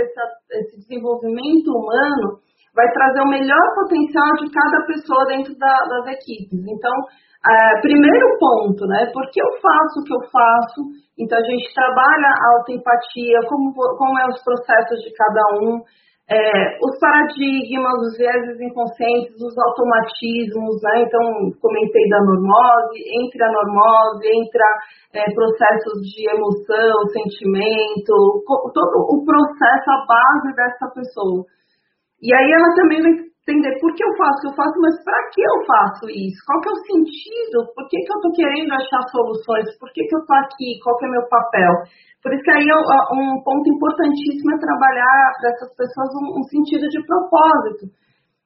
esse, 0.54 0.78
desenvolvimento 0.86 1.74
humano, 1.74 2.38
vai 2.76 2.86
trazer 2.94 3.22
o 3.22 3.34
melhor 3.34 3.66
potencial 3.74 4.30
de 4.38 4.52
cada 4.54 4.86
pessoa 4.86 5.26
dentro 5.26 5.58
da, 5.58 5.74
das 5.90 6.14
equipes. 6.14 6.60
Então, 6.70 6.94
é, 7.50 7.82
primeiro 7.82 8.38
ponto, 8.38 8.86
né? 8.86 9.10
Por 9.14 9.26
que 9.32 9.42
eu 9.42 9.52
faço 9.58 10.02
o 10.02 10.04
que 10.04 10.14
eu 10.14 10.22
faço? 10.30 10.82
Então, 11.18 11.40
a 11.40 11.46
gente 11.50 11.74
trabalha 11.74 12.30
a 12.30 12.58
autoempatia, 12.58 13.40
como, 13.48 13.74
como 13.74 14.20
é 14.20 14.26
os 14.30 14.44
processos 14.44 15.00
de 15.02 15.10
cada 15.16 15.42
um, 15.64 15.82
é, 16.26 16.78
os 16.82 16.98
paradigmas, 16.98 18.02
os 18.02 18.18
vieses 18.18 18.60
inconscientes, 18.60 19.38
os 19.38 19.54
automatismos, 19.58 20.82
né? 20.82 21.06
Então, 21.06 21.22
comentei 21.62 22.10
da 22.10 22.18
normose, 22.18 22.98
entre 23.22 23.44
a 23.44 23.52
normose, 23.52 24.26
entra 24.26 24.66
é, 25.14 25.24
processos 25.34 26.02
de 26.02 26.26
emoção, 26.26 26.94
sentimento, 27.14 28.42
todo 28.74 28.96
o 29.14 29.24
processo, 29.24 29.86
a 29.92 30.06
base 30.10 30.56
dessa 30.56 30.88
pessoa. 30.96 31.46
E 32.22 32.34
aí 32.34 32.52
ela 32.52 32.74
também 32.76 33.04
vai 33.04 33.14
entender 33.46 33.78
por 33.78 33.94
que 33.94 34.02
eu 34.02 34.10
faço 34.18 34.50
eu 34.50 34.54
faço, 34.58 34.74
mas 34.82 34.98
para 35.06 35.22
que 35.30 35.42
eu 35.42 35.58
faço 35.70 36.10
isso? 36.10 36.42
Qual 36.50 36.60
que 36.62 36.70
é 36.70 36.74
o 36.74 36.86
sentido? 36.90 37.58
Por 37.78 37.86
que, 37.86 37.98
que 38.02 38.12
eu 38.12 38.18
estou 38.18 38.34
querendo 38.34 38.74
achar 38.74 39.02
soluções? 39.14 39.70
Por 39.78 39.90
que, 39.94 40.02
que 40.02 40.16
eu 40.18 40.22
estou 40.26 40.38
aqui? 40.42 40.70
Qual 40.82 40.98
que 40.98 41.06
é 41.06 41.10
o 41.10 41.16
meu 41.16 41.26
papel? 41.30 41.74
Por 42.26 42.34
isso 42.34 42.42
que 42.42 42.52
aí 42.58 42.66
um 42.66 43.38
ponto 43.46 43.66
importantíssimo 43.70 44.50
é 44.50 44.58
trabalhar 44.58 45.22
para 45.38 45.50
essas 45.54 45.70
pessoas 45.78 46.10
um, 46.18 46.42
um 46.42 46.44
sentido 46.50 46.90
de 46.90 47.00
propósito. 47.06 47.86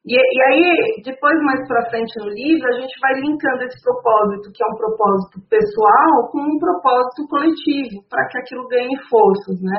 E, 0.04 0.16
e, 0.16 0.38
aí, 0.48 1.02
depois, 1.04 1.36
mais 1.44 1.60
para 1.68 1.88
frente 1.90 2.12
no 2.20 2.28
livro, 2.32 2.68
a 2.68 2.80
gente 2.80 2.92
vai 3.00 3.20
linkando 3.20 3.64
esse 3.64 3.76
propósito, 3.84 4.48
que 4.52 4.64
é 4.64 4.66
um 4.66 4.76
propósito 4.76 5.36
pessoal, 5.48 6.28
com 6.32 6.40
um 6.40 6.58
propósito 6.58 7.28
coletivo, 7.28 8.00
para 8.08 8.26
que 8.28 8.38
aquilo 8.38 8.68
ganhe 8.68 8.96
forças, 9.10 9.60
né? 9.60 9.76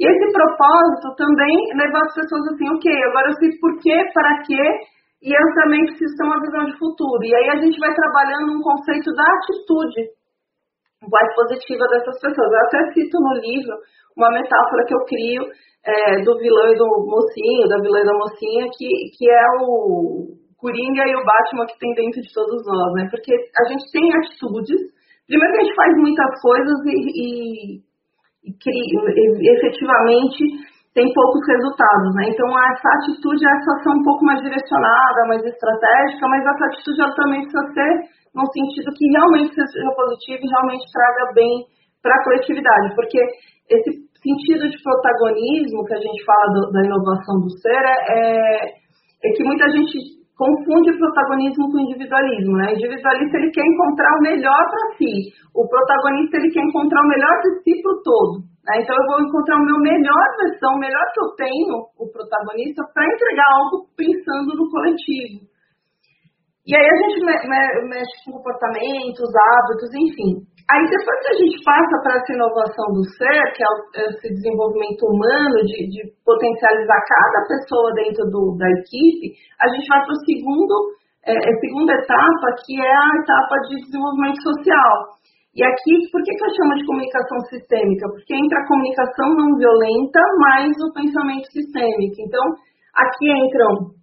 E 0.00 0.02
esse 0.08 0.32
propósito 0.32 1.12
também 1.12 1.52
leva 1.76 2.00
as 2.00 2.14
pessoas 2.16 2.40
assim, 2.48 2.64
ok, 2.72 2.88
agora 2.88 3.28
eu 3.28 3.36
sei 3.36 3.50
por 3.60 3.76
quê, 3.84 4.00
para 4.16 4.40
quê, 4.48 4.64
e 5.20 5.28
eu 5.28 5.46
também 5.60 5.84
preciso 5.84 6.16
ter 6.16 6.24
uma 6.24 6.40
visão 6.40 6.64
de 6.64 6.78
futuro. 6.80 7.20
E 7.20 7.34
aí 7.36 7.48
a 7.52 7.60
gente 7.60 7.78
vai 7.78 7.92
trabalhando 7.92 8.56
um 8.56 8.64
conceito 8.64 9.12
da 9.12 9.28
atitude, 9.28 10.16
mais 11.04 11.28
positiva 11.36 11.84
dessas 11.92 12.16
pessoas. 12.16 12.48
Eu 12.48 12.64
até 12.64 12.92
cito 12.96 13.20
no 13.20 13.34
livro 13.44 13.76
uma 14.16 14.32
metáfora 14.32 14.88
que 14.88 14.94
eu 14.94 15.04
crio 15.04 15.44
é, 15.84 16.24
do 16.24 16.32
vilão 16.40 16.72
e 16.72 16.76
do 16.80 16.88
mocinho, 17.04 17.68
da 17.68 17.76
vilã 17.76 18.00
e 18.00 18.08
da 18.08 18.16
mocinha, 18.16 18.64
que, 18.72 18.88
que 19.16 19.28
é 19.28 19.44
o 19.60 20.32
Coringa 20.56 21.04
e 21.08 21.16
o 21.16 21.24
Batman 21.24 21.68
que 21.68 21.78
tem 21.78 21.92
dentro 21.92 22.20
de 22.20 22.32
todos 22.32 22.64
nós, 22.64 22.92
né? 22.96 23.08
Porque 23.10 23.32
a 23.32 23.64
gente 23.68 23.84
tem 23.92 24.08
atitudes, 24.16 24.80
primeiro 25.28 25.52
que 25.52 25.60
a 25.60 25.64
gente 25.64 25.76
faz 25.76 25.92
muitas 25.96 26.40
coisas 26.40 26.76
e, 26.88 27.76
e, 27.76 27.89
e, 28.44 28.52
e 28.52 29.46
efetivamente 29.56 30.44
tem 30.94 31.06
poucos 31.14 31.42
resultados, 31.46 32.14
né? 32.16 32.30
Então 32.30 32.48
essa 32.50 32.88
atitude, 32.98 33.46
essa 33.46 33.70
ação 33.78 33.94
um 33.94 34.02
pouco 34.02 34.24
mais 34.24 34.40
direcionada, 34.42 35.28
mais 35.28 35.44
estratégica, 35.44 36.26
mas 36.26 36.42
essa 36.42 36.66
atitude 36.66 37.00
ela 37.00 37.14
também 37.14 37.42
precisa 37.42 37.66
ser 37.72 37.92
num 38.34 38.46
sentido 38.46 38.90
que 38.94 39.06
realmente 39.10 39.54
seja 39.54 39.94
positivo 39.94 40.42
e 40.42 40.50
realmente 40.50 40.84
traga 40.92 41.32
bem 41.34 41.66
para 42.02 42.14
a 42.14 42.24
coletividade, 42.24 42.94
porque 42.94 43.18
esse 43.70 43.90
sentido 44.22 44.68
de 44.68 44.82
protagonismo 44.82 45.84
que 45.84 45.94
a 45.94 46.00
gente 46.00 46.24
fala 46.24 46.46
do, 46.52 46.72
da 46.72 46.80
inovação 46.84 47.40
do 47.40 47.50
ser 47.60 47.82
é, 47.84 47.96
é, 48.08 48.64
é 49.24 49.28
que 49.36 49.44
muita 49.44 49.68
gente 49.70 50.19
confunde 50.40 50.96
protagonismo 50.96 51.68
com 51.68 51.84
individualismo, 51.84 52.56
né? 52.56 52.72
O 52.72 52.76
individualista 52.80 53.36
ele 53.36 53.52
quer 53.52 53.66
encontrar 53.68 54.08
o 54.16 54.22
melhor 54.24 54.62
para 54.72 54.96
si, 54.96 55.12
o 55.52 55.68
protagonista 55.68 56.40
ele 56.40 56.48
quer 56.48 56.64
encontrar 56.64 57.04
o 57.04 57.12
melhor 57.12 57.34
de 57.44 57.60
si 57.60 57.72
para 57.84 57.92
o 57.92 58.00
todo. 58.00 58.34
Né? 58.64 58.80
Então 58.80 58.96
eu 58.96 59.04
vou 59.04 59.20
encontrar 59.20 59.60
o 59.60 59.66
meu 59.68 59.78
melhor 59.84 60.24
versão, 60.40 60.72
o 60.72 60.80
melhor 60.80 61.04
que 61.12 61.20
eu 61.20 61.28
tenho, 61.36 61.74
o 62.00 62.08
protagonista, 62.08 62.80
para 62.94 63.04
entregar 63.04 63.48
algo 63.52 63.84
pensando 63.92 64.56
no 64.56 64.64
coletivo. 64.72 65.44
E 66.64 66.76
aí 66.76 66.88
a 66.88 66.96
gente 67.04 67.20
mexe 67.24 68.14
com 68.24 68.32
comportamentos, 68.32 69.28
hábitos, 69.28 69.90
enfim. 69.92 70.32
Aí 70.70 70.86
depois 70.86 71.18
que 71.26 71.32
a 71.34 71.38
gente 71.42 71.56
passa 71.66 71.94
para 71.98 72.14
essa 72.14 72.30
inovação 72.30 72.86
do 72.94 73.02
ser, 73.18 73.42
que 73.58 73.62
é 73.62 74.06
esse 74.06 74.28
desenvolvimento 74.30 75.02
humano 75.02 75.58
de, 75.66 75.82
de 75.90 76.00
potencializar 76.22 77.00
cada 77.10 77.38
pessoa 77.50 77.90
dentro 77.98 78.22
do, 78.30 78.54
da 78.54 78.70
equipe, 78.78 79.34
a 79.58 79.66
gente 79.66 79.88
vai 79.90 79.98
para 79.98 80.14
o 80.14 80.22
segundo, 80.22 80.74
é, 81.26 81.34
a 81.34 81.54
segunda 81.58 81.90
etapa, 81.90 82.46
que 82.62 82.78
é 82.78 82.86
a 82.86 83.12
etapa 83.18 83.54
de 83.66 83.82
desenvolvimento 83.82 84.38
social. 84.46 84.94
E 85.58 85.66
aqui, 85.66 85.94
por 86.14 86.22
que, 86.22 86.30
que 86.38 86.44
eu 86.46 86.54
chamo 86.54 86.78
de 86.78 86.86
comunicação 86.86 87.38
sistêmica? 87.50 88.06
Porque 88.06 88.30
entra 88.38 88.62
a 88.62 88.68
comunicação 88.70 89.26
não 89.34 89.58
violenta 89.58 90.22
mais 90.38 90.70
o 90.86 90.94
pensamento 90.94 91.50
sistêmico. 91.50 92.14
Então, 92.22 92.46
aqui 92.94 93.26
entram 93.26 93.98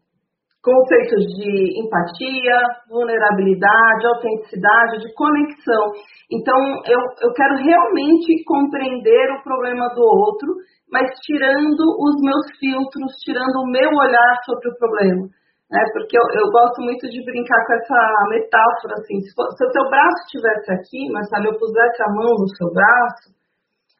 conceitos 0.68 1.24
de 1.39 1.80
empatia, 1.80 2.59
vulnerabilidade, 2.91 4.03
autenticidade, 4.03 4.99
de 4.99 5.13
conexão. 5.15 5.95
Então, 6.28 6.59
eu, 6.84 6.99
eu 7.24 7.32
quero 7.32 7.55
realmente 7.55 8.43
compreender 8.43 9.32
o 9.32 9.43
problema 9.47 9.88
do 9.95 10.03
outro, 10.03 10.59
mas 10.91 11.07
tirando 11.24 11.84
os 12.03 12.15
meus 12.20 12.51
filtros, 12.59 13.15
tirando 13.24 13.63
o 13.63 13.72
meu 13.72 13.88
olhar 13.95 14.34
sobre 14.43 14.68
o 14.68 14.76
problema. 14.76 15.24
Né? 15.72 15.80
Porque 15.95 16.20
eu, 16.20 16.24
eu 16.36 16.51
gosto 16.51 16.84
muito 16.84 17.07
de 17.07 17.24
brincar 17.24 17.63
com 17.63 17.74
essa 17.74 17.99
metáfora, 18.28 18.99
assim, 18.99 19.24
se, 19.24 19.32
for, 19.36 19.47
se 19.55 19.63
o 19.63 19.72
teu 19.72 19.88
braço 19.88 20.20
estivesse 20.28 20.68
aqui, 20.72 21.01
mas 21.11 21.30
sabe, 21.30 21.47
eu 21.47 21.59
pusesse 21.59 22.03
a 22.03 22.11
mão 22.11 22.36
no 22.36 22.47
seu 22.55 22.68
braço, 22.76 23.32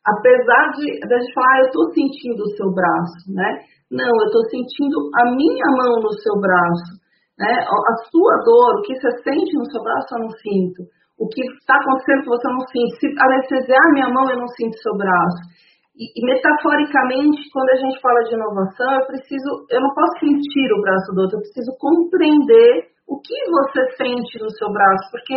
apesar 0.04 0.64
de, 0.76 1.00
de 1.00 1.14
a 1.16 1.20
gente 1.20 1.34
falar, 1.34 1.48
ah, 1.48 1.60
eu 1.60 1.68
estou 1.68 1.86
sentindo 1.92 2.44
o 2.44 2.56
seu 2.56 2.72
braço, 2.72 3.24
né? 3.32 3.52
Não, 3.92 4.08
eu 4.08 4.26
estou 4.28 4.44
sentindo 4.52 4.98
a 5.16 5.32
minha 5.32 5.68
mão 5.72 6.04
no 6.04 6.12
seu 6.20 6.36
braço, 6.40 7.00
né? 7.40 7.54
A 7.64 7.94
sua 8.12 8.36
dor, 8.44 8.80
o 8.80 8.82
que 8.84 8.96
você 8.96 9.12
sente 9.24 9.56
no 9.56 9.66
seu 9.72 9.82
braço, 9.82 10.08
eu 10.12 10.24
não 10.28 10.32
sinto. 10.44 10.84
O 11.18 11.28
que 11.28 11.42
está 11.42 11.76
acontecendo 11.80 12.26
com 12.26 12.36
você, 12.36 12.48
não 12.52 12.68
sinto. 12.68 12.92
Se 13.00 13.08
anestesiar 13.08 13.82
a 13.82 13.94
minha 13.94 14.10
mão, 14.10 14.30
eu 14.30 14.38
não 14.38 14.48
sinto 14.50 14.78
seu 14.78 14.94
braço. 14.98 15.42
E, 15.98 16.14
e, 16.14 16.22
metaforicamente, 16.26 17.50
quando 17.50 17.70
a 17.74 17.80
gente 17.82 18.00
fala 18.00 18.22
de 18.22 18.36
inovação, 18.36 18.92
eu 19.02 19.08
preciso, 19.08 19.50
eu 19.72 19.82
não 19.82 19.90
posso 19.96 20.14
sentir 20.20 20.70
o 20.78 20.82
braço 20.82 21.10
do 21.16 21.22
outro, 21.26 21.38
eu 21.38 21.42
preciso 21.42 21.74
compreender 21.82 22.94
o 23.10 23.18
que 23.18 23.34
você 23.50 23.82
sente 23.98 24.38
no 24.38 24.52
seu 24.52 24.70
braço, 24.70 25.10
porque 25.10 25.34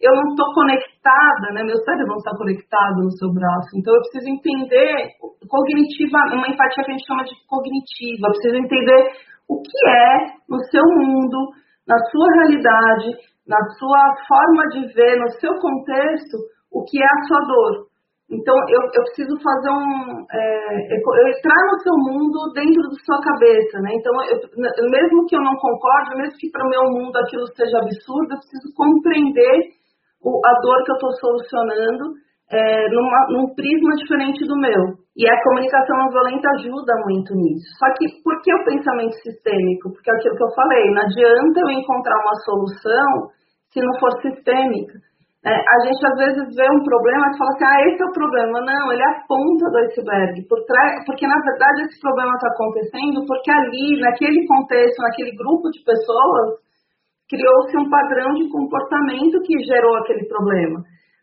eu 0.00 0.12
não 0.14 0.26
estou 0.30 0.52
conectada, 0.54 1.52
né? 1.52 1.62
Meu 1.62 1.76
cérebro 1.84 2.14
não 2.14 2.22
está 2.22 2.32
conectado 2.36 3.02
no 3.02 3.12
seu 3.12 3.32
braço. 3.32 3.70
Então 3.76 3.94
eu 3.94 4.00
preciso 4.00 4.28
entender 4.30 5.14
cognitiva, 5.48 6.18
uma 6.34 6.48
empatia 6.48 6.84
que 6.84 6.90
a 6.90 6.94
gente 6.94 7.06
chama 7.06 7.24
de 7.24 7.34
cognitiva. 7.46 8.26
Eu 8.26 8.34
preciso 8.34 8.56
entender 8.56 9.02
o 9.48 9.60
que 9.60 9.78
é 9.88 10.14
no 10.48 10.58
seu 10.70 10.82
mundo, 10.82 11.38
na 11.86 11.98
sua 12.10 12.28
realidade, 12.40 13.12
na 13.46 13.60
sua 13.76 14.02
forma 14.26 14.62
de 14.72 14.92
ver, 14.94 15.20
no 15.20 15.28
seu 15.40 15.52
contexto, 15.60 16.36
o 16.72 16.82
que 16.84 17.00
é 17.00 17.06
a 17.06 17.26
sua 17.28 17.40
dor. 17.46 17.94
Então, 18.30 18.56
eu, 18.72 18.80
eu 18.80 19.02
preciso 19.04 19.36
fazer 19.36 19.68
um. 19.68 20.24
É, 20.32 20.96
eu 20.96 21.28
entrar 21.28 21.60
no 21.70 21.78
seu 21.84 21.92
mundo 21.92 22.52
dentro 22.54 22.82
da 22.88 22.96
sua 23.04 23.20
cabeça, 23.20 23.78
né? 23.80 23.90
Então, 23.92 24.12
eu, 24.32 24.90
mesmo 24.90 25.26
que 25.26 25.36
eu 25.36 25.42
não 25.42 25.54
concorde, 25.56 26.16
mesmo 26.16 26.34
que 26.38 26.50
para 26.50 26.66
o 26.66 26.70
meu 26.70 26.82
mundo 26.90 27.14
aquilo 27.18 27.46
seja 27.54 27.78
absurdo, 27.78 28.32
eu 28.32 28.40
preciso 28.40 28.74
compreender 28.74 29.76
a 30.24 30.52
dor 30.60 30.78
que 30.84 30.90
eu 30.92 30.96
estou 30.96 31.12
solucionando 31.20 32.04
é, 32.50 32.88
numa, 32.90 33.20
num 33.30 33.54
prisma 33.54 33.92
diferente 33.96 34.46
do 34.46 34.56
meu. 34.56 35.04
E 35.16 35.22
a 35.30 35.42
comunicação 35.42 35.96
não 35.98 36.10
violenta 36.10 36.48
ajuda 36.58 36.92
muito 37.06 37.34
nisso. 37.34 37.70
Só 37.78 37.86
que 37.94 38.04
por 38.22 38.34
que 38.42 38.52
o 38.52 38.64
pensamento 38.64 39.14
sistêmico? 39.22 39.92
Porque 39.94 40.10
é 40.10 40.14
aquilo 40.14 40.36
que 40.36 40.44
eu 40.44 40.54
falei, 40.54 40.84
não 40.90 41.02
adianta 41.02 41.60
eu 41.60 41.70
encontrar 41.70 42.18
uma 42.18 42.34
solução 42.42 43.30
se 43.70 43.80
não 43.80 43.94
for 43.98 44.10
sistêmica. 44.22 44.98
É, 45.44 45.52
a 45.52 45.76
gente 45.84 46.00
às 46.00 46.16
vezes 46.16 46.56
vê 46.56 46.64
um 46.72 46.82
problema 46.82 47.28
e 47.28 47.36
fala 47.36 47.50
assim, 47.52 47.68
ah, 47.68 47.80
esse 47.84 48.00
é 48.00 48.06
o 48.06 48.16
problema. 48.16 48.64
Não, 48.64 48.90
ele 48.90 49.02
é 49.02 49.10
a 49.12 49.20
ponta 49.28 49.70
do 49.70 49.78
iceberg. 49.86 50.40
Por 50.48 50.58
porque 51.04 51.26
na 51.28 51.36
verdade 51.36 51.84
esse 51.84 52.00
problema 52.00 52.32
está 52.32 52.48
acontecendo 52.48 53.26
porque 53.28 53.50
ali, 53.52 54.00
naquele 54.00 54.40
contexto, 54.48 54.98
naquele 55.04 55.36
grupo 55.36 55.68
de 55.68 55.84
pessoas, 55.84 56.63
criou-se 57.28 57.76
um 57.76 57.88
padrão 57.88 58.34
de 58.34 58.48
comportamento 58.48 59.40
que 59.42 59.64
gerou 59.64 59.96
aquele 59.96 60.26
problema. 60.26 60.80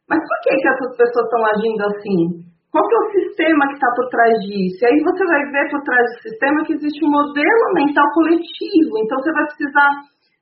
Mas 0.09 0.19
por 0.19 0.37
que, 0.43 0.55
que 0.57 0.67
essas 0.67 0.97
pessoas 0.97 1.25
estão 1.25 1.41
agindo 1.45 1.81
assim? 1.87 2.51
Qual 2.71 2.87
que 2.87 2.95
é 2.95 2.99
o 2.99 3.11
sistema 3.11 3.67
que 3.67 3.75
está 3.75 3.89
por 3.95 4.07
trás 4.07 4.33
disso? 4.47 4.79
E 4.79 4.87
aí 4.87 4.97
você 5.03 5.23
vai 5.27 5.43
ver 5.51 5.69
por 5.69 5.81
trás 5.83 6.05
do 6.07 6.21
sistema 6.23 6.63
que 6.63 6.73
existe 6.73 7.03
um 7.03 7.11
modelo 7.11 7.65
mental 7.75 8.07
coletivo. 8.15 8.91
Então 8.95 9.19
você 9.19 9.31
vai 9.31 9.45
precisar 9.45 9.89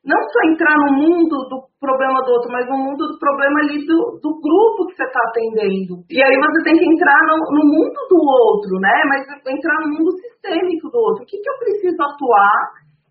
não 0.05 0.21
só 0.29 0.39
entrar 0.47 0.77
no 0.77 0.91
mundo 0.95 1.35
do 1.49 1.57
problema 1.81 2.21
do 2.23 2.31
outro, 2.31 2.49
mas 2.53 2.65
no 2.69 2.77
mundo 2.77 3.03
do 3.09 3.19
problema 3.19 3.59
ali 3.61 3.83
do, 3.85 4.17
do 4.21 4.31
grupo 4.39 4.87
que 4.87 4.95
você 4.95 5.03
está 5.03 5.21
atendendo. 5.25 6.05
E 6.09 6.21
aí 6.21 6.35
você 6.37 6.63
tem 6.63 6.77
que 6.77 6.85
entrar 6.85 7.19
no, 7.27 7.35
no, 7.51 7.63
mundo 7.65 7.99
do 8.09 8.19
outro, 8.21 8.79
né? 8.79 8.95
Mas 9.09 9.25
entrar 9.49 9.77
no 9.81 9.89
mundo 9.97 10.11
sistêmico 10.21 10.89
do 10.89 10.97
outro. 10.97 11.23
O 11.23 11.25
que, 11.25 11.37
que 11.37 11.49
eu 11.49 11.57
preciso 11.59 11.97
atuar 11.97 12.57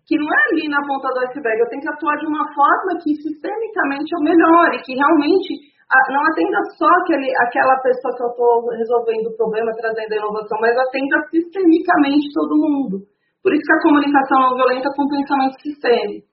que 0.09 0.17
não 0.17 0.25
é 0.25 0.41
ali 0.49 0.65
na 0.65 0.81
ponta 0.81 1.05
do 1.13 1.21
iceberg? 1.29 1.61
Eu 1.61 1.69
tenho 1.69 1.85
que 1.85 1.93
atuar 1.93 2.17
de 2.17 2.25
uma 2.25 2.41
forma 2.49 2.97
que 2.97 3.13
sistemicamente 3.13 4.09
eu 4.09 4.25
melhore, 4.25 4.81
que 4.81 4.97
realmente 4.97 5.69
não 6.09 6.21
atenda 6.25 6.59
só 6.77 6.89
aquele, 7.05 7.29
aquela 7.45 7.77
pessoa 7.85 8.13
que 8.17 8.23
eu 8.25 8.33
estou 8.33 8.73
resolvendo 8.73 9.29
o 9.29 9.37
problema, 9.37 9.69
trazendo 9.77 10.09
a 10.09 10.17
inovação, 10.17 10.57
mas 10.61 10.73
atenda 10.73 11.17
sistemicamente 11.29 12.25
todo 12.33 12.57
mundo. 12.57 13.05
Por 13.45 13.53
isso 13.53 13.61
que 13.61 13.77
a 13.77 13.85
comunicação 13.85 14.37
não 14.49 14.57
violenta 14.57 14.89
com 14.97 15.05
pensamento 15.05 15.61
sistêmico. 15.61 16.25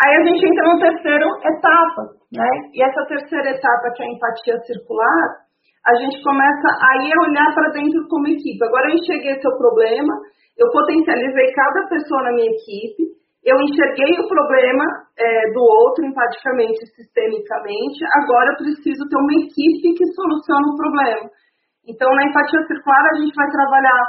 Aí 0.00 0.12
a 0.16 0.22
gente 0.24 0.40
entra 0.40 0.64
na 0.64 0.80
terceira 0.80 1.26
etapa, 1.44 2.02
né? 2.32 2.50
E 2.72 2.82
essa 2.82 3.04
terceira 3.06 3.52
etapa, 3.52 3.92
que 3.94 4.02
é 4.02 4.06
a 4.06 4.12
empatia 4.12 4.56
circular, 4.64 5.44
a 5.86 5.94
gente 6.00 6.24
começa 6.24 6.68
aí 6.88 7.12
a 7.12 7.22
olhar 7.28 7.54
para 7.54 7.72
dentro 7.72 8.00
como 8.08 8.26
equipe. 8.26 8.64
Agora 8.64 8.88
eu 8.88 8.96
enxerguei 8.96 9.38
seu 9.40 9.52
problema, 9.56 10.12
eu 10.58 10.70
potencializei 10.70 11.52
cada 11.52 11.88
pessoa 11.88 12.22
na 12.24 12.32
minha 12.32 12.50
equipe, 12.50 13.14
eu 13.44 13.56
enxerguei 13.60 14.12
o 14.18 14.28
problema 14.28 14.84
é, 15.18 15.52
do 15.52 15.60
outro 15.60 16.06
empaticamente, 16.06 16.80
sistemicamente, 16.96 18.00
agora 18.24 18.52
eu 18.52 18.56
preciso 18.56 19.04
ter 19.04 19.18
uma 19.20 19.36
equipe 19.36 19.92
que 19.92 20.06
soluciona 20.16 20.64
o 20.72 20.76
problema. 20.76 21.28
Então, 21.86 22.08
na 22.08 22.24
empatia 22.24 22.64
circular, 22.66 23.04
a 23.12 23.16
gente 23.20 23.34
vai 23.36 23.50
trabalhar 23.50 24.02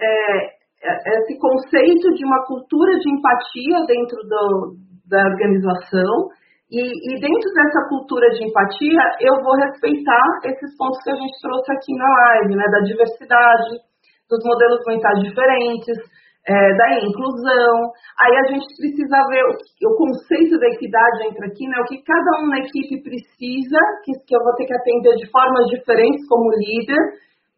é, 0.00 0.60
é 0.82 1.18
esse 1.22 1.38
conceito 1.38 2.10
de 2.14 2.24
uma 2.24 2.44
cultura 2.46 2.98
de 2.98 3.14
empatia 3.14 3.78
dentro 3.86 4.18
do, 4.26 4.74
da 5.06 5.22
organização. 5.22 6.34
E, 6.70 6.82
e, 6.82 7.20
dentro 7.20 7.50
dessa 7.54 7.86
cultura 7.88 8.30
de 8.30 8.46
empatia, 8.46 9.02
eu 9.20 9.42
vou 9.42 9.54
respeitar 9.54 10.26
esses 10.46 10.76
pontos 10.76 11.02
que 11.02 11.10
a 11.10 11.18
gente 11.18 11.34
trouxe 11.42 11.72
aqui 11.72 11.94
na 11.94 12.06
live, 12.06 12.56
né? 12.56 12.64
Da 12.70 12.80
diversidade, 12.80 13.70
dos 14.30 14.42
modelos 14.46 14.80
mentais 14.86 15.18
diferentes, 15.26 15.98
é, 16.46 16.54
da 16.76 16.86
inclusão. 17.04 17.74
Aí 18.22 18.34
a 18.38 18.44
gente 18.48 18.64
precisa 18.78 19.18
ver 19.28 19.44
o, 19.44 19.52
o, 19.52 19.96
conceito 19.96 20.58
da 20.58 20.68
equidade 20.72 21.26
entra 21.28 21.46
aqui, 21.46 21.66
né? 21.68 21.76
O 21.80 21.84
que 21.84 22.00
cada 22.02 22.30
um 22.40 22.48
na 22.48 22.58
equipe 22.58 23.02
precisa, 23.02 23.80
que, 24.04 24.12
que 24.24 24.34
eu 24.34 24.40
vou 24.40 24.54
ter 24.56 24.64
que 24.64 24.74
atender 24.74 25.14
de 25.16 25.30
formas 25.30 25.66
diferentes 25.68 26.26
como 26.28 26.50
líder, 26.56 27.02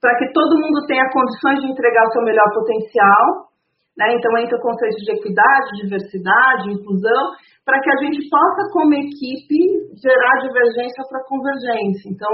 para 0.00 0.18
que 0.18 0.32
todo 0.32 0.58
mundo 0.58 0.82
tenha 0.88 1.06
condições 1.12 1.60
de 1.62 1.70
entregar 1.70 2.02
o 2.08 2.12
seu 2.12 2.22
melhor 2.22 2.48
potencial. 2.52 3.52
Né? 3.96 4.16
Então, 4.16 4.36
entra 4.38 4.58
o 4.58 4.62
conceito 4.62 4.96
de 5.04 5.12
equidade, 5.12 5.78
diversidade, 5.84 6.72
inclusão, 6.72 7.22
para 7.64 7.78
que 7.78 7.90
a 7.92 7.96
gente 8.02 8.28
possa, 8.28 8.72
como 8.72 8.94
equipe, 8.94 9.94
gerar 10.02 10.34
divergência 10.42 11.04
para 11.08 11.28
convergência. 11.28 12.10
Então, 12.10 12.32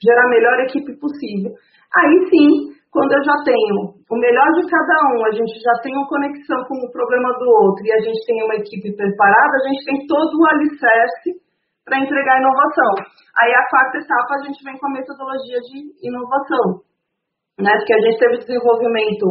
gerar 0.00 0.24
a 0.24 0.30
melhor 0.30 0.60
equipe 0.60 0.96
possível. 0.96 1.52
Aí 1.92 2.16
sim, 2.30 2.74
quando 2.94 3.10
eu 3.10 3.22
já 3.26 3.34
tenho 3.42 3.90
o 3.90 4.16
melhor 4.22 4.48
de 4.54 4.62
cada 4.70 4.96
um, 5.10 5.26
a 5.26 5.32
gente 5.34 5.58
já 5.58 5.74
tem 5.82 5.90
uma 5.98 6.06
conexão 6.06 6.62
com 6.70 6.78
o 6.78 6.90
problema 6.94 7.26
do 7.42 7.46
outro 7.66 7.82
e 7.82 7.90
a 7.90 7.98
gente 7.98 8.22
tem 8.22 8.38
uma 8.46 8.54
equipe 8.54 8.94
preparada, 8.94 9.54
a 9.58 9.66
gente 9.66 9.82
tem 9.82 10.06
todo 10.06 10.30
o 10.30 10.46
alicerce 10.54 11.42
para 11.82 11.98
entregar 11.98 12.38
inovação. 12.38 13.10
Aí 13.42 13.50
a 13.50 13.66
quarta 13.66 13.98
etapa 13.98 14.30
a 14.38 14.42
gente 14.46 14.62
vem 14.62 14.78
com 14.78 14.86
a 14.86 14.94
metodologia 14.94 15.58
de 15.58 15.78
inovação, 16.06 16.86
né? 17.58 17.74
Porque 17.82 17.94
a 17.98 18.02
gente 18.06 18.18
teve 18.22 18.38
desenvolvimento 18.46 19.26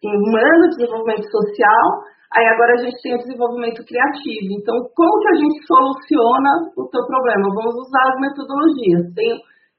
humano, 0.00 0.72
desenvolvimento 0.72 1.28
social, 1.28 1.86
aí 2.32 2.48
agora 2.48 2.80
a 2.80 2.80
gente 2.80 2.96
tem 3.04 3.12
o 3.12 3.20
desenvolvimento 3.28 3.84
criativo. 3.84 4.56
Então, 4.56 4.72
como 4.96 5.20
que 5.20 5.28
a 5.28 5.38
gente 5.44 5.56
soluciona 5.68 6.52
o 6.80 6.88
teu 6.88 7.04
problema? 7.04 7.44
Vamos 7.60 7.76
usar 7.76 8.08
as 8.08 8.18
metodologias. 8.24 9.04
Tem 9.12 9.36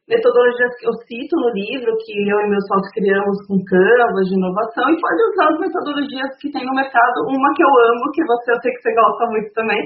metodologias 0.08 0.72
que 0.80 0.88
eu 0.88 0.96
cito 1.04 1.36
no 1.36 1.52
livro, 1.52 1.92
que 2.00 2.16
eu 2.16 2.40
e 2.40 2.48
meus 2.48 2.64
sócios 2.72 2.96
criamos 2.96 3.36
com 3.44 3.60
Canvas 3.60 4.26
de 4.32 4.40
inovação, 4.40 4.88
e 4.88 4.96
pode 5.04 5.20
usar 5.36 5.52
as 5.52 5.60
metodologias 5.60 6.32
que 6.40 6.52
tem 6.52 6.64
no 6.64 6.74
mercado. 6.74 7.28
Uma 7.28 7.52
que 7.52 7.64
eu 7.64 7.72
amo, 7.92 8.12
que 8.16 8.24
você, 8.24 8.56
eu 8.56 8.60
sei 8.64 8.72
que 8.72 8.82
você 8.82 8.92
gosta 8.96 9.24
muito 9.28 9.52
também, 9.52 9.80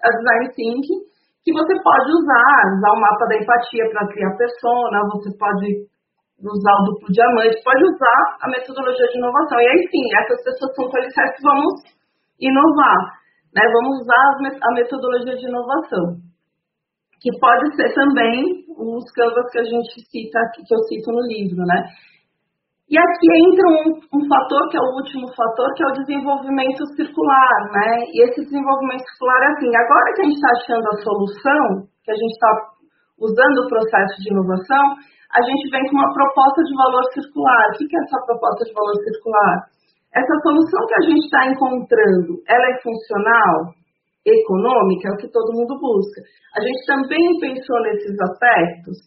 é 0.00 0.06
o 0.08 0.16
Design 0.16 0.44
Thinking, 0.56 1.00
que 1.44 1.52
você 1.52 1.74
pode 1.76 2.08
usar, 2.08 2.56
usar 2.72 2.92
o 2.96 3.00
mapa 3.00 3.24
da 3.28 3.36
empatia 3.36 3.84
para 3.92 4.08
criar 4.08 4.32
persona, 4.40 5.12
você 5.12 5.30
pode 5.36 5.68
usar 6.40 6.74
o 6.80 6.84
duplo 6.88 7.08
diamante, 7.12 7.60
pode 7.60 7.84
usar 7.84 8.20
a 8.42 8.48
metodologia 8.48 9.06
de 9.12 9.18
inovação. 9.20 9.60
E 9.60 9.68
aí 9.68 9.80
sim, 9.92 10.04
essas 10.24 10.40
pessoas 10.42 10.72
são 10.74 10.88
qualificadas, 10.88 11.36
vamos 11.44 11.74
inovar, 12.40 13.00
né? 13.54 13.62
vamos 13.72 14.00
usar 14.00 14.24
a 14.40 14.72
metodologia 14.72 15.36
de 15.36 15.46
inovação 15.48 16.25
que 17.20 17.30
pode 17.38 17.74
ser 17.76 17.92
também 17.94 18.64
os 18.76 19.04
canvas 19.12 19.50
que 19.50 19.58
a 19.58 19.64
gente 19.64 19.94
cita 20.10 20.38
que 20.54 20.62
eu 20.62 20.80
cito 20.88 21.10
no 21.12 21.22
livro, 21.26 21.64
né? 21.64 21.80
E 22.86 22.94
aqui 22.94 23.26
entra 23.50 23.66
um, 23.66 23.88
um, 24.14 24.22
fator, 24.30 24.62
que 24.70 24.78
é 24.78 24.80
o 24.80 24.94
último 24.94 25.26
fator, 25.34 25.66
que 25.74 25.82
é 25.82 25.88
o 25.90 25.98
desenvolvimento 26.06 26.86
circular, 26.94 27.58
né? 27.74 28.06
E 28.14 28.22
esse 28.22 28.46
desenvolvimento 28.46 29.02
circular 29.10 29.42
é 29.42 29.50
assim, 29.58 29.70
agora 29.74 30.14
que 30.14 30.22
a 30.22 30.24
gente 30.30 30.38
está 30.38 30.52
achando 30.54 30.86
a 30.86 31.00
solução, 31.02 31.62
que 32.06 32.12
a 32.12 32.14
gente 32.14 32.30
está 32.30 32.50
usando 33.18 33.58
o 33.58 33.68
processo 33.68 34.14
de 34.22 34.30
inovação, 34.30 34.84
a 35.34 35.40
gente 35.42 35.66
vem 35.74 35.82
com 35.90 35.98
uma 35.98 36.14
proposta 36.14 36.62
de 36.62 36.74
valor 36.78 37.04
circular. 37.10 37.66
O 37.66 37.76
que 37.76 37.90
é 37.90 38.00
essa 38.06 38.22
proposta 38.22 38.62
de 38.62 38.72
valor 38.72 38.96
circular? 39.02 39.56
Essa 40.14 40.34
solução 40.46 40.80
que 40.86 40.94
a 40.94 41.04
gente 41.10 41.24
está 41.26 41.42
encontrando, 41.50 42.38
ela 42.46 42.66
é 42.70 42.80
funcional? 42.86 43.74
Econômica 44.26 45.08
é 45.08 45.12
o 45.14 45.20
que 45.22 45.30
todo 45.30 45.54
mundo 45.54 45.78
busca. 45.78 46.20
A 46.58 46.60
gente 46.60 46.82
também 46.86 47.24
pensou 47.38 47.78
nesses 47.86 48.16
aspectos, 48.18 48.98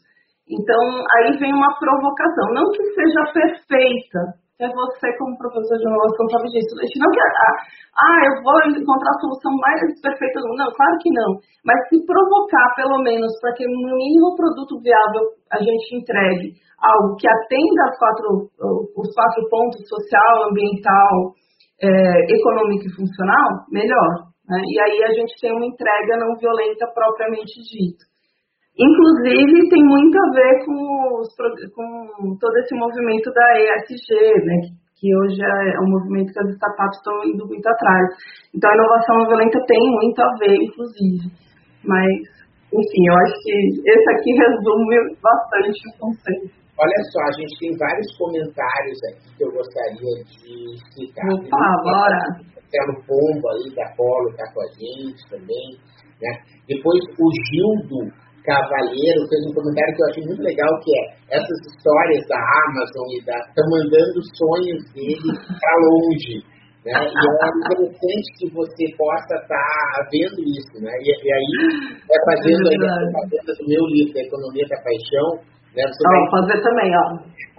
então 0.48 0.82
aí 1.20 1.38
vem 1.38 1.54
uma 1.54 1.76
provocação, 1.78 2.56
não 2.56 2.66
que 2.72 2.84
seja 2.96 3.22
perfeita, 3.36 4.40
é 4.60 4.68
você 4.68 5.08
como 5.16 5.40
professor 5.40 5.78
de 5.80 5.88
inovação 5.88 6.26
sabe 6.36 6.52
disso, 6.52 6.76
não 6.76 7.12
que 7.16 7.22
ah, 7.24 7.56
ah, 7.96 8.20
eu 8.28 8.44
vou 8.44 8.60
encontrar 8.76 9.12
a 9.16 9.22
solução 9.24 9.56
mais 9.56 9.80
perfeita 10.04 10.40
não, 10.60 10.68
claro 10.76 10.96
que 11.00 11.12
não, 11.16 11.40
mas 11.64 11.80
se 11.88 11.96
provocar 12.04 12.76
pelo 12.76 13.00
menos 13.00 13.32
para 13.40 13.54
que 13.56 13.64
no 13.64 13.96
mínimo 13.96 14.36
produto 14.36 14.84
viável 14.84 15.32
a 15.52 15.64
gente 15.64 15.96
entregue 15.96 16.60
algo 16.82 17.16
que 17.16 17.28
atenda 17.28 17.82
as 17.88 17.96
quatro, 18.00 18.28
os 18.96 19.10
quatro 19.16 19.42
pontos 19.50 19.84
social, 19.88 20.50
ambiental, 20.52 21.36
é, 21.82 21.88
econômico 22.36 22.88
e 22.88 22.96
funcional, 22.96 23.64
melhor. 23.72 24.29
Né? 24.50 24.58
E 24.66 24.82
aí 24.82 25.04
a 25.04 25.14
gente 25.14 25.34
tem 25.40 25.54
uma 25.54 25.66
entrega 25.66 26.18
não 26.18 26.36
violenta 26.36 26.90
propriamente 26.94 27.54
dita. 27.70 28.10
Inclusive, 28.80 29.70
tem 29.70 29.84
muito 29.84 30.18
a 30.18 30.32
ver 30.34 30.66
com, 30.66 31.20
os, 31.20 31.28
com 31.76 32.38
todo 32.40 32.56
esse 32.58 32.76
movimento 32.76 33.30
da 33.32 33.60
ESG, 33.60 34.46
né? 34.46 34.80
que 35.00 35.08
hoje 35.16 35.40
é 35.40 35.80
um 35.80 35.90
movimento 35.92 36.34
que 36.34 36.40
as 36.40 36.50
startups 36.56 36.98
estão 36.98 37.16
indo 37.24 37.48
muito 37.48 37.66
atrás. 37.68 38.08
Então, 38.54 38.70
a 38.70 38.76
inovação 38.76 39.16
não 39.20 39.28
violenta 39.28 39.60
tem 39.66 39.80
muito 39.80 40.20
a 40.20 40.30
ver, 40.40 40.56
inclusive. 40.60 41.32
Mas, 41.86 42.12
enfim, 42.68 43.04
eu 43.08 43.16
acho 43.24 43.36
que 43.44 43.56
esse 43.80 44.08
aqui 44.12 44.32
resume 44.44 44.96
bastante 45.24 45.80
o 45.88 46.00
conceito. 46.00 46.60
Olha 46.80 47.02
só, 47.12 47.20
a 47.20 47.32
gente 47.40 47.60
tem 47.60 47.78
vários 47.78 48.08
comentários 48.18 49.00
aqui 49.12 49.36
que 49.38 49.44
eu 49.44 49.52
gostaria 49.52 50.16
de 50.24 50.78
citar. 50.96 51.28
Opa, 51.32 51.84
bora! 51.84 52.59
Marcelo 52.70 53.02
Pombo 53.06 53.50
aí 53.50 53.76
da 53.76 53.90
Polo 53.98 54.30
está 54.30 54.46
com 54.54 54.62
a 54.62 54.68
gente 54.78 55.22
também. 55.30 55.78
Né? 56.22 56.32
Depois 56.68 57.02
o 57.18 57.28
Gildo 57.50 58.14
Cavalheiro 58.46 59.28
fez 59.30 59.42
um 59.50 59.54
comentário 59.54 59.96
que 59.96 60.02
eu 60.02 60.08
achei 60.10 60.24
muito 60.26 60.42
legal, 60.42 60.70
que 60.80 60.92
é 60.94 61.38
essas 61.38 61.60
histórias 61.66 62.24
da 62.28 62.38
Amazon 62.38 63.08
e 63.18 63.26
da 63.26 63.38
estão 63.50 63.66
mandando 63.70 64.20
sonhos 64.38 64.82
dele 64.94 65.30
para 65.60 65.76
longe. 65.82 66.38
Né? 66.86 66.96
E 66.96 67.20
é 67.20 67.48
interessante 67.60 68.28
que 68.40 68.48
você 68.54 68.86
possa 68.96 69.36
estar 69.36 69.48
tá 69.50 70.08
vendo 70.12 70.40
isso, 70.48 70.80
né? 70.80 70.92
E, 71.04 71.12
e 71.12 71.30
aí, 71.34 71.52
é 72.08 72.18
fazendo 72.24 72.64
aí 72.72 72.80
a 72.88 73.12
propaganda 73.12 73.52
do 73.60 73.68
meu 73.68 73.84
livro, 73.92 74.14
da 74.14 74.22
Economia 74.22 74.66
da 74.70 74.80
Paixão, 74.80 75.44
né? 75.76 75.84
Você 75.84 76.02
ah, 76.08 76.10
vai 76.10 76.24
fazer 76.32 76.64
também, 76.64 76.92
ó. 76.96 77.06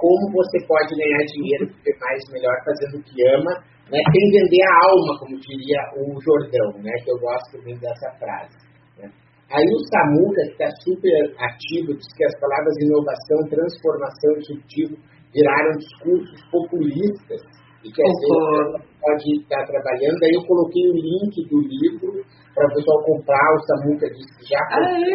Como 0.00 0.32
você 0.32 0.58
pode 0.66 0.96
ganhar 0.96 1.22
dinheiro, 1.28 1.66
viver 1.68 1.98
mais 2.00 2.20
melhor 2.32 2.56
fazendo 2.64 2.96
o 2.96 3.04
que 3.04 3.20
ama, 3.28 3.52
né, 3.90 3.98
sem 3.98 4.24
vender 4.30 4.64
a 4.64 4.74
alma, 4.86 5.12
como 5.18 5.34
diria 5.40 5.82
o 5.98 6.14
Jordão, 6.22 6.82
né, 6.82 6.92
que 7.02 7.10
eu 7.10 7.18
gosto 7.18 7.58
muito 7.62 7.80
dessa 7.80 8.10
frase. 8.18 8.54
Né. 8.98 9.10
Aí 9.50 9.66
o 9.66 9.78
Samuca, 9.90 10.42
que 10.46 10.62
está 10.62 10.70
super 10.86 11.18
ativo, 11.42 11.94
diz 11.98 12.06
que 12.14 12.24
as 12.24 12.38
palavras 12.38 12.74
inovação, 12.78 13.38
transformação, 13.50 14.32
disruptivo 14.38 14.94
viraram 15.34 15.74
discursos 15.78 16.38
populistas 16.50 17.40
e 17.82 17.90
que 17.90 18.02
às 18.02 18.14
vezes 18.20 18.86
pode 19.00 19.26
estar 19.42 19.64
trabalhando. 19.66 20.22
Aí 20.22 20.34
eu 20.36 20.44
coloquei 20.46 20.84
o 20.90 20.94
link 20.94 21.34
do 21.48 21.58
livro 21.66 22.22
para 22.54 22.66
o 22.66 22.74
pessoal 22.74 23.02
comprar. 23.04 23.48
O 23.56 23.62
Samuca 23.66 24.06
disse 24.10 24.30
que 24.38 24.54
já. 24.54 24.62
Aê, 24.70 25.10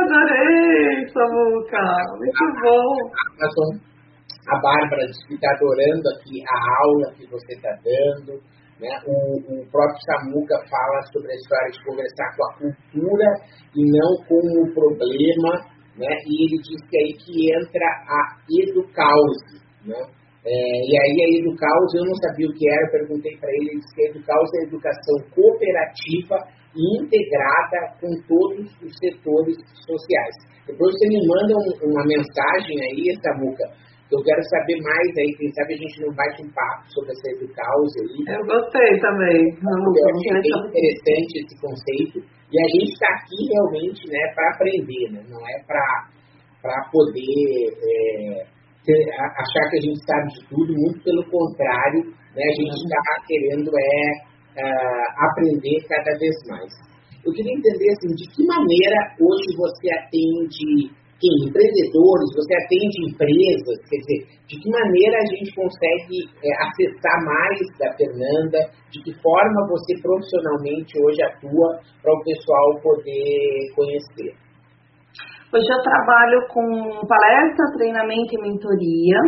adorei, 0.00 1.08
Samuca, 1.12 1.84
muito 2.16 2.44
bom. 2.62 3.97
A 4.48 4.56
Bárbara 4.60 5.04
que 5.28 5.34
está 5.34 5.50
adorando 5.52 6.08
aqui 6.16 6.40
a 6.40 6.58
aula 6.82 7.14
que 7.14 7.26
você 7.28 7.52
está 7.54 7.70
dando. 7.84 8.40
Né? 8.80 8.88
O, 9.06 9.60
o, 9.60 9.66
próprio 9.70 10.00
Samuca 10.06 10.56
fala 10.70 11.02
sobre 11.12 11.32
a 11.32 11.34
história 11.34 11.70
de 11.70 11.84
conversar 11.84 12.36
com 12.36 12.44
a 12.44 12.54
cultura 12.56 13.28
e 13.76 13.82
não 13.92 14.10
com 14.24 14.40
o 14.40 14.72
problema. 14.72 15.52
Né? 15.98 16.08
E 16.24 16.32
ele 16.46 16.62
diz 16.62 16.80
que 16.88 16.96
é 16.96 17.00
aí 17.00 17.12
que 17.18 17.34
entra 17.58 17.88
a 18.08 18.20
educause. 18.48 19.60
Né? 19.84 20.00
É, 20.46 20.50
e 20.50 20.92
aí 20.96 21.16
a 21.20 21.38
educause, 21.44 21.98
eu 21.98 22.06
não 22.06 22.16
sabia 22.24 22.48
o 22.48 22.54
que 22.54 22.64
era, 22.70 22.90
perguntei 22.90 23.36
para 23.36 23.50
ele, 23.50 23.68
ele 23.68 23.80
disse 23.80 23.94
que 23.94 24.02
a 24.06 24.10
educause 24.16 24.56
é 24.56 24.60
a 24.60 24.68
educação 24.68 25.16
cooperativa 25.34 26.36
e 26.72 27.04
integrada 27.04 27.78
com 28.00 28.08
todos 28.24 28.64
os 28.80 28.92
setores 28.96 29.56
sociais. 29.84 30.34
Depois 30.64 30.94
você 30.94 31.08
me 31.08 31.20
manda 31.26 31.52
um, 31.52 31.90
uma 31.90 32.04
mensagem 32.06 32.76
aí, 32.80 33.12
Samuca, 33.20 33.66
eu 34.10 34.20
quero 34.24 34.42
saber 34.48 34.80
mais 34.80 35.10
aí, 35.20 35.36
quem 35.36 35.52
sabe 35.52 35.74
a 35.74 35.76
gente 35.76 36.00
não 36.00 36.14
bate 36.16 36.40
um 36.40 36.50
papo 36.56 36.80
sobre 36.88 37.12
essa 37.12 37.28
educausa 37.36 37.98
aí. 38.00 38.16
Eu 38.24 38.44
gostei 38.48 39.00
também. 39.04 39.44
Não, 39.60 39.76
eu 39.84 40.06
achei 40.16 40.32
bem 40.40 40.58
interessante 40.64 41.32
esse 41.44 41.54
conceito. 41.60 42.18
E 42.48 42.56
a 42.56 42.68
gente 42.72 42.92
está 42.96 43.08
aqui 43.12 43.36
realmente 43.52 44.00
né, 44.08 44.32
para 44.34 44.48
aprender, 44.54 45.12
né? 45.12 45.20
não 45.28 45.40
é 45.44 45.56
para 45.66 46.88
poder 46.90 47.68
é, 47.76 48.46
ter, 48.88 49.00
achar 49.12 49.64
que 49.68 49.76
a 49.76 49.84
gente 49.84 50.00
sabe 50.08 50.28
de 50.32 50.48
tudo, 50.48 50.72
muito 50.72 51.04
pelo 51.04 51.22
contrário, 51.28 52.08
né, 52.32 52.42
a 52.48 52.56
gente 52.56 52.80
está 52.80 53.12
querendo 53.28 53.68
é, 53.68 54.64
uh, 54.64 55.08
aprender 55.28 55.84
cada 55.84 56.16
vez 56.16 56.36
mais. 56.48 56.72
Eu 57.20 57.32
queria 57.32 57.52
entender 57.52 57.92
assim, 57.92 58.14
de 58.16 58.24
que 58.32 58.46
maneira 58.46 58.96
hoje 59.20 59.52
você 59.52 59.92
atende 59.92 60.96
quem? 61.20 61.50
Empreendedores, 61.50 62.28
você 62.34 62.54
atende 62.54 62.96
empresas, 63.10 63.76
quer 63.90 63.98
dizer, 64.02 64.20
de 64.46 64.54
que 64.56 64.68
maneira 64.70 65.18
a 65.18 65.26
gente 65.34 65.50
consegue 65.54 66.18
é, 66.42 66.48
acessar 66.62 67.18
mais 67.26 67.58
da 67.78 67.90
Fernanda, 67.98 68.58
de 68.90 69.02
que 69.02 69.12
forma 69.20 69.66
você 69.68 69.98
profissionalmente 70.00 70.94
hoje 71.02 71.22
atua 71.22 71.78
para 72.02 72.14
o 72.14 72.22
pessoal 72.22 72.80
poder 72.82 73.72
conhecer? 73.74 74.30
Hoje 75.52 75.66
eu 75.66 75.82
trabalho 75.82 76.46
com 76.52 76.62
palestra, 77.08 77.72
treinamento 77.76 78.34
e 78.36 78.42
mentoria 78.42 79.18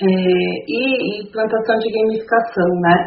é, 0.00 0.06
e 0.06 1.22
implantação 1.22 1.78
de 1.78 1.90
gamificação, 1.90 2.68
né? 2.82 3.04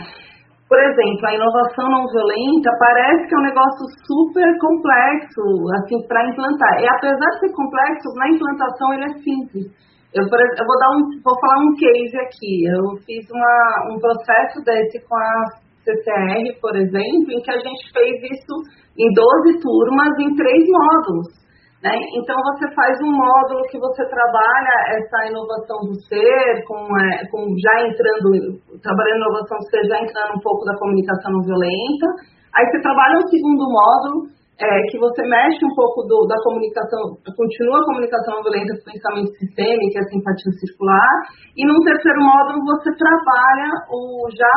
Por 0.72 0.80
exemplo, 0.80 1.28
a 1.28 1.36
inovação 1.36 1.84
não 1.92 2.08
violenta 2.08 2.72
parece 2.80 3.28
que 3.28 3.36
é 3.36 3.40
um 3.40 3.44
negócio 3.44 3.84
super 4.08 4.48
complexo, 4.56 5.44
assim, 5.76 6.00
para 6.08 6.24
implantar. 6.32 6.80
E 6.80 6.88
apesar 6.88 7.28
de 7.28 7.40
ser 7.44 7.52
complexo, 7.52 8.08
na 8.16 8.30
implantação 8.32 8.94
ele 8.94 9.04
é 9.04 9.14
simples. 9.20 9.68
Eu, 10.16 10.24
eu 10.24 10.64
vou 10.64 10.78
dar 10.80 10.92
um, 10.96 11.04
vou 11.20 11.36
falar 11.44 11.60
um 11.60 11.76
case 11.76 12.16
aqui. 12.24 12.72
Eu 12.72 12.96
fiz 13.04 13.20
uma, 13.36 13.92
um 13.92 14.00
processo 14.00 14.64
desse 14.64 15.04
com 15.04 15.16
a 15.20 15.60
CCR, 15.84 16.56
por 16.62 16.72
exemplo, 16.80 17.28
em 17.36 17.42
que 17.44 17.52
a 17.52 17.60
gente 17.60 17.92
fez 17.92 18.32
isso 18.32 18.56
em 18.96 19.12
12 19.12 19.60
turmas 19.60 20.16
em 20.24 20.34
três 20.40 20.64
módulos. 20.72 21.41
Né? 21.82 21.98
Então, 22.14 22.38
você 22.54 22.70
faz 22.76 22.94
um 23.02 23.10
módulo 23.10 23.66
que 23.66 23.80
você 23.80 24.06
trabalha 24.06 25.02
essa 25.02 25.26
inovação 25.26 25.82
do 25.82 25.98
ser, 26.06 26.62
com, 26.70 26.78
é, 26.78 27.26
com 27.26 27.42
já 27.58 27.74
entrando, 27.82 28.54
trabalhando 28.86 29.26
inovação 29.26 29.58
do 29.58 29.66
ser, 29.66 29.82
já 29.90 29.98
entrando 29.98 30.38
um 30.38 30.44
pouco 30.46 30.64
da 30.64 30.78
comunicação 30.78 31.34
não 31.34 31.42
violenta. 31.42 32.06
Aí 32.54 32.70
você 32.70 32.82
trabalha 32.86 33.18
um 33.18 33.28
segundo 33.28 33.66
módulo, 33.66 34.30
é, 34.62 34.70
que 34.94 34.98
você 35.02 35.26
mexe 35.26 35.58
um 35.66 35.74
pouco 35.74 36.06
do, 36.06 36.30
da 36.30 36.38
comunicação, 36.46 37.18
continua 37.34 37.82
a 37.82 37.88
comunicação 37.90 38.38
não 38.38 38.46
violenta 38.46 38.78
com 38.78 38.94
pensamento 38.94 39.34
sistêmico, 39.42 39.98
a 39.98 40.06
simpatia 40.06 40.54
circular, 40.62 41.14
e 41.58 41.66
num 41.66 41.82
terceiro 41.82 42.22
módulo 42.22 42.62
você 42.70 42.94
trabalha 42.94 43.74
o 43.90 44.30
já 44.30 44.54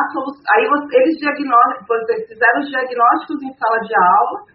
aí 0.53 0.63
você, 0.69 0.93
eles 1.01 1.17
fizeram 2.29 2.59
os 2.61 2.69
diagnósticos 2.69 3.41
em 3.41 3.53
sala 3.57 3.81
de 3.81 3.95
aula, 3.97 4.54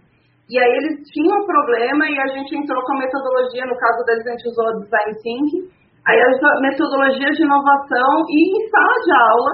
e 0.51 0.59
aí 0.59 0.73
eles 0.83 1.07
tinham 1.15 1.39
um 1.39 1.47
problema 1.47 2.11
e 2.11 2.19
a 2.19 2.27
gente 2.35 2.59
entrou 2.59 2.83
com 2.83 2.95
a 2.99 3.07
metodologia, 3.07 3.71
no 3.71 3.79
caso 3.79 4.03
deles 4.05 4.27
a 4.27 4.31
gente 4.35 4.49
usou 4.51 4.67
a 4.67 4.79
Design 4.83 5.13
Thinking, 5.23 5.63
aí 6.11 6.19
a 6.19 6.61
metodologia 6.61 7.31
de 7.31 7.43
inovação 7.47 8.11
e 8.27 8.39
em 8.51 8.69
sala 8.69 8.97
de 9.07 9.13
aula 9.15 9.53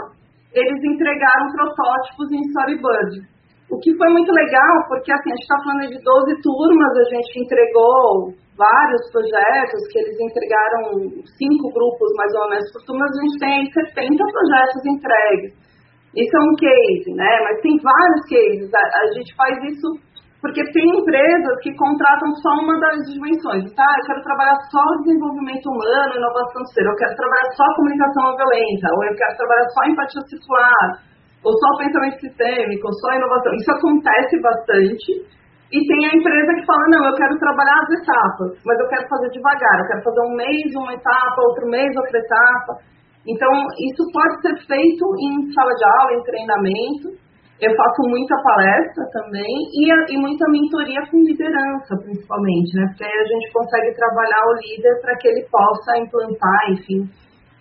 eles 0.57 0.81
entregaram 0.81 1.53
protótipos 1.53 2.33
em 2.33 2.41
Storyboard. 2.49 3.29
O 3.69 3.77
que 3.77 3.93
foi 3.99 4.09
muito 4.09 4.33
legal, 4.33 4.89
porque 4.89 5.13
assim, 5.13 5.29
a 5.29 5.37
gente 5.37 5.45
está 5.45 5.59
falando 5.61 5.85
de 5.93 6.01
12 6.01 6.41
turmas, 6.41 6.93
a 6.97 7.07
gente 7.13 7.45
entregou 7.45 8.33
vários 8.57 9.05
projetos, 9.13 9.85
que 9.93 9.99
eles 10.01 10.17
entregaram 10.17 11.13
cinco 11.37 11.67
grupos 11.77 12.09
mais 12.17 12.33
ou 12.41 12.49
menos 12.49 12.73
por 12.73 12.81
turma, 12.89 13.05
a 13.05 13.21
gente 13.21 13.37
tem 13.37 13.69
70 13.69 14.17
projetos 14.17 14.81
entregues. 14.87 15.53
Isso 16.17 16.33
é 16.33 16.41
um 16.41 16.57
case, 16.57 17.13
né? 17.13 17.33
Mas 17.45 17.61
tem 17.61 17.77
vários 17.85 18.23
cases. 18.25 18.71
A, 18.73 18.81
a 18.81 19.07
gente 19.13 19.37
faz 19.37 19.53
isso 19.69 20.06
porque 20.47 20.63
tem 20.71 20.87
empresas 20.87 21.59
que 21.59 21.75
contratam 21.75 22.31
só 22.39 22.55
uma 22.63 22.79
das 22.79 23.03
dimensões. 23.11 23.67
Tá, 23.75 23.83
eu 23.99 24.07
quero 24.07 24.23
trabalhar 24.23 24.55
só 24.71 24.83
desenvolvimento 25.03 25.67
humano, 25.67 26.15
inovação 26.15 26.63
ser, 26.71 26.87
eu 26.87 26.95
quero 26.95 27.19
trabalhar 27.19 27.47
só 27.59 27.67
comunicação 27.75 28.23
não 28.31 28.37
violenta, 28.39 28.87
ou 28.95 29.01
eu 29.11 29.15
quero 29.19 29.35
trabalhar 29.35 29.67
só 29.75 29.83
empatia 29.91 30.23
circular, 30.31 30.87
ou 31.43 31.51
só 31.51 31.69
pensamento 31.83 32.19
sistêmico, 32.23 32.87
ou 32.87 32.95
só 32.95 33.09
inovação. 33.19 33.51
Isso 33.59 33.73
acontece 33.75 34.35
bastante. 34.39 35.11
E 35.67 35.79
tem 35.83 36.01
a 36.07 36.15
empresa 36.15 36.51
que 36.55 36.63
fala, 36.63 36.95
não, 36.95 37.03
eu 37.11 37.15
quero 37.19 37.35
trabalhar 37.43 37.83
as 37.83 37.91
etapas, 37.91 38.51
mas 38.63 38.79
eu 38.79 38.87
quero 38.87 39.05
fazer 39.11 39.29
devagar, 39.35 39.77
eu 39.83 39.89
quero 39.91 40.03
fazer 40.07 40.23
um 40.31 40.35
mês 40.39 40.71
uma 40.79 40.95
etapa, 40.95 41.43
outro 41.43 41.67
mês 41.67 41.91
outra 41.91 42.23
etapa. 42.23 42.73
Então, 43.27 43.51
isso 43.83 44.07
pode 44.15 44.39
ser 44.47 44.55
feito 44.63 45.05
em 45.27 45.51
sala 45.51 45.75
de 45.75 45.85
aula, 45.99 46.15
em 46.15 46.23
treinamento, 46.23 47.26
eu 47.61 47.75
faço 47.75 48.03
muita 48.09 48.37
palestra 48.43 49.05
também 49.13 49.47
e, 49.73 49.91
e 50.13 50.19
muita 50.21 50.45
mentoria 50.51 51.01
com 51.11 51.19
liderança, 51.25 51.97
principalmente, 52.05 52.77
né? 52.77 52.87
Porque 52.89 53.05
aí 53.05 53.11
a 53.11 53.25
gente 53.25 53.51
consegue 53.53 53.95
trabalhar 53.97 54.45
o 54.45 54.55
líder 54.61 55.01
para 55.01 55.17
que 55.17 55.29
ele 55.29 55.47
possa 55.51 55.97
implantar, 55.99 56.71
enfim, 56.71 57.09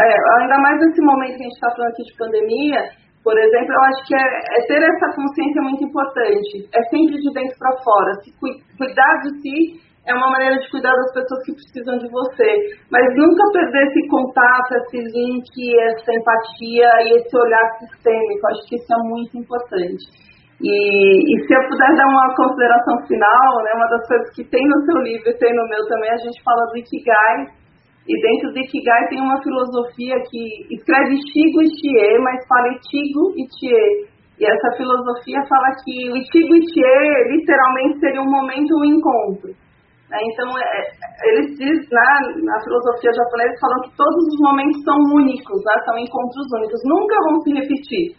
é, 0.00 0.16
ainda 0.40 0.58
mais 0.58 0.80
nesse 0.80 1.00
momento 1.04 1.36
que 1.36 1.44
a 1.44 1.46
gente 1.46 1.54
está 1.54 1.70
falando 1.70 1.92
aqui 1.92 2.02
de 2.02 2.16
pandemia, 2.18 2.80
por 3.22 3.38
exemplo, 3.38 3.70
eu 3.70 3.82
acho 3.90 4.00
que 4.06 4.14
é, 4.14 4.22
é, 4.22 4.66
ter 4.66 4.82
essa 4.82 5.14
consciência 5.14 5.62
muito 5.62 5.84
importante. 5.84 6.68
É 6.74 6.82
sempre 6.90 7.18
de 7.18 7.30
dentro 7.34 7.58
para 7.58 7.76
fora. 7.82 8.14
Se 8.22 8.30
cu 8.38 8.46
cuidar 8.78 9.14
de 9.22 9.30
si 9.42 9.85
é 10.06 10.14
uma 10.14 10.30
maneira 10.30 10.56
de 10.58 10.70
cuidar 10.70 10.94
das 10.94 11.12
pessoas 11.12 11.42
que 11.44 11.52
precisam 11.52 11.98
de 11.98 12.08
você. 12.08 12.50
Mas 12.90 13.02
nunca 13.18 13.42
perder 13.52 13.90
esse 13.90 14.08
contato, 14.08 14.70
esse 14.86 14.98
link, 15.02 15.50
essa 15.82 16.10
empatia 16.14 16.90
e 17.02 17.18
esse 17.18 17.34
olhar 17.36 17.66
sistêmico. 17.82 18.46
Acho 18.46 18.62
que 18.70 18.76
isso 18.76 18.86
é 18.94 19.02
muito 19.02 19.34
importante. 19.36 20.04
E, 20.62 20.72
e 20.72 21.34
se 21.44 21.52
eu 21.52 21.62
puder 21.68 21.90
dar 21.98 22.06
uma 22.06 22.34
consideração 22.34 22.96
final, 23.06 23.50
né, 23.66 23.70
uma 23.74 23.88
das 23.90 24.06
coisas 24.08 24.30
que 24.34 24.44
tem 24.48 24.62
no 24.62 24.80
seu 24.86 24.96
livro 25.02 25.28
e 25.28 25.38
tem 25.38 25.52
no 25.52 25.68
meu 25.68 25.82
também, 25.90 26.10
a 26.10 26.22
gente 26.22 26.42
fala 26.42 26.64
do 26.70 26.78
Ikigai. 26.78 27.66
E 28.06 28.14
dentro 28.22 28.54
do 28.54 28.58
Ikigai 28.62 29.08
tem 29.08 29.20
uma 29.20 29.42
filosofia 29.42 30.14
que 30.30 30.70
escreve 30.70 31.18
Shigo 31.18 31.60
e 31.60 31.68
Chie, 31.74 32.18
mas 32.22 32.46
fala 32.46 32.72
Itigo 32.78 33.34
e 33.34 33.42
Chie. 33.58 34.14
E 34.38 34.46
essa 34.46 34.76
filosofia 34.76 35.42
fala 35.48 35.74
que 35.82 36.12
o 36.12 36.16
Itigo 36.16 36.54
e 36.54 36.62
Chie 36.70 37.36
literalmente 37.36 37.98
seria 37.98 38.22
um 38.22 38.30
momento, 38.30 38.78
um 38.78 38.84
encontro. 38.84 39.65
Né? 40.10 40.18
Então, 40.22 40.46
é, 40.54 40.78
eles 41.30 41.58
dizem, 41.58 41.88
né, 41.90 42.10
na 42.46 42.56
filosofia 42.62 43.10
japonesa, 43.10 43.58
falam 43.58 43.80
que 43.82 43.96
todos 43.96 44.22
os 44.30 44.38
momentos 44.38 44.78
são 44.86 44.98
únicos, 45.18 45.58
né, 45.66 45.74
são 45.82 45.98
encontros 45.98 46.46
únicos, 46.62 46.80
nunca 46.86 47.16
vão 47.26 47.34
se 47.42 47.50
repetir. 47.58 48.14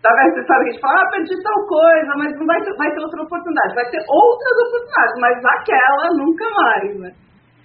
Sabe, 0.00 0.32
você 0.32 0.42
sabe 0.46 0.60
que 0.64 0.70
a 0.70 0.72
gente 0.72 0.80
fala, 0.80 1.02
ah, 1.02 1.10
perdi 1.10 1.34
tal 1.42 1.60
coisa, 1.66 2.10
mas 2.16 2.30
não 2.38 2.46
vai 2.46 2.60
ter, 2.62 2.72
vai 2.76 2.90
ter 2.94 3.02
outra 3.02 3.22
oportunidade. 3.26 3.74
Vai 3.74 3.88
ter 3.90 4.00
outras 4.06 4.56
oportunidades, 4.68 5.14
mas 5.18 5.36
aquela 5.44 6.06
nunca 6.14 6.46
mais, 6.46 6.90
né? 7.00 7.10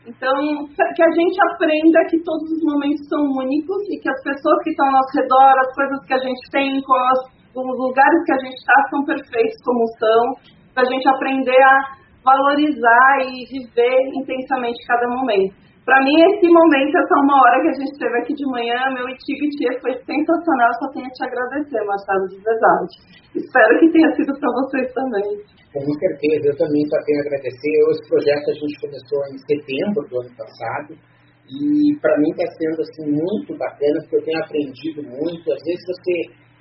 Então, 0.08 0.34
que 0.74 1.04
a 1.04 1.12
gente 1.14 1.38
aprenda 1.54 2.02
que 2.10 2.18
todos 2.26 2.50
os 2.50 2.62
momentos 2.66 3.06
são 3.08 3.22
únicos 3.38 3.78
e 3.94 4.02
que 4.02 4.10
as 4.10 4.18
pessoas 4.24 4.58
que 4.64 4.72
estão 4.72 4.88
ao 4.88 4.98
nosso 4.98 5.14
redor, 5.14 5.54
as 5.62 5.76
coisas 5.76 6.00
que 6.08 6.14
a 6.16 6.18
gente 6.18 6.42
tem, 6.50 6.82
os 6.82 7.78
lugares 7.78 8.20
que 8.26 8.34
a 8.34 8.40
gente 8.42 8.58
está, 8.58 8.78
são 8.90 9.06
perfeitos 9.06 9.62
como 9.64 9.86
são, 10.02 10.22
para 10.74 10.84
a 10.84 10.90
gente 10.90 11.08
aprender 11.08 11.62
a 11.62 12.01
valorizar 12.24 13.14
e 13.26 13.46
viver 13.50 14.00
intensamente 14.16 14.80
cada 14.88 15.08
momento. 15.08 15.62
Para 15.82 15.98
mim, 16.06 16.14
esse 16.30 16.46
momento, 16.46 16.94
essa 16.94 17.16
uma 17.26 17.38
hora 17.42 17.58
que 17.66 17.70
a 17.74 17.78
gente 17.82 17.98
teve 17.98 18.16
aqui 18.22 18.34
de 18.38 18.46
manhã, 18.54 18.78
meu 18.94 19.10
Itigo 19.10 19.50
Tia 19.58 19.74
foi 19.82 19.98
sensacional. 20.06 20.70
Só 20.78 20.86
tenho 20.94 21.10
a 21.10 21.16
te 21.18 21.26
agradecer, 21.26 21.82
Machado, 21.90 22.26
de 22.30 22.38
verdade. 22.38 22.94
Espero 23.34 23.80
que 23.82 23.90
tenha 23.90 24.10
sido 24.14 24.32
para 24.38 24.50
vocês 24.62 24.94
também. 24.94 25.42
Com 25.74 25.82
certeza, 25.82 26.54
eu 26.54 26.58
também 26.62 26.86
só 26.86 26.98
tenho 27.02 27.18
a 27.18 27.26
agradecer. 27.26 27.74
Esse 27.90 28.06
projeto 28.14 28.46
a 28.46 28.58
gente 28.62 28.76
começou 28.78 29.20
em 29.34 29.38
setembro 29.42 30.02
do 30.06 30.16
ano 30.22 30.34
passado 30.38 30.92
e 31.50 31.98
para 31.98 32.18
mim 32.22 32.30
está 32.30 32.46
sendo 32.62 32.80
assim 32.86 33.08
muito 33.18 33.58
bacana 33.58 33.98
porque 34.06 34.22
eu 34.22 34.26
tenho 34.30 34.40
aprendido 34.46 35.00
muito. 35.02 35.46
Às 35.50 35.64
vezes 35.66 35.82
você 35.82 36.16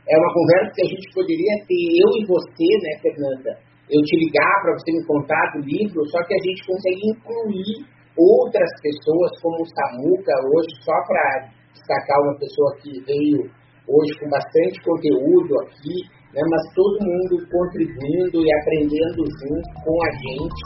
é 0.09 0.17
uma 0.17 0.33
conversa 0.33 0.73
que 0.75 0.83
a 0.83 0.91
gente 0.97 1.07
poderia 1.13 1.55
ter 1.69 1.83
eu 1.93 2.11
e 2.17 2.27
você, 2.27 2.69
né, 2.73 2.93
Fernanda? 3.05 3.70
Eu 3.91 4.01
te 4.07 4.15
ligar 4.23 4.55
para 4.63 4.73
você 4.79 4.93
me 4.93 5.05
contar 5.07 5.45
do 5.55 5.61
livro, 5.67 5.99
só 6.11 6.19
que 6.23 6.35
a 6.35 6.43
gente 6.47 6.67
consegue 6.67 7.03
incluir 7.11 7.73
outras 8.15 8.71
pessoas, 8.83 9.31
como 9.43 9.59
o 9.59 9.71
Samuca, 9.75 10.35
hoje, 10.47 10.71
só 10.87 10.97
para 11.07 11.51
destacar 11.75 12.19
uma 12.23 12.37
pessoa 12.39 12.71
que 12.83 12.91
veio 13.03 13.51
hoje 13.91 14.13
com 14.23 14.31
bastante 14.31 14.79
conteúdo 14.87 15.51
aqui, 15.67 15.97
né, 16.31 16.43
mas 16.47 16.63
todo 16.75 17.03
mundo 17.03 17.43
contribuindo 17.51 18.39
e 18.39 18.49
aprendendo 18.63 19.21
junto 19.43 19.69
com 19.83 19.97
a 20.07 20.11
gente. 20.15 20.63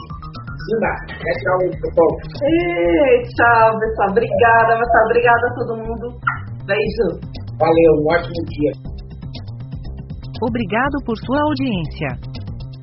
Simba, 0.65 0.93
quer 1.09 1.35
tirar 1.41 1.57
um 1.57 1.73
pessoal? 1.81 2.11
Tchau, 3.25 3.69
pessoal. 3.81 4.09
Obrigada, 4.13 4.71
pessoal. 4.77 5.05
Obrigada 5.09 5.45
a 5.45 5.55
todo 5.55 5.73
mundo. 5.81 6.07
Beijo. 6.69 7.07
Valeu, 7.57 7.93
um 8.01 8.07
ótimo 8.13 8.41
dia. 8.49 8.73
Obrigado 10.43 10.97
por 11.07 11.17
sua 11.17 11.41
audiência. 11.41 12.34